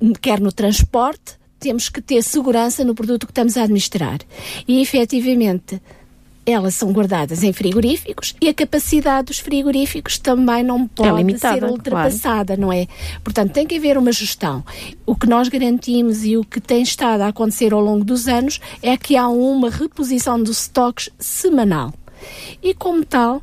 hum, 0.00 0.12
quer 0.20 0.40
no 0.40 0.52
transporte, 0.52 1.37
temos 1.58 1.88
que 1.88 2.00
ter 2.00 2.22
segurança 2.22 2.84
no 2.84 2.94
produto 2.94 3.26
que 3.26 3.32
estamos 3.32 3.56
a 3.56 3.62
administrar. 3.62 4.18
E 4.66 4.80
efetivamente, 4.80 5.80
elas 6.50 6.74
são 6.74 6.92
guardadas 6.92 7.42
em 7.42 7.52
frigoríficos 7.52 8.34
e 8.40 8.48
a 8.48 8.54
capacidade 8.54 9.26
dos 9.26 9.38
frigoríficos 9.38 10.18
também 10.18 10.62
não 10.62 10.84
é 10.84 10.88
pode 10.94 11.08
é 11.10 11.12
limitada, 11.12 11.60
ser 11.60 11.64
ultrapassada, 11.64 12.56
claro. 12.56 12.60
não 12.62 12.72
é? 12.72 12.86
Portanto, 13.22 13.52
tem 13.52 13.66
que 13.66 13.76
haver 13.76 13.98
uma 13.98 14.10
gestão. 14.10 14.64
O 15.04 15.14
que 15.14 15.26
nós 15.26 15.48
garantimos 15.48 16.24
e 16.24 16.36
o 16.36 16.44
que 16.44 16.60
tem 16.60 16.82
estado 16.82 17.20
a 17.20 17.28
acontecer 17.28 17.74
ao 17.74 17.80
longo 17.80 18.04
dos 18.04 18.28
anos 18.28 18.60
é 18.82 18.96
que 18.96 19.16
há 19.16 19.28
uma 19.28 19.68
reposição 19.68 20.42
dos 20.42 20.62
estoques 20.62 21.10
semanal. 21.18 21.92
E 22.62 22.72
como 22.72 23.04
tal, 23.04 23.42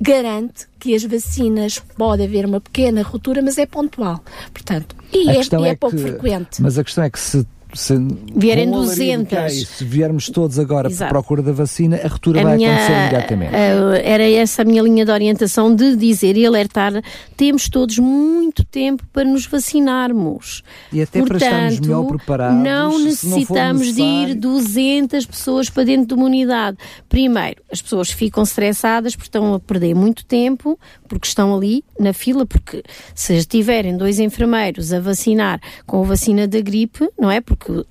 garante 0.00 0.66
que 0.78 0.94
as 0.94 1.04
vacinas 1.04 1.78
pode 1.96 2.22
haver 2.22 2.44
uma 2.44 2.60
pequena 2.60 3.02
ruptura, 3.02 3.40
mas 3.40 3.58
é 3.58 3.66
pontual. 3.66 4.22
Portanto, 4.52 4.96
e, 5.12 5.30
é, 5.30 5.34
e 5.34 5.64
é, 5.64 5.68
é, 5.68 5.74
pouco 5.76 5.96
que, 5.96 6.02
frequente. 6.02 6.60
Mas 6.60 6.78
a 6.78 6.84
questão 6.84 7.04
é 7.04 7.10
que 7.10 7.18
se 7.18 7.46
se 7.74 7.94
vierem 8.34 8.70
200. 8.70 9.66
se 9.66 9.84
viermos 9.84 10.28
todos 10.28 10.58
agora 10.58 10.88
Exato. 10.88 11.10
para 11.10 11.24
procura 11.24 11.42
da 11.42 11.52
vacina, 11.52 11.98
a 12.02 12.08
ruptura 12.08 12.40
a 12.40 12.42
vai 12.44 12.56
minha, 12.56 12.74
acontecer 12.74 13.00
imediatamente. 13.00 13.52
Uh, 13.52 13.94
era 14.02 14.22
essa 14.30 14.62
a 14.62 14.64
minha 14.64 14.82
linha 14.82 15.04
de 15.04 15.10
orientação 15.10 15.74
de 15.74 15.96
dizer 15.96 16.36
e 16.36 16.46
alertar: 16.46 16.92
temos 17.36 17.68
todos 17.68 17.98
muito 17.98 18.64
tempo 18.64 19.02
para 19.12 19.24
nos 19.24 19.46
vacinarmos. 19.46 20.62
E 20.92 21.00
até 21.00 21.20
Portanto, 21.20 21.38
para 21.38 21.46
estarmos 21.46 21.80
melhor 21.80 22.06
preparados. 22.06 22.62
Não 22.62 22.98
necessitamos 22.98 23.86
não 23.88 23.94
de 23.94 24.02
ir 24.02 24.34
200 24.34 25.26
pessoas 25.26 25.70
para 25.70 25.84
dentro 25.84 26.08
de 26.08 26.14
uma 26.14 26.26
unidade. 26.26 26.76
Primeiro, 27.08 27.62
as 27.72 27.80
pessoas 27.80 28.10
ficam 28.10 28.42
estressadas 28.42 29.16
porque 29.16 29.28
estão 29.28 29.54
a 29.54 29.60
perder 29.60 29.94
muito 29.94 30.24
tempo, 30.24 30.78
porque 31.08 31.26
estão 31.26 31.54
ali 31.56 31.84
na 31.98 32.12
fila, 32.12 32.44
porque 32.44 32.82
se 33.14 33.44
tiverem 33.44 33.96
dois 33.96 34.18
enfermeiros 34.18 34.92
a 34.92 35.00
vacinar 35.00 35.60
com 35.86 36.02
a 36.02 36.06
vacina 36.06 36.46
da 36.46 36.60
gripe, 36.60 37.08
não 37.18 37.30
é? 37.30 37.40
Porque 37.40 37.63
porque 37.64 37.86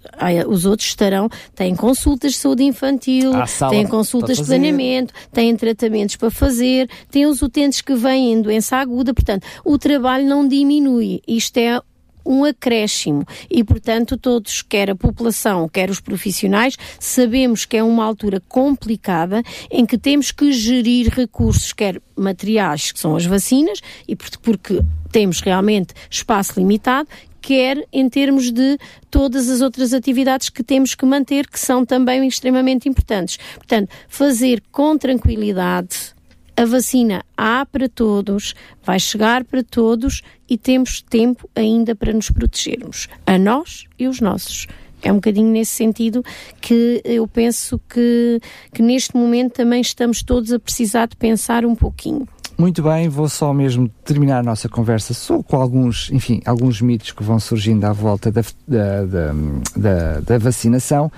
os 0.47 0.65
outros 0.65 0.87
estarão, 0.89 1.27
têm 1.55 1.75
consultas 1.75 2.33
de 2.33 2.37
saúde 2.37 2.63
infantil, 2.63 3.31
têm 3.69 3.87
consultas 3.87 4.37
de 4.37 4.45
planeamento, 4.45 5.13
têm 5.31 5.55
tratamentos 5.55 6.15
para 6.15 6.29
fazer, 6.29 6.87
têm 7.09 7.25
os 7.25 7.41
utentes 7.41 7.81
que 7.81 7.95
vêm 7.95 8.33
em 8.33 8.41
doença 8.41 8.77
aguda, 8.77 9.13
portanto, 9.13 9.45
o 9.65 9.77
trabalho 9.77 10.25
não 10.25 10.47
diminui. 10.47 11.21
Isto 11.27 11.57
é 11.57 11.81
um 12.25 12.45
acréscimo. 12.45 13.25
E, 13.49 13.63
portanto, 13.65 14.17
todos, 14.17 14.61
quer 14.61 14.89
a 14.89 14.95
população, 14.95 15.67
quer 15.67 15.89
os 15.89 15.99
profissionais, 15.99 16.77
sabemos 16.99 17.65
que 17.65 17.75
é 17.75 17.83
uma 17.83 18.05
altura 18.05 18.41
complicada 18.47 19.43
em 19.69 19.85
que 19.85 19.97
temos 19.97 20.31
que 20.31 20.53
gerir 20.53 21.09
recursos, 21.09 21.73
quer 21.73 22.01
materiais, 22.15 22.93
que 22.93 22.99
são 22.99 23.15
as 23.15 23.25
vacinas, 23.25 23.79
e 24.07 24.15
porque 24.15 24.81
temos 25.11 25.41
realmente 25.41 25.93
espaço 26.09 26.53
limitado, 26.57 27.09
quer 27.43 27.85
em 27.91 28.09
termos 28.09 28.49
de 28.51 28.77
todas 29.11 29.49
as 29.49 29.59
outras 29.59 29.93
atividades 29.93 30.49
que 30.49 30.63
temos 30.63 30.95
que 30.95 31.05
manter, 31.05 31.45
que 31.45 31.59
são 31.59 31.85
também 31.85 32.25
extremamente 32.25 32.87
importantes. 32.87 33.37
Portanto, 33.55 33.89
fazer 34.07 34.63
com 34.71 34.97
tranquilidade. 34.97 36.15
A 36.55 36.65
vacina 36.65 37.25
há 37.35 37.65
para 37.65 37.89
todos, 37.89 38.53
vai 38.83 38.99
chegar 38.99 39.43
para 39.43 39.63
todos 39.63 40.21
e 40.47 40.57
temos 40.57 41.01
tempo 41.01 41.49
ainda 41.55 41.95
para 41.95 42.13
nos 42.13 42.29
protegermos, 42.29 43.09
a 43.25 43.37
nós 43.37 43.85
e 43.99 44.07
os 44.07 44.21
nossos. 44.21 44.67
É 45.01 45.11
um 45.11 45.15
bocadinho 45.15 45.51
nesse 45.51 45.71
sentido 45.71 46.23
que 46.61 47.01
eu 47.03 47.27
penso 47.27 47.81
que, 47.89 48.39
que 48.73 48.81
neste 48.81 49.17
momento 49.17 49.53
também 49.53 49.81
estamos 49.81 50.23
todos 50.23 50.53
a 50.53 50.59
precisar 50.59 51.07
de 51.07 51.17
pensar 51.17 51.65
um 51.65 51.75
pouquinho. 51.75 52.25
Muito 52.57 52.83
bem, 52.83 53.09
vou 53.09 53.27
só 53.27 53.53
mesmo 53.53 53.89
terminar 54.03 54.39
a 54.39 54.43
nossa 54.43 54.69
conversa 54.69 55.13
só 55.13 55.41
com 55.41 55.59
alguns, 55.59 56.09
enfim, 56.11 56.41
alguns 56.45 56.81
mitos 56.81 57.11
que 57.11 57.23
vão 57.23 57.39
surgindo 57.39 57.83
à 57.85 57.91
volta 57.91 58.31
da, 58.31 58.41
da, 58.67 59.05
da, 59.05 59.33
da, 59.75 60.19
da 60.19 60.37
vacinação. 60.37 61.11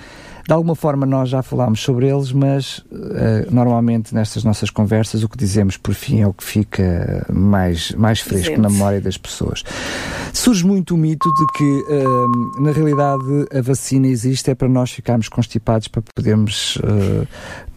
De 0.47 0.53
alguma 0.53 0.75
forma 0.75 1.07
nós 1.07 1.29
já 1.29 1.41
falámos 1.41 1.81
sobre 1.81 2.07
eles, 2.07 2.31
mas 2.31 2.77
uh, 2.91 3.49
normalmente 3.49 4.13
nestas 4.13 4.43
nossas 4.43 4.69
conversas 4.69 5.23
o 5.23 5.29
que 5.29 5.37
dizemos 5.37 5.75
por 5.75 5.95
fim 5.95 6.21
é 6.21 6.27
o 6.27 6.33
que 6.33 6.43
fica 6.43 7.25
mais, 7.33 7.91
mais 7.93 8.19
fresco 8.19 8.51
Presente. 8.51 8.61
na 8.61 8.69
memória 8.69 9.01
das 9.01 9.17
pessoas. 9.17 9.63
Surge 10.31 10.63
muito 10.63 10.93
o 10.93 10.97
mito 10.97 11.27
de 11.33 11.45
que, 11.57 11.63
uh, 11.63 12.61
na 12.61 12.71
realidade, 12.71 13.23
a 13.51 13.61
vacina 13.61 14.07
existe 14.07 14.51
é 14.51 14.55
para 14.55 14.69
nós 14.69 14.91
ficarmos 14.91 15.29
constipados 15.29 15.87
para 15.87 16.03
podermos 16.15 16.75
uh, 16.75 17.27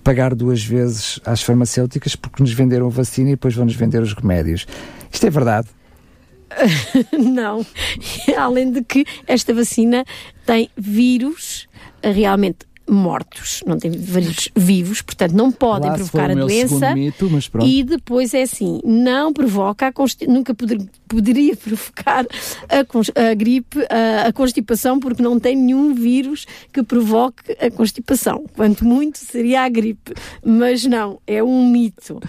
pagar 0.04 0.34
duas 0.34 0.62
vezes 0.62 1.20
às 1.24 1.42
farmacêuticas 1.42 2.16
porque 2.16 2.42
nos 2.42 2.52
venderam 2.52 2.86
a 2.86 2.90
vacina 2.90 3.30
e 3.30 3.32
depois 3.32 3.54
vão-nos 3.54 3.74
vender 3.74 4.02
os 4.02 4.12
remédios. 4.12 4.66
Isto 5.10 5.26
é 5.26 5.30
verdade? 5.30 5.68
não. 7.16 7.64
Além 8.36 8.70
de 8.70 8.82
que 8.82 9.04
esta 9.26 9.52
vacina 9.54 10.04
tem 10.46 10.70
vírus 10.76 11.68
realmente 12.02 12.58
mortos, 12.88 13.62
não 13.66 13.78
tem 13.78 13.90
vírus 13.90 14.48
vivos, 14.56 15.02
portanto 15.02 15.32
não 15.32 15.52
podem 15.52 15.90
Lá 15.90 15.96
provocar 15.96 16.30
a 16.30 16.34
doença. 16.34 16.94
Mito, 16.94 17.28
e 17.62 17.82
depois 17.82 18.34
é 18.34 18.42
assim, 18.42 18.80
não 18.84 19.32
provoca, 19.32 19.88
a 19.88 19.92
nunca 20.26 20.54
poder, 20.54 20.78
poderia 21.06 21.54
provocar 21.56 22.26
a, 22.68 23.30
a 23.30 23.34
gripe, 23.34 23.78
a, 23.90 24.28
a, 24.28 24.32
constipação, 24.32 24.98
porque 24.98 25.22
não 25.22 25.38
tem 25.38 25.56
nenhum 25.56 25.94
vírus 25.94 26.46
que 26.72 26.82
provoque 26.82 27.52
a 27.60 27.70
constipação. 27.70 28.44
Quanto 28.54 28.84
muito 28.84 29.18
seria 29.18 29.62
a 29.62 29.68
gripe, 29.68 30.14
mas 30.44 30.84
não, 30.84 31.20
é 31.26 31.42
um 31.42 31.70
mito. 31.70 32.20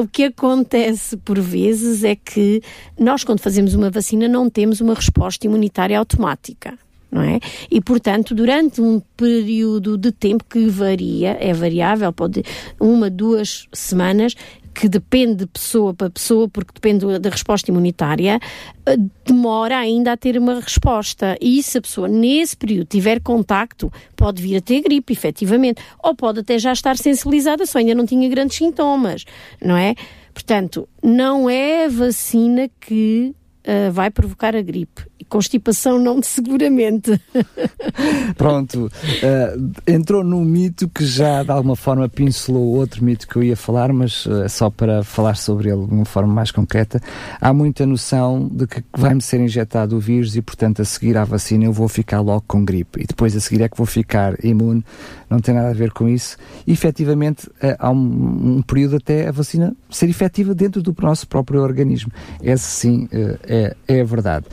O 0.00 0.06
que 0.06 0.24
acontece 0.24 1.16
por 1.16 1.40
vezes 1.40 2.04
é 2.04 2.14
que 2.14 2.62
nós, 2.98 3.24
quando 3.24 3.40
fazemos 3.40 3.74
uma 3.74 3.90
vacina, 3.90 4.28
não 4.28 4.48
temos 4.48 4.80
uma 4.80 4.94
resposta 4.94 5.46
imunitária 5.46 5.98
automática 5.98 6.78
não 7.14 7.22
é? 7.22 7.38
E, 7.70 7.80
portanto, 7.80 8.34
durante 8.34 8.80
um 8.80 9.00
período 9.16 9.96
de 9.96 10.10
tempo 10.10 10.44
que 10.50 10.66
varia, 10.66 11.36
é 11.40 11.52
variável, 11.52 12.12
pode 12.12 12.42
uma, 12.80 13.08
duas 13.08 13.68
semanas, 13.72 14.34
que 14.74 14.88
depende 14.88 15.36
de 15.36 15.46
pessoa 15.46 15.94
para 15.94 16.10
pessoa, 16.10 16.48
porque 16.48 16.72
depende 16.74 17.20
da 17.20 17.30
resposta 17.30 17.70
imunitária, 17.70 18.40
eh, 18.84 18.96
demora 19.24 19.78
ainda 19.78 20.10
a 20.10 20.16
ter 20.16 20.36
uma 20.36 20.56
resposta. 20.56 21.38
E 21.40 21.62
se 21.62 21.78
a 21.78 21.80
pessoa 21.80 22.08
nesse 22.08 22.56
período 22.56 22.88
tiver 22.88 23.20
contacto, 23.20 23.92
pode 24.16 24.42
vir 24.42 24.56
a 24.56 24.60
ter 24.60 24.80
gripe, 24.80 25.12
efetivamente, 25.12 25.80
ou 26.02 26.16
pode 26.16 26.40
até 26.40 26.58
já 26.58 26.72
estar 26.72 26.96
sensibilizada, 26.96 27.64
só 27.64 27.78
ainda 27.78 27.94
não 27.94 28.04
tinha 28.04 28.28
grandes 28.28 28.56
sintomas, 28.56 29.24
não 29.62 29.76
é? 29.76 29.94
Portanto, 30.32 30.88
não 31.00 31.48
é 31.48 31.84
a 31.84 31.88
vacina 31.88 32.68
que 32.80 33.32
uh, 33.64 33.92
vai 33.92 34.10
provocar 34.10 34.56
a 34.56 34.62
gripe 34.62 35.06
constipação 35.28 35.98
não 35.98 36.22
seguramente. 36.22 37.20
Pronto, 38.36 38.86
uh, 38.86 39.72
entrou 39.86 40.24
num 40.24 40.44
mito 40.44 40.88
que 40.88 41.04
já 41.04 41.42
de 41.42 41.50
alguma 41.50 41.76
forma 41.76 42.08
pincelou 42.08 42.76
outro 42.76 43.04
mito 43.04 43.26
que 43.28 43.36
eu 43.36 43.42
ia 43.42 43.56
falar, 43.56 43.92
mas 43.92 44.26
uh, 44.26 44.48
só 44.48 44.70
para 44.70 45.02
falar 45.02 45.36
sobre 45.36 45.70
ele 45.70 45.86
de 45.86 45.94
uma 45.94 46.04
forma 46.04 46.32
mais 46.32 46.50
concreta. 46.50 47.00
Há 47.40 47.52
muita 47.52 47.86
noção 47.86 48.48
de 48.50 48.66
que 48.66 48.82
vai-me 48.96 49.20
ser 49.20 49.40
injetado 49.40 49.96
o 49.96 50.00
vírus 50.00 50.36
e, 50.36 50.42
portanto, 50.42 50.82
a 50.82 50.84
seguir 50.84 51.16
à 51.16 51.24
vacina 51.24 51.64
eu 51.64 51.72
vou 51.72 51.88
ficar 51.88 52.20
logo 52.20 52.44
com 52.46 52.64
gripe 52.64 53.02
e 53.02 53.06
depois 53.06 53.36
a 53.36 53.40
seguir 53.40 53.62
é 53.62 53.68
que 53.68 53.76
vou 53.76 53.86
ficar 53.86 54.42
imune. 54.44 54.84
Não 55.28 55.40
tem 55.40 55.54
nada 55.54 55.70
a 55.70 55.74
ver 55.74 55.90
com 55.92 56.08
isso. 56.08 56.36
E, 56.66 56.72
efetivamente, 56.72 57.46
uh, 57.48 57.76
há 57.78 57.90
um, 57.90 58.56
um, 58.56 58.62
período 58.62 58.96
até 58.96 59.28
a 59.28 59.32
vacina 59.32 59.74
ser 59.90 60.08
efetiva 60.08 60.54
dentro 60.54 60.82
do 60.82 60.94
nosso 61.00 61.26
próprio 61.26 61.60
organismo. 61.60 62.10
Esse 62.42 62.64
sim 62.64 63.08
é, 63.46 63.76
é 63.86 64.00
a 64.00 64.04
verdade. 64.04 64.46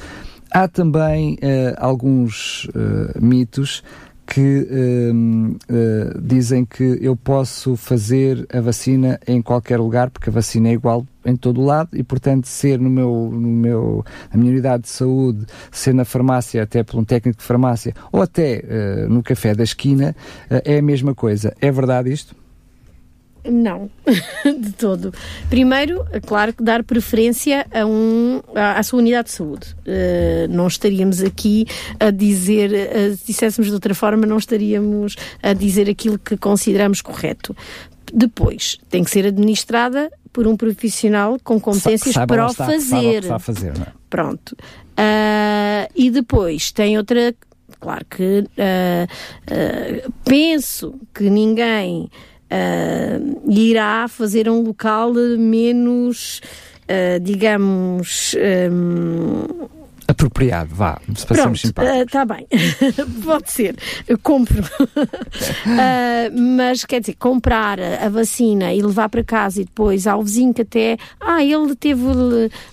Há 0.54 0.68
também 0.68 1.36
uh, 1.36 1.76
alguns 1.78 2.66
uh, 2.66 3.24
mitos 3.24 3.82
que 4.28 4.68
uh, 4.70 6.22
dizem 6.22 6.66
que 6.66 7.00
eu 7.02 7.16
posso 7.16 7.78
fazer 7.78 8.46
a 8.54 8.60
vacina 8.60 9.18
em 9.26 9.42
qualquer 9.42 9.80
lugar, 9.80 10.10
porque 10.10 10.30
a 10.30 10.34
vacina 10.34 10.68
é 10.68 10.74
igual 10.74 11.06
em 11.26 11.38
todo 11.38 11.62
o 11.62 11.66
lado 11.66 11.90
e, 11.94 12.04
portanto, 12.04 12.48
ser 12.48 12.80
no 12.80 12.90
meu, 12.90 13.30
no 13.32 13.48
meu, 13.48 14.06
na 14.30 14.38
minha 14.38 14.52
unidade 14.52 14.84
de 14.84 14.90
saúde, 14.90 15.46
ser 15.72 15.94
na 15.94 16.04
farmácia, 16.04 16.64
até 16.64 16.84
por 16.84 17.00
um 17.00 17.04
técnico 17.06 17.40
de 17.40 17.46
farmácia, 17.46 17.94
ou 18.12 18.22
até 18.22 18.64
no 19.08 19.22
café 19.22 19.54
da 19.54 19.64
esquina, 19.64 20.16
é 20.50 20.80
a 20.80 20.82
mesma 20.82 21.14
coisa. 21.14 21.54
É 21.60 21.70
verdade 21.72 22.12
isto? 22.12 22.41
Não, 23.44 23.90
de 24.46 24.72
todo. 24.74 25.14
Primeiro, 25.50 26.06
claro 26.26 26.54
que 26.54 26.64
dar 26.64 26.84
preferência 26.84 27.66
a 27.74 27.86
um, 27.86 28.42
à, 28.54 28.82
sua 28.84 29.00
unidade 29.00 29.30
de 29.30 29.34
saúde. 29.34 29.76
Uh, 29.80 30.48
não 30.50 30.68
estaríamos 30.68 31.24
aqui 31.24 31.66
a 32.00 32.12
dizer, 32.12 32.72
uh, 32.72 33.18
se 33.18 33.26
disséssemos 33.26 33.68
de 33.68 33.74
outra 33.74 33.96
forma, 33.96 34.28
não 34.28 34.38
estaríamos 34.38 35.16
a 35.42 35.54
dizer 35.54 35.90
aquilo 35.90 36.20
que 36.20 36.38
consideramos 36.38 37.02
correto. 37.02 37.56
Depois, 38.14 38.78
tem 38.90 39.04
que 39.04 39.10
ser 39.10 39.26
administrada 39.26 40.12
por 40.32 40.46
um 40.46 40.56
profissional 40.56 41.38
com 41.44 41.60
competências 41.60 42.16
para 42.28 42.46
o 42.46 42.54
fazer. 42.54 43.24
Que 43.24 43.40
fazer 43.40 43.74
é? 43.76 43.88
Pronto. 44.10 44.56
Uh, 44.92 45.90
e 45.96 46.12
depois 46.12 46.72
tem 46.72 46.98
outra. 46.98 47.34
Claro 47.80 48.06
que 48.06 48.44
penso 50.24 50.94
que 51.16 51.32
ninguém 51.32 52.12
uh, 52.52 53.50
irá 53.50 54.08
fazer 54.08 54.50
um 54.50 54.62
local 54.62 55.14
menos, 55.38 56.42
uh, 56.84 57.20
digamos. 57.20 58.36
Um, 58.70 59.81
apropriado, 60.12 60.74
vá, 60.74 61.00
se 61.16 61.26
passamos 61.26 61.64
Está 61.64 62.24
uh, 62.24 62.26
bem, 62.26 62.48
pode 63.24 63.52
ser, 63.52 63.76
eu 64.08 64.18
compro. 64.18 64.62
uh, 64.62 64.98
mas 66.58 66.86
quer 66.86 67.02
dizer, 67.02 67.16
comprar 67.16 67.80
a 67.80 68.10
vacina 68.10 68.74
e 68.74 68.82
levar 68.82 69.10
para 69.10 69.24
casa 69.24 69.62
e 69.62 69.66
depois 69.66 70.08
ao 70.08 70.24
vizinho 70.24 70.54
que 70.54 70.62
até, 70.62 70.98
ah, 71.20 71.44
ele 71.44 71.76
teve 71.76 72.02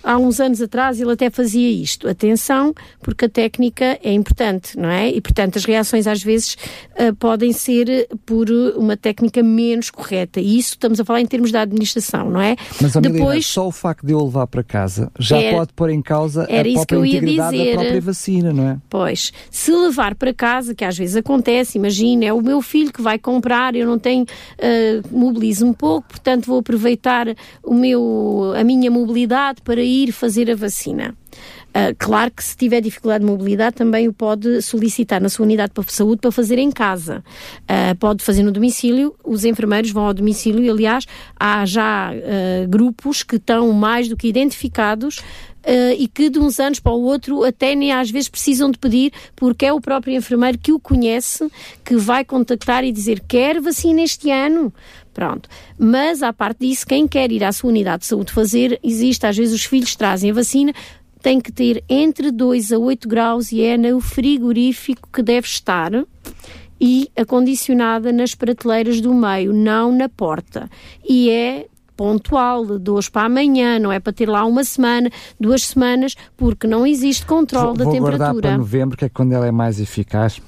há 0.02 0.16
uns 0.16 0.40
anos 0.40 0.60
atrás, 0.60 1.00
ele 1.00 1.12
até 1.12 1.30
fazia 1.30 1.70
isto. 1.70 2.08
Atenção, 2.08 2.74
porque 3.00 3.26
a 3.26 3.28
técnica 3.28 3.98
é 4.02 4.12
importante, 4.12 4.78
não 4.78 4.88
é? 4.88 5.08
E 5.08 5.20
portanto 5.20 5.56
as 5.56 5.64
reações 5.64 6.06
às 6.06 6.22
vezes 6.22 6.56
uh, 6.94 7.14
podem 7.16 7.52
ser 7.52 8.08
por 8.26 8.50
uma 8.76 8.96
técnica 8.96 9.42
menos 9.42 9.90
correta. 9.90 10.40
E 10.40 10.58
isso 10.58 10.70
estamos 10.70 11.00
a 11.00 11.04
falar 11.04 11.20
em 11.20 11.26
termos 11.26 11.52
da 11.52 11.62
administração, 11.62 12.30
não 12.30 12.40
é? 12.40 12.56
Mas, 12.80 12.92
Depois, 12.94 13.46
só 13.46 13.68
o 13.68 13.72
facto 13.72 14.06
de 14.06 14.12
eu 14.12 14.24
levar 14.24 14.46
para 14.46 14.62
casa 14.62 15.10
já 15.18 15.38
é, 15.38 15.52
pode 15.52 15.72
pôr 15.72 15.90
em 15.90 16.02
causa 16.02 16.44
a 16.44 16.46
própria 16.46 16.98
dizer. 17.28 17.76
Da 17.76 17.80
própria 17.82 18.00
vacina, 18.00 18.52
não 18.52 18.68
é? 18.68 18.78
Pois, 18.88 19.32
se 19.50 19.72
levar 19.72 20.14
para 20.14 20.32
casa, 20.32 20.74
que 20.74 20.84
às 20.84 20.96
vezes 20.96 21.16
acontece, 21.16 21.78
imagina, 21.78 22.24
é 22.26 22.32
o 22.32 22.42
meu 22.42 22.60
filho 22.62 22.92
que 22.92 23.02
vai 23.02 23.18
comprar, 23.18 23.74
eu 23.74 23.86
não 23.86 23.98
tenho, 23.98 24.24
uh, 24.24 25.16
mobilizo 25.16 25.66
um 25.66 25.72
pouco, 25.72 26.08
portanto 26.08 26.46
vou 26.46 26.58
aproveitar 26.58 27.26
o 27.62 27.74
meu, 27.74 28.52
a 28.56 28.64
minha 28.64 28.90
mobilidade 28.90 29.60
para 29.62 29.82
ir 29.82 30.12
fazer 30.12 30.50
a 30.50 30.54
vacina. 30.54 31.14
Uh, 31.68 31.94
claro 31.98 32.30
que 32.30 32.42
se 32.42 32.56
tiver 32.56 32.80
dificuldade 32.80 33.24
de 33.24 33.30
mobilidade 33.30 33.76
também 33.76 34.08
o 34.08 34.12
pode 34.12 34.62
solicitar 34.62 35.20
na 35.20 35.28
sua 35.28 35.44
unidade 35.44 35.72
de 35.76 35.92
saúde 35.92 36.20
para 36.20 36.32
fazer 36.32 36.58
em 36.58 36.72
casa. 36.72 37.22
Uh, 37.62 37.94
pode 37.96 38.24
fazer 38.24 38.42
no 38.42 38.50
domicílio, 38.50 39.14
os 39.22 39.44
enfermeiros 39.44 39.90
vão 39.90 40.06
ao 40.06 40.14
domicílio 40.14 40.64
e, 40.64 40.70
aliás, 40.70 41.04
há 41.38 41.64
já 41.66 42.10
uh, 42.10 42.68
grupos 42.68 43.22
que 43.22 43.36
estão 43.36 43.70
mais 43.72 44.08
do 44.08 44.16
que 44.16 44.26
identificados 44.26 45.20
uh, 45.64 45.94
e 45.98 46.08
que 46.08 46.30
de 46.30 46.38
uns 46.38 46.58
anos 46.60 46.80
para 46.80 46.92
o 46.92 47.02
outro 47.02 47.44
até 47.44 47.74
nem 47.74 47.92
às 47.92 48.10
vezes 48.10 48.28
precisam 48.28 48.70
de 48.70 48.78
pedir, 48.78 49.12
porque 49.34 49.66
é 49.66 49.72
o 49.72 49.80
próprio 49.80 50.14
enfermeiro 50.14 50.58
que 50.58 50.72
o 50.72 50.80
conhece, 50.80 51.50
que 51.84 51.96
vai 51.96 52.24
contactar 52.24 52.84
e 52.84 52.92
dizer 52.92 53.20
quer 53.26 53.60
vacina 53.60 54.02
este 54.02 54.30
ano. 54.30 54.72
Pronto. 55.12 55.48
Mas, 55.76 56.22
à 56.22 56.32
parte 56.32 56.60
disso, 56.60 56.86
quem 56.86 57.08
quer 57.08 57.32
ir 57.32 57.42
à 57.42 57.50
sua 57.50 57.70
unidade 57.70 58.02
de 58.02 58.06
saúde 58.06 58.32
fazer, 58.32 58.78
existe, 58.84 59.26
às 59.26 59.36
vezes 59.36 59.52
os 59.52 59.64
filhos 59.64 59.96
trazem 59.96 60.30
a 60.30 60.34
vacina, 60.34 60.72
tem 61.20 61.40
que 61.40 61.50
ter 61.50 61.82
entre 61.88 62.30
2 62.30 62.72
a 62.72 62.78
8 62.78 63.08
graus 63.08 63.50
e 63.50 63.62
é 63.62 63.76
no 63.76 64.00
frigorífico 64.00 65.08
que 65.12 65.20
deve 65.20 65.46
estar 65.46 65.90
e 66.80 67.10
acondicionada 67.16 68.12
nas 68.12 68.34
prateleiras 68.34 69.00
do 69.00 69.12
meio, 69.12 69.52
não 69.52 69.92
na 69.92 70.08
porta. 70.08 70.70
E 71.06 71.30
é 71.30 71.66
pontual, 71.98 72.78
de 72.78 72.90
hoje 72.92 73.10
para 73.10 73.26
amanhã, 73.26 73.76
não 73.80 73.90
é 73.90 73.98
para 73.98 74.12
ter 74.12 74.28
lá 74.28 74.44
uma 74.44 74.62
semana, 74.62 75.10
duas 75.38 75.64
semanas, 75.64 76.14
porque 76.36 76.64
não 76.64 76.86
existe 76.86 77.26
controle 77.26 77.76
da 77.76 77.82
vou 77.82 77.92
temperatura. 77.92 78.18
Vou 78.18 78.32
guardar 78.32 78.40
para 78.40 78.56
novembro, 78.56 78.96
que 78.96 79.04
é 79.04 79.08
quando 79.08 79.32
ela 79.32 79.48
é 79.48 79.50
mais 79.50 79.80
eficaz. 79.80 80.40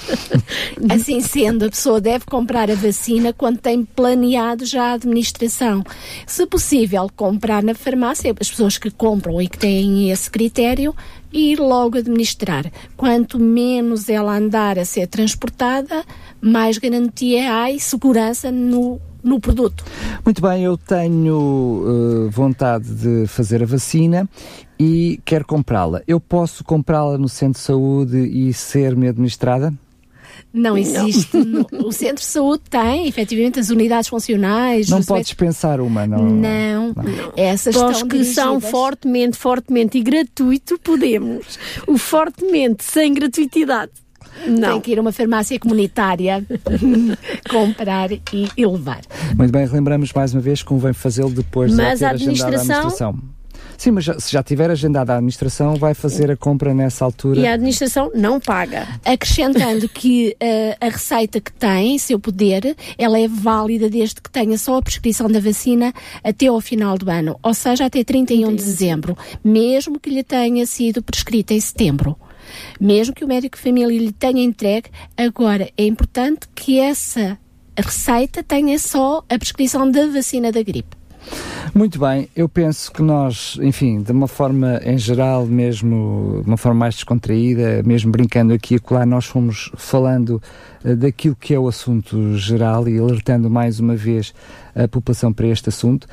assim 0.90 1.20
sendo, 1.20 1.66
a 1.66 1.68
pessoa 1.68 2.00
deve 2.00 2.24
comprar 2.24 2.70
a 2.70 2.74
vacina 2.74 3.34
quando 3.34 3.58
tem 3.58 3.84
planeado 3.84 4.64
já 4.64 4.92
a 4.92 4.92
administração. 4.94 5.84
Se 6.26 6.46
possível, 6.46 7.06
comprar 7.14 7.62
na 7.62 7.74
farmácia, 7.74 8.34
as 8.40 8.50
pessoas 8.50 8.78
que 8.78 8.90
compram 8.90 9.42
e 9.42 9.48
que 9.48 9.58
têm 9.58 10.10
esse 10.10 10.30
critério, 10.30 10.94
e 11.30 11.52
ir 11.52 11.60
logo 11.60 11.98
administrar. 11.98 12.64
Quanto 12.96 13.38
menos 13.38 14.08
ela 14.08 14.36
andar 14.36 14.78
a 14.78 14.86
ser 14.86 15.06
transportada, 15.06 16.02
mais 16.40 16.78
garantia 16.78 17.54
há 17.54 17.70
e 17.70 17.78
segurança 17.78 18.50
no 18.50 19.00
no 19.22 19.40
produto. 19.40 19.84
Muito 20.24 20.42
bem, 20.42 20.64
eu 20.64 20.76
tenho 20.76 21.36
uh, 21.36 22.30
vontade 22.30 22.88
de 22.94 23.26
fazer 23.26 23.62
a 23.62 23.66
vacina 23.66 24.28
e 24.78 25.20
quero 25.24 25.44
comprá-la. 25.46 26.02
Eu 26.06 26.20
posso 26.20 26.64
comprá-la 26.64 27.16
no 27.18 27.28
centro 27.28 27.60
de 27.60 27.66
saúde 27.66 28.18
e 28.18 28.52
ser-me 28.52 29.08
administrada? 29.08 29.72
Não 30.52 30.76
existe. 30.76 31.36
Não. 31.42 31.66
o 31.86 31.92
centro 31.92 32.16
de 32.16 32.24
saúde 32.24 32.62
tem, 32.68 33.06
efetivamente, 33.06 33.58
as 33.58 33.70
unidades 33.70 34.08
funcionais. 34.08 34.88
Não 34.88 35.02
podes 35.02 35.30
met... 35.30 35.36
pensar 35.36 35.80
uma, 35.80 36.06
não? 36.06 36.24
Não. 36.24 36.88
não. 36.88 37.32
Essas 37.36 37.76
Para 37.76 37.88
os 37.88 38.02
que 38.02 38.08
dirigidas... 38.08 38.34
são 38.34 38.60
fortemente, 38.60 39.36
fortemente 39.36 39.98
e 39.98 40.02
gratuito, 40.02 40.78
podemos. 40.78 41.58
O 41.86 41.96
fortemente, 41.96 42.84
sem 42.84 43.14
gratuitidade. 43.14 43.92
Não. 44.46 44.72
Tem 44.72 44.80
que 44.80 44.92
ir 44.92 44.98
a 44.98 45.02
uma 45.02 45.12
farmácia 45.12 45.58
comunitária 45.58 46.44
comprar 47.48 48.12
e, 48.12 48.20
e, 48.56 48.66
levar. 48.66 49.00
Muito 49.36 49.52
bem, 49.52 49.66
lembramos 49.66 50.12
mais 50.12 50.34
uma 50.34 50.40
vez 50.40 50.62
que 50.62 50.68
convém 50.68 50.92
fazê-lo 50.92 51.30
depois 51.30 51.74
Mas 51.74 51.94
de 51.94 51.98
ter 52.00 52.04
a 52.04 52.10
administração... 52.10 52.56
a 52.56 52.78
administração. 52.78 53.32
Sim, 53.82 53.90
mas 53.90 54.04
já, 54.04 54.16
se 54.20 54.30
já 54.30 54.44
tiver 54.44 54.70
agendada 54.70 55.12
a 55.12 55.16
administração, 55.16 55.74
vai 55.74 55.92
fazer 55.92 56.30
a 56.30 56.36
compra 56.36 56.72
nessa 56.72 57.04
altura. 57.04 57.40
E 57.40 57.46
a 57.48 57.54
administração 57.54 58.12
não 58.14 58.38
paga. 58.38 58.86
Acrescentando 59.04 59.88
que 59.88 60.36
uh, 60.40 60.76
a 60.80 60.88
receita 60.88 61.40
que 61.40 61.52
tem, 61.52 61.98
seu 61.98 62.20
poder, 62.20 62.76
ela 62.96 63.18
é 63.18 63.26
válida 63.26 63.90
desde 63.90 64.20
que 64.20 64.30
tenha 64.30 64.56
só 64.56 64.76
a 64.76 64.82
prescrição 64.82 65.28
da 65.28 65.40
vacina 65.40 65.92
até 66.22 66.46
ao 66.46 66.60
final 66.60 66.96
do 66.96 67.10
ano, 67.10 67.36
ou 67.42 67.54
seja, 67.54 67.86
até 67.86 68.04
31 68.04 68.54
de 68.54 68.62
dezembro, 68.62 69.18
mesmo 69.42 69.98
que 69.98 70.10
lhe 70.10 70.22
tenha 70.22 70.64
sido 70.64 71.02
prescrita 71.02 71.52
em 71.52 71.60
setembro 71.60 72.16
mesmo 72.80 73.14
que 73.14 73.24
o 73.24 73.28
médico 73.28 73.56
de 73.56 73.62
família 73.62 73.98
lhe 73.98 74.12
tenha 74.12 74.42
entregue. 74.42 74.90
Agora, 75.16 75.70
é 75.76 75.84
importante 75.84 76.48
que 76.54 76.78
essa 76.78 77.38
receita 77.76 78.42
tenha 78.42 78.78
só 78.78 79.24
a 79.28 79.38
prescrição 79.38 79.90
da 79.90 80.06
vacina 80.06 80.52
da 80.52 80.62
gripe. 80.62 81.02
Muito 81.74 81.98
bem, 81.98 82.28
eu 82.36 82.48
penso 82.48 82.92
que 82.92 83.00
nós, 83.00 83.56
enfim, 83.62 84.02
de 84.02 84.12
uma 84.12 84.28
forma 84.28 84.80
em 84.84 84.98
geral, 84.98 85.46
mesmo 85.46 86.40
de 86.42 86.48
uma 86.48 86.56
forma 86.56 86.80
mais 86.80 86.96
descontraída, 86.96 87.82
mesmo 87.84 88.10
brincando 88.10 88.52
aqui 88.52 88.74
e 88.74 88.76
acolá, 88.76 89.06
nós 89.06 89.24
fomos 89.24 89.70
falando 89.76 90.42
uh, 90.84 90.96
daquilo 90.96 91.36
que 91.36 91.54
é 91.54 91.58
o 91.58 91.68
assunto 91.68 92.36
geral 92.36 92.88
e 92.88 92.98
alertando 92.98 93.48
mais 93.48 93.80
uma 93.80 93.96
vez 93.96 94.34
a 94.74 94.86
população 94.86 95.32
para 95.32 95.46
este 95.46 95.68
assunto 95.68 96.06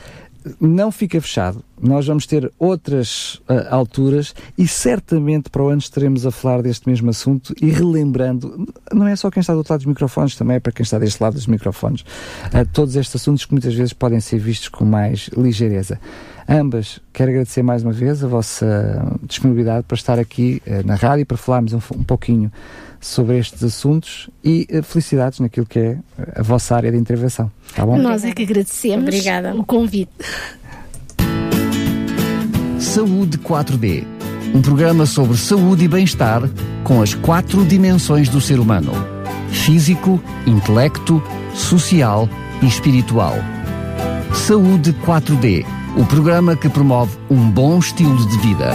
não 0.60 0.92
fica 0.92 1.20
fechado. 1.20 1.64
Nós 1.82 2.08
vamos 2.08 2.26
ter 2.26 2.52
outras 2.58 3.36
uh, 3.50 3.68
alturas 3.70 4.34
e 4.58 4.68
certamente 4.68 5.50
para 5.50 5.64
o 5.64 5.70
ano 5.70 5.80
estaremos 5.80 6.26
a 6.26 6.32
falar 6.32 6.62
deste 6.62 6.90
mesmo 6.90 7.10
assunto 7.10 7.54
e 7.62 7.70
relembrando, 7.70 8.68
não 8.94 9.08
é 9.08 9.16
só 9.16 9.30
quem 9.32 9.42
está 9.42 9.54
do 9.54 9.60
outro 9.60 9.74
lado 9.74 9.80
dos 9.80 9.88
microfones, 9.88 10.36
também 10.36 10.58
é 10.58 10.60
para 10.60 10.72
quem 10.72 10.84
está 10.84 11.00
deste 11.00 11.22
lado 11.22 11.34
dos 11.34 11.48
microfones, 11.48 12.02
uh, 12.02 12.68
todos 12.74 12.96
estes 12.96 13.16
assuntos 13.16 13.46
que 13.46 13.54
muitas 13.54 13.74
vezes 13.74 13.94
podem 13.94 14.20
ser 14.20 14.40
vistos 14.40 14.70
com 14.70 14.84
mais 14.84 15.30
ligeireza. 15.38 16.00
Ambas, 16.48 17.00
quero 17.14 17.30
agradecer 17.30 17.62
mais 17.62 17.84
uma 17.84 17.94
vez 17.94 18.24
a 18.24 18.28
vossa 18.28 19.18
disponibilidade 19.24 19.86
para 19.88 19.96
estar 19.96 20.20
aqui 20.20 20.62
uh, 20.66 20.86
na 20.86 20.96
rádio 20.96 21.26
para 21.26 21.38
falarmos 21.38 21.74
um, 21.74 21.80
um 21.96 22.04
pouquinho 22.04 22.52
sobre 23.00 23.38
estes 23.38 23.64
assuntos 23.64 24.30
e 24.44 24.68
uh, 24.72 24.84
felicidades 24.84 25.40
naquilo 25.40 25.66
que 25.66 25.80
é 25.80 25.98
a 26.36 26.42
vossa 26.42 26.76
área 26.76 26.92
de 26.92 26.98
intervenção. 26.98 27.52
Tá 27.76 27.86
bom? 27.86 27.98
Nós 27.98 28.24
é 28.24 28.32
que 28.32 28.44
agradecemos 28.44 29.04
Obrigada. 29.04 29.56
o 29.56 29.66
convite. 29.66 30.12
Saúde 32.80 33.38
4D 33.38 34.20
um 34.54 34.62
programa 34.62 35.06
sobre 35.06 35.38
saúde 35.38 35.86
e 35.86 35.88
bem-estar 35.88 36.42
com 36.84 37.02
as 37.02 37.14
quatro 37.14 37.64
dimensões 37.66 38.30
do 38.30 38.42
ser 38.42 38.60
humano: 38.60 38.92
físico, 39.50 40.22
intelecto, 40.48 41.22
social 41.54 42.28
e 42.62 42.66
espiritual. 42.66 43.36
Saúde 44.34 44.94
4D 45.06 45.66
o 45.98 46.06
programa 46.06 46.56
que 46.56 46.70
promove 46.70 47.18
um 47.30 47.50
bom 47.50 47.80
estilo 47.80 48.28
de 48.28 48.38
vida. 48.40 48.72